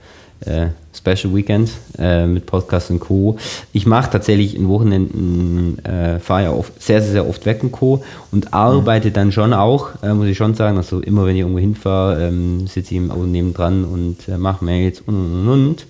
äh, 0.46 0.68
Special 0.94 1.34
Weekend 1.34 1.70
äh, 1.98 2.26
mit 2.26 2.46
Podcast 2.46 2.90
und 2.90 3.00
Co. 3.00 3.38
Ich 3.72 3.86
mache 3.86 4.10
tatsächlich 4.10 4.56
in 4.56 4.68
Wochenenden, 4.68 5.84
äh, 5.84 6.18
fahre 6.18 6.44
ja 6.44 6.52
oft, 6.52 6.80
sehr, 6.82 7.02
sehr, 7.02 7.12
sehr 7.12 7.28
oft 7.28 7.44
weg 7.46 7.62
und 7.62 7.72
Co. 7.72 8.02
und 8.32 8.54
arbeite 8.54 9.10
dann 9.10 9.32
schon 9.32 9.52
auch, 9.52 9.90
äh, 10.02 10.14
muss 10.14 10.26
ich 10.26 10.36
schon 10.36 10.54
sagen. 10.54 10.76
Also 10.76 11.00
immer 11.00 11.26
wenn 11.26 11.34
ich 11.34 11.40
irgendwo 11.40 11.58
hinfahre, 11.58 12.28
ähm, 12.28 12.66
sitze 12.66 12.94
ich 12.94 12.98
im 12.98 13.10
Auto 13.10 13.26
nebendran 13.26 13.84
und 13.84 14.28
äh, 14.28 14.38
mache 14.38 14.64
Mails 14.64 15.00
und 15.00 15.14
und 15.14 15.48
und 15.48 15.48
und. 15.48 15.86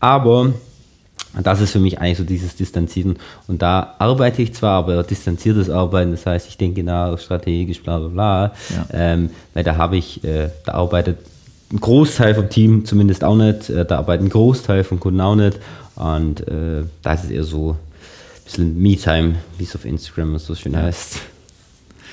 Aber 0.00 0.52
das 1.42 1.60
ist 1.60 1.70
für 1.70 1.78
mich 1.80 2.00
eigentlich 2.00 2.18
so 2.18 2.24
dieses 2.24 2.56
Distanzieren. 2.56 3.16
Und 3.46 3.62
da 3.62 3.94
arbeite 3.98 4.42
ich 4.42 4.54
zwar, 4.54 4.78
aber 4.78 5.02
distanziertes 5.02 5.70
Arbeiten, 5.70 6.10
das 6.10 6.26
heißt, 6.26 6.48
ich 6.48 6.56
denke 6.56 6.82
nach, 6.82 7.18
strategisch, 7.18 7.82
bla 7.82 7.98
bla 7.98 8.08
bla. 8.08 8.44
Ja. 8.70 8.86
Ähm, 8.92 9.30
weil 9.54 9.64
da 9.64 9.76
habe 9.76 9.96
ich, 9.96 10.24
äh, 10.24 10.50
da 10.66 10.72
arbeitet 10.72 11.18
ein 11.72 11.78
Großteil 11.80 12.34
vom 12.34 12.48
Team 12.48 12.84
zumindest 12.84 13.22
auch 13.22 13.36
nicht, 13.36 13.70
äh, 13.70 13.84
da 13.84 13.98
arbeitet 13.98 14.26
ein 14.26 14.30
Großteil 14.30 14.82
von 14.84 14.98
Kunden 14.98 15.20
auch 15.20 15.36
nicht. 15.36 15.58
Und 15.94 16.46
äh, 16.48 16.82
da 17.02 17.12
ist 17.14 17.24
es 17.24 17.30
eher 17.30 17.44
so 17.44 17.72
ein 17.72 18.44
bisschen 18.44 18.82
Me-Time, 18.82 19.34
wie 19.58 19.64
es 19.64 19.74
auf 19.76 19.84
Instagram 19.84 20.36
so 20.38 20.54
schön 20.54 20.76
heißt. 20.76 21.20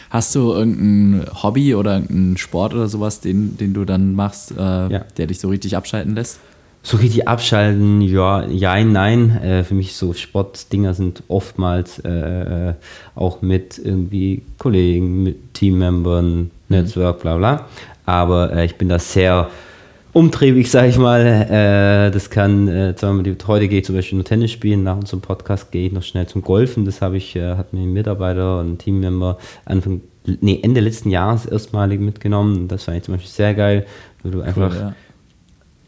Hast 0.09 0.35
du 0.35 0.53
irgendein 0.53 1.27
Hobby 1.43 1.75
oder 1.75 1.95
irgendeinen 1.95 2.37
Sport 2.37 2.73
oder 2.73 2.87
sowas, 2.87 3.19
den, 3.19 3.57
den 3.57 3.73
du 3.73 3.83
dann 3.83 4.13
machst, 4.13 4.51
äh, 4.51 4.55
Ja. 4.57 5.05
der 5.17 5.27
dich 5.27 5.39
so 5.39 5.49
richtig 5.49 5.75
abschalten 5.75 6.15
lässt? 6.15 6.39
So 6.87 6.95
richtig 6.95 7.27
abschalten, 7.27 7.99
ja, 7.99 8.45
ja, 8.45 8.81
nein. 8.81 9.41
Äh, 9.43 9.65
für 9.65 9.73
mich 9.73 9.93
so 9.97 10.13
Sportdinger 10.13 10.93
sind 10.93 11.21
oftmals 11.27 11.99
äh, 11.99 12.75
auch 13.13 13.41
mit 13.41 13.77
irgendwie 13.77 14.43
Kollegen, 14.57 15.21
mit 15.21 15.53
Teammembern, 15.53 16.49
Netzwerk, 16.69 17.19
bla 17.19 17.35
bla. 17.35 17.65
Aber 18.05 18.53
äh, 18.53 18.63
ich 18.63 18.77
bin 18.77 18.87
da 18.87 18.99
sehr 18.99 19.49
umtriebig, 20.13 20.71
sag 20.71 20.87
ich 20.87 20.97
mal. 20.97 21.25
Äh, 21.25 22.09
das 22.09 22.29
kann, 22.29 22.69
äh, 22.69 22.97
sagen 22.97 23.21
wir, 23.21 23.33
mal, 23.33 23.37
heute 23.47 23.67
gehe 23.67 23.79
ich 23.79 23.85
zum 23.85 23.95
Beispiel 23.95 24.15
nur 24.15 24.23
Tennis 24.23 24.51
spielen, 24.51 24.83
nach 24.83 24.95
unserem 24.95 25.19
Podcast 25.19 25.73
gehe 25.73 25.87
ich 25.87 25.91
noch 25.91 26.03
schnell 26.03 26.27
zum 26.27 26.41
Golfen. 26.41 26.85
Das 26.85 27.01
habe 27.01 27.17
ich, 27.17 27.35
äh, 27.35 27.55
hat 27.55 27.73
mir 27.73 27.81
ein 27.81 27.91
Mitarbeiter 27.91 28.61
und 28.61 28.75
ein 28.75 28.77
Teammember 28.77 29.39
Anfang, 29.65 29.99
nee, 30.39 30.61
Ende 30.63 30.79
letzten 30.79 31.09
Jahres 31.09 31.45
erstmalig 31.45 31.99
mitgenommen. 31.99 32.69
Das 32.69 32.85
fand 32.85 32.95
ich 32.95 33.03
zum 33.03 33.15
Beispiel 33.15 33.29
sehr 33.29 33.53
geil, 33.53 33.85
weil 34.23 34.31
du 34.31 34.39
einfach 34.39 34.73
ja. 34.73 34.93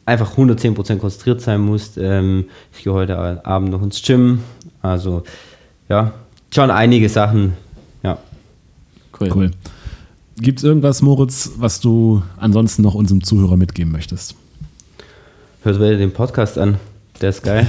Einfach 0.05 0.37
110% 0.37 0.97
konzentriert 0.97 1.41
sein 1.41 1.61
musst. 1.61 1.97
Ähm, 1.97 2.45
ich 2.75 2.83
gehe 2.83 2.93
heute 2.93 3.45
Abend 3.45 3.71
noch 3.71 3.81
ins 3.81 4.01
Gym. 4.01 4.43
Also, 4.81 5.23
ja, 5.87 6.13
schon 6.53 6.71
einige 6.71 7.09
Sachen. 7.09 7.53
Ja. 8.03 8.17
Cool. 9.19 9.29
Cool. 9.33 9.51
Gibt 10.37 10.59
es 10.59 10.63
irgendwas, 10.63 11.01
Moritz, 11.01 11.51
was 11.57 11.81
du 11.81 12.23
ansonsten 12.37 12.81
noch 12.81 12.95
unserem 12.95 13.23
Zuhörer 13.23 13.57
mitgeben 13.57 13.91
möchtest? 13.91 14.35
Hört 15.63 15.79
weiter 15.79 15.97
den 15.97 16.13
Podcast 16.13 16.57
an. 16.57 16.77
Der 17.19 17.31
ist 17.31 17.43
geil. 17.43 17.67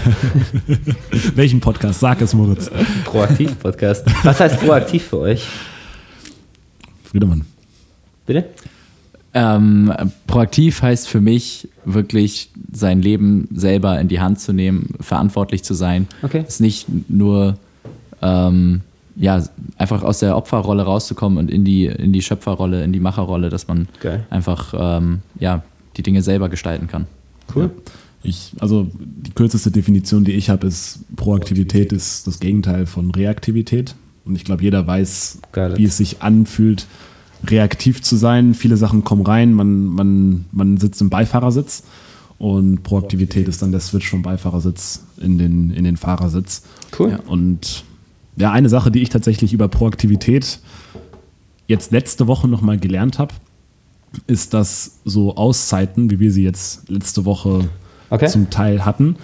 Welchen 1.35 1.59
Podcast? 1.59 1.99
Sag 1.99 2.21
es, 2.21 2.33
Moritz. 2.35 2.71
Proaktiv-Podcast. 3.05 4.07
Was 4.23 4.39
heißt 4.39 4.61
proaktiv 4.61 5.09
für 5.09 5.19
euch? 5.19 5.49
Friedemann. 7.03 7.45
Bitte? 8.27 8.45
Ähm, 9.33 9.93
proaktiv 10.27 10.83
heißt 10.83 11.09
für 11.09 11.21
mich 11.21 11.69
wirklich 11.85 12.51
sein 12.73 13.01
Leben 13.01 13.49
selber 13.55 14.01
in 14.01 14.09
die 14.09 14.21
Hand 14.21 14.41
zu 14.41 14.53
nehmen, 14.53 14.95
verantwortlich 15.01 15.63
zu 15.63 15.75
sein. 15.75 16.09
Okay. 16.23 16.45
Es 16.47 16.61
nicht 16.61 16.87
nur 17.09 17.57
ähm, 18.23 18.81
ja, 19.17 19.45
einfach 19.77 20.03
aus 20.03 20.21
der 20.21 20.37
Opferrolle 20.37 20.83
rauszukommen 20.83 21.39
und 21.39 21.51
in 21.51 21.65
die, 21.65 21.87
in 21.87 22.13
die 22.13 22.23
Schöpferrolle, 22.23 22.83
in 22.83 22.93
die 22.93 23.01
Macherrolle, 23.01 23.51
dass 23.51 23.69
man 23.69 23.89
Geil. 24.01 24.27
einfach 24.31 24.75
ähm, 24.77 25.21
ja, 25.39 25.63
die 25.97 26.03
Dinge 26.03 26.23
selber 26.23 26.49
gestalten 26.49 26.87
kann. 26.87 27.07
Cool. 27.55 27.71
Ich, 28.23 28.53
also 28.61 28.87
die 28.95 29.31
kürzeste 29.33 29.71
Definition, 29.71 30.25
die 30.25 30.33
ich 30.33 30.51
habe, 30.51 30.67
ist 30.67 31.01
Proaktivität 31.17 31.93
ist 31.93 32.27
das 32.27 32.41
Gegenteil 32.41 32.87
von 32.87 33.11
Reaktivität. 33.11 33.95
Und 34.25 34.37
ich 34.37 34.45
glaube, 34.45 34.63
jeder 34.63 34.87
weiß, 34.87 35.41
Geil. 35.53 35.77
wie 35.77 35.85
es 35.85 35.97
sich 35.97 36.23
anfühlt, 36.23 36.87
reaktiv 37.47 38.03
zu 38.03 38.17
sein. 38.17 38.55
Viele 38.55 38.77
Sachen 38.77 39.05
kommen 39.05 39.25
rein, 39.25 39.55
man, 39.55 39.87
man, 39.87 40.45
man 40.53 40.77
sitzt 40.79 41.01
im 41.01 41.11
Beifahrersitz 41.11 41.85
und 42.39 42.83
Proaktivität 42.83 43.49
ist 43.49 43.63
dann 43.63 43.73
der 43.73 43.81
Switch 43.81 44.09
vom 44.09 44.23
Beifahrersitz 44.23 45.05
in 45.19 45.39
den, 45.39 45.71
in 45.71 45.85
den 45.85 45.97
Fahrersitz. 45.97 46.63
Cool. 46.99 47.11
Ja, 47.11 47.21
und 47.27 47.85
ja, 48.37 48.53
eine 48.53 48.69
Sache, 48.69 48.91
die 48.91 49.03
ich 49.03 49.09
tatsächlich 49.11 49.53
über 49.53 49.69
Proaktivität 49.69 50.61
jetzt 51.67 51.93
letzte 51.93 52.27
Woche 52.27 52.49
nochmal 52.49 52.79
gelernt 52.79 53.19
habe, 53.19 53.35
ist, 54.27 54.55
dass 54.55 54.99
so 55.05 55.37
Auszeiten, 55.37 56.11
wie 56.11 56.19
wir 56.19 56.33
sie 56.33 56.43
jetzt 56.43 56.89
letzte 56.89 57.25
Woche 57.25 57.69
Okay. 58.11 58.27
zum 58.27 58.51
Teil 58.51 58.85
hatten, 58.85 59.17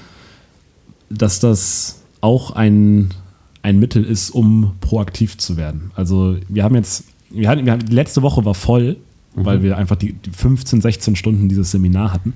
dass 1.11 1.41
das 1.41 2.03
auch 2.21 2.53
ein, 2.53 3.11
ein 3.63 3.79
Mittel 3.79 4.05
ist, 4.05 4.31
um 4.31 4.77
proaktiv 4.81 5.37
zu 5.39 5.57
werden. 5.57 5.91
Also 5.95 6.37
wir 6.49 6.63
haben 6.63 6.77
jetzt, 6.77 7.05
wir 7.31 7.49
hatten, 7.49 7.65
wir 7.65 7.73
hatten, 7.73 7.87
die 7.87 7.95
letzte 7.95 8.23
Woche 8.23 8.45
war 8.45 8.55
voll, 8.55 8.97
weil 9.35 9.63
wir 9.63 9.77
einfach 9.77 9.97
die, 9.97 10.15
die 10.15 10.31
15, 10.31 10.81
16 10.81 11.17
Stunden 11.17 11.49
dieses 11.49 11.71
Seminar 11.71 12.13
hatten. 12.13 12.33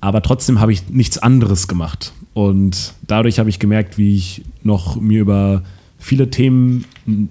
Aber 0.00 0.22
trotzdem 0.22 0.60
habe 0.60 0.72
ich 0.72 0.88
nichts 0.88 1.18
anderes 1.18 1.68
gemacht. 1.68 2.12
Und 2.34 2.94
dadurch 3.06 3.38
habe 3.38 3.50
ich 3.50 3.58
gemerkt, 3.58 3.98
wie 3.98 4.16
ich 4.16 4.42
noch 4.62 5.00
mir 5.00 5.20
über 5.20 5.62
viele 5.98 6.30
Themen 6.30 6.84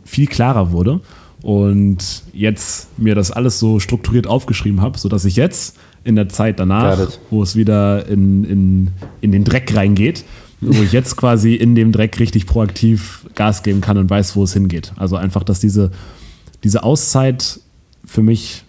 viel 0.03 0.27
klarer 0.27 0.71
wurde 0.71 0.99
und 1.41 2.23
jetzt 2.33 2.99
mir 2.99 3.15
das 3.15 3.31
alles 3.31 3.59
so 3.59 3.79
strukturiert 3.79 4.27
aufgeschrieben 4.27 4.81
habe, 4.81 4.97
sodass 4.97 5.23
ich 5.23 5.35
jetzt 5.35 5.77
in 6.03 6.15
der 6.15 6.29
Zeit 6.29 6.59
danach, 6.59 7.09
wo 7.29 7.43
es 7.43 7.55
wieder 7.55 8.05
in, 8.07 8.43
in, 8.43 8.91
in 9.21 9.31
den 9.31 9.43
Dreck 9.43 9.73
reingeht, 9.75 10.25
wo 10.61 10.81
ich 10.81 10.91
jetzt 10.91 11.15
quasi 11.15 11.53
in 11.53 11.75
dem 11.75 11.91
Dreck 11.91 12.19
richtig 12.19 12.47
proaktiv 12.47 13.25
Gas 13.35 13.63
geben 13.63 13.81
kann 13.81 13.97
und 13.97 14.09
weiß, 14.09 14.35
wo 14.35 14.43
es 14.43 14.53
hingeht. 14.53 14.93
Also 14.97 15.15
einfach, 15.15 15.43
dass 15.43 15.59
diese, 15.59 15.91
diese 16.63 16.83
Auszeit 16.83 17.59
für 18.05 18.21
mich 18.23 18.63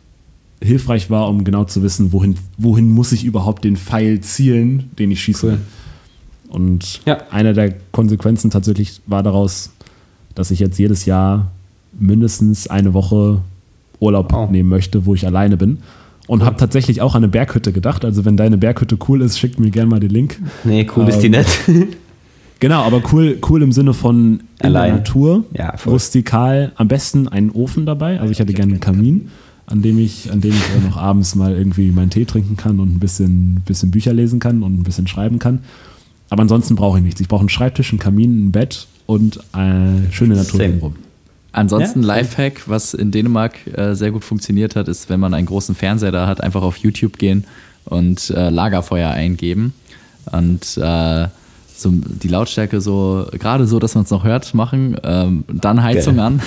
hilfreich 0.63 1.09
war, 1.11 1.29
um 1.29 1.45
genau 1.45 1.65
zu 1.65 1.83
wissen, 1.83 2.13
wohin, 2.13 2.37
wohin 2.57 2.91
muss 2.91 3.13
ich 3.13 3.25
überhaupt 3.25 3.65
den 3.65 3.77
Pfeil 3.77 4.21
zielen, 4.21 4.91
den 4.99 5.11
ich 5.11 5.23
schieße. 5.23 5.47
Cool. 5.47 5.59
Und 6.49 7.01
Ja. 7.07 7.19
eine 7.31 7.53
der 7.53 7.75
Konsequenzen 7.93 8.51
tatsächlich 8.51 9.01
war 9.07 9.23
daraus, 9.23 9.71
dass 10.35 10.51
ich 10.51 10.59
jetzt 10.59 10.79
jedes 10.79 11.05
Jahr 11.05 11.51
mindestens 11.99 12.67
eine 12.69 12.95
Woche 12.95 13.41
Urlaub 14.01 14.33
Oh. 14.33 14.47
nehmen 14.51 14.69
möchte, 14.69 15.07
wo 15.07 15.15
ich 15.15 15.27
alleine 15.27 15.57
bin. 15.57 15.79
Und 16.27 16.45
habe 16.45 16.57
tatsächlich 16.57 17.01
auch 17.01 17.15
an 17.15 17.23
eine 17.25 17.29
Berghütte 17.29 17.73
gedacht. 17.73 18.05
Also 18.05 18.25
wenn 18.25 18.37
deine 18.37 18.59
Berghütte 18.59 18.99
cool 19.09 19.23
ist, 19.23 19.39
schickt 19.39 19.59
mir 19.61 19.71
gerne 19.71 19.89
mal 19.89 19.99
den 20.01 20.11
Link. 20.11 20.41
Nee, 20.65 20.87
cool 20.97 21.09
ist 21.09 21.21
die 21.21 21.27
Ähm, 21.29 21.33
nicht. 21.33 21.89
Genau, 22.61 22.83
aber 22.83 23.03
cool, 23.13 23.39
cool 23.49 23.63
im 23.63 23.71
Sinne 23.73 23.95
von 23.95 24.41
in 24.41 24.41
der 24.59 24.67
Allein. 24.67 24.95
Natur, 24.97 25.45
Ja, 25.57 25.77
voll. 25.77 25.93
rustikal, 25.93 26.73
am 26.77 26.89
besten 26.89 27.29
einen 27.29 27.51
Ofen 27.51 27.87
dabei. 27.87 28.19
Also 28.21 28.33
ich 28.33 28.39
hätte 28.41 28.53
gerne 28.53 28.73
einen 28.73 28.81
Kamin, 28.81 29.31
an 29.67 29.81
dem 29.83 29.99
ich, 29.99 30.33
an 30.33 30.41
dem 30.41 30.51
ich 30.53 30.63
auch 30.77 30.89
noch 30.91 30.97
abends 30.97 31.35
mal 31.37 31.55
irgendwie 31.57 31.91
meinen 31.93 32.11
Tee 32.11 32.25
trinken 32.25 32.57
kann 32.57 32.81
und 32.81 32.97
ein 32.97 32.99
bisschen, 32.99 33.63
bisschen 33.65 33.91
Bücher 33.93 34.13
lesen 34.13 34.41
kann 34.41 34.63
und 34.65 34.79
ein 34.81 34.83
bisschen 34.83 35.07
schreiben 35.07 35.39
kann. 35.39 35.61
Aber 36.31 36.43
ansonsten 36.43 36.75
brauche 36.75 36.99
ich 36.99 37.05
nichts. 37.05 37.21
Ich 37.21 37.29
brauche 37.29 37.41
einen 37.41 37.49
Schreibtisch, 37.49 37.91
einen 37.93 38.01
Kamin, 38.01 38.47
ein 38.49 38.53
Bett 38.53 38.89
und 39.07 39.39
eine 39.53 40.09
schöne 40.11 40.35
Natur 40.35 40.59
drumherum. 40.61 40.97
Ansonsten 41.53 42.01
Ja. 42.03 42.09
Lifehack, 42.09 42.69
was 42.69 42.93
in 42.93 43.11
Dänemark 43.11 43.55
äh, 43.73 43.95
sehr 43.95 44.11
gut 44.11 44.25
funktioniert 44.25 44.75
hat, 44.77 44.89
ist, 44.89 45.09
wenn 45.09 45.21
man 45.21 45.33
einen 45.33 45.47
großen 45.47 45.75
Fernseher 45.75 46.13
da 46.13 46.27
hat, 46.27 46.43
einfach 46.43 46.63
auf 46.63 46.77
YouTube 46.79 47.19
gehen 47.19 47.45
und 47.87 48.31
äh, 48.31 48.51
Lagerfeuer 48.51 49.11
eingeben 49.11 49.73
und 50.33 50.77
äh, 50.77 51.29
so 51.81 51.93
die 51.93 52.29
Lautstärke 52.29 52.81
so, 52.81 53.27
gerade 53.39 53.67
so, 53.67 53.79
dass 53.79 53.95
man 53.95 54.05
es 54.05 54.11
noch 54.11 54.25
hört, 54.25 54.55
machen, 54.55 54.97
ähm, 55.03 55.45
dann 55.49 55.83
Heizung 55.83 56.17
Geil. 56.17 56.25
an. 56.27 56.43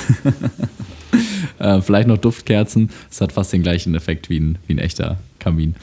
äh, 1.59 1.81
vielleicht 1.81 2.07
noch 2.07 2.17
Duftkerzen. 2.17 2.89
Es 3.09 3.21
hat 3.21 3.31
fast 3.31 3.53
den 3.53 3.63
gleichen 3.63 3.95
Effekt 3.95 4.29
wie 4.29 4.39
ein, 4.39 4.57
wie 4.67 4.73
ein 4.73 4.79
echter 4.79 5.17
Kamin. 5.39 5.75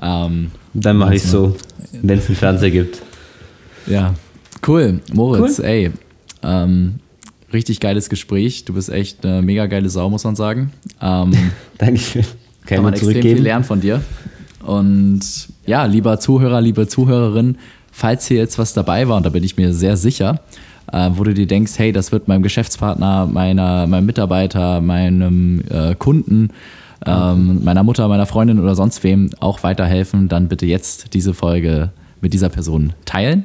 Ähm, 0.00 0.50
Dann 0.74 0.96
mache 0.96 1.14
ich 1.14 1.22
so, 1.22 1.56
wenn 1.92 2.18
es 2.18 2.26
einen 2.26 2.36
Fernseher 2.36 2.70
gibt. 2.70 3.02
ja, 3.86 4.14
cool. 4.66 5.00
Moritz, 5.12 5.58
ey, 5.58 5.90
ähm, 6.42 6.94
richtig 7.52 7.80
geiles 7.80 8.08
Gespräch. 8.08 8.64
Du 8.64 8.74
bist 8.74 8.88
echt 8.88 9.24
eine 9.24 9.42
mega 9.42 9.66
geile 9.66 9.90
Sau, 9.90 10.08
muss 10.08 10.24
man 10.24 10.36
sagen. 10.36 10.72
Ähm, 11.00 11.32
Dankeschön. 11.78 12.22
Kann, 12.64 12.76
kann 12.76 12.84
man 12.84 12.94
extrem 12.94 13.22
viel 13.22 13.42
lernen 13.42 13.64
von 13.64 13.80
dir. 13.80 14.02
Und 14.64 15.20
ja, 15.66 15.84
lieber 15.86 16.20
Zuhörer, 16.20 16.60
liebe 16.60 16.86
Zuhörerin, 16.86 17.56
falls 18.00 18.26
hier 18.26 18.38
jetzt 18.38 18.58
was 18.58 18.72
dabei 18.72 19.06
war, 19.08 19.18
und 19.18 19.26
da 19.26 19.30
bin 19.30 19.44
ich 19.44 19.56
mir 19.58 19.74
sehr 19.74 19.96
sicher, 19.98 20.40
äh, 20.90 21.10
wo 21.12 21.24
du 21.24 21.34
dir 21.34 21.46
denkst, 21.46 21.72
hey, 21.76 21.92
das 21.92 22.12
wird 22.12 22.28
meinem 22.28 22.42
Geschäftspartner, 22.42 23.26
meiner, 23.26 23.86
meinem 23.86 24.06
Mitarbeiter, 24.06 24.80
meinem 24.80 25.62
äh, 25.68 25.94
Kunden, 25.94 26.48
ähm, 27.04 27.62
meiner 27.62 27.82
Mutter, 27.82 28.08
meiner 28.08 28.26
Freundin 28.26 28.58
oder 28.58 28.74
sonst 28.74 29.04
wem 29.04 29.30
auch 29.40 29.62
weiterhelfen, 29.62 30.28
dann 30.28 30.48
bitte 30.48 30.64
jetzt 30.66 31.12
diese 31.14 31.34
Folge 31.34 31.90
mit 32.22 32.32
dieser 32.32 32.48
Person 32.48 32.94
teilen. 33.04 33.44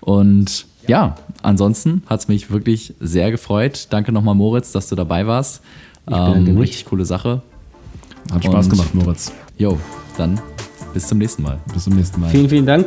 Und 0.00 0.66
ja, 0.86 1.16
ansonsten 1.42 2.02
hat 2.06 2.20
es 2.20 2.28
mich 2.28 2.50
wirklich 2.50 2.94
sehr 3.00 3.30
gefreut. 3.32 3.88
Danke 3.90 4.12
nochmal, 4.12 4.34
Moritz, 4.36 4.72
dass 4.72 4.88
du 4.88 4.94
dabei 4.94 5.26
warst. 5.26 5.60
Ähm, 6.10 6.56
richtig 6.56 6.86
coole 6.86 7.04
Sache. 7.04 7.42
Hat 8.32 8.44
Spaß 8.44 8.66
Und- 8.66 8.70
gemacht, 8.70 8.94
Moritz. 8.94 9.32
Jo, 9.58 9.78
dann 10.16 10.40
bis 10.94 11.06
zum 11.08 11.18
nächsten 11.18 11.42
Mal. 11.42 11.58
Bis 11.74 11.84
zum 11.84 11.94
nächsten 11.94 12.20
Mal. 12.20 12.30
Vielen, 12.30 12.48
vielen 12.48 12.66
Dank. 12.66 12.86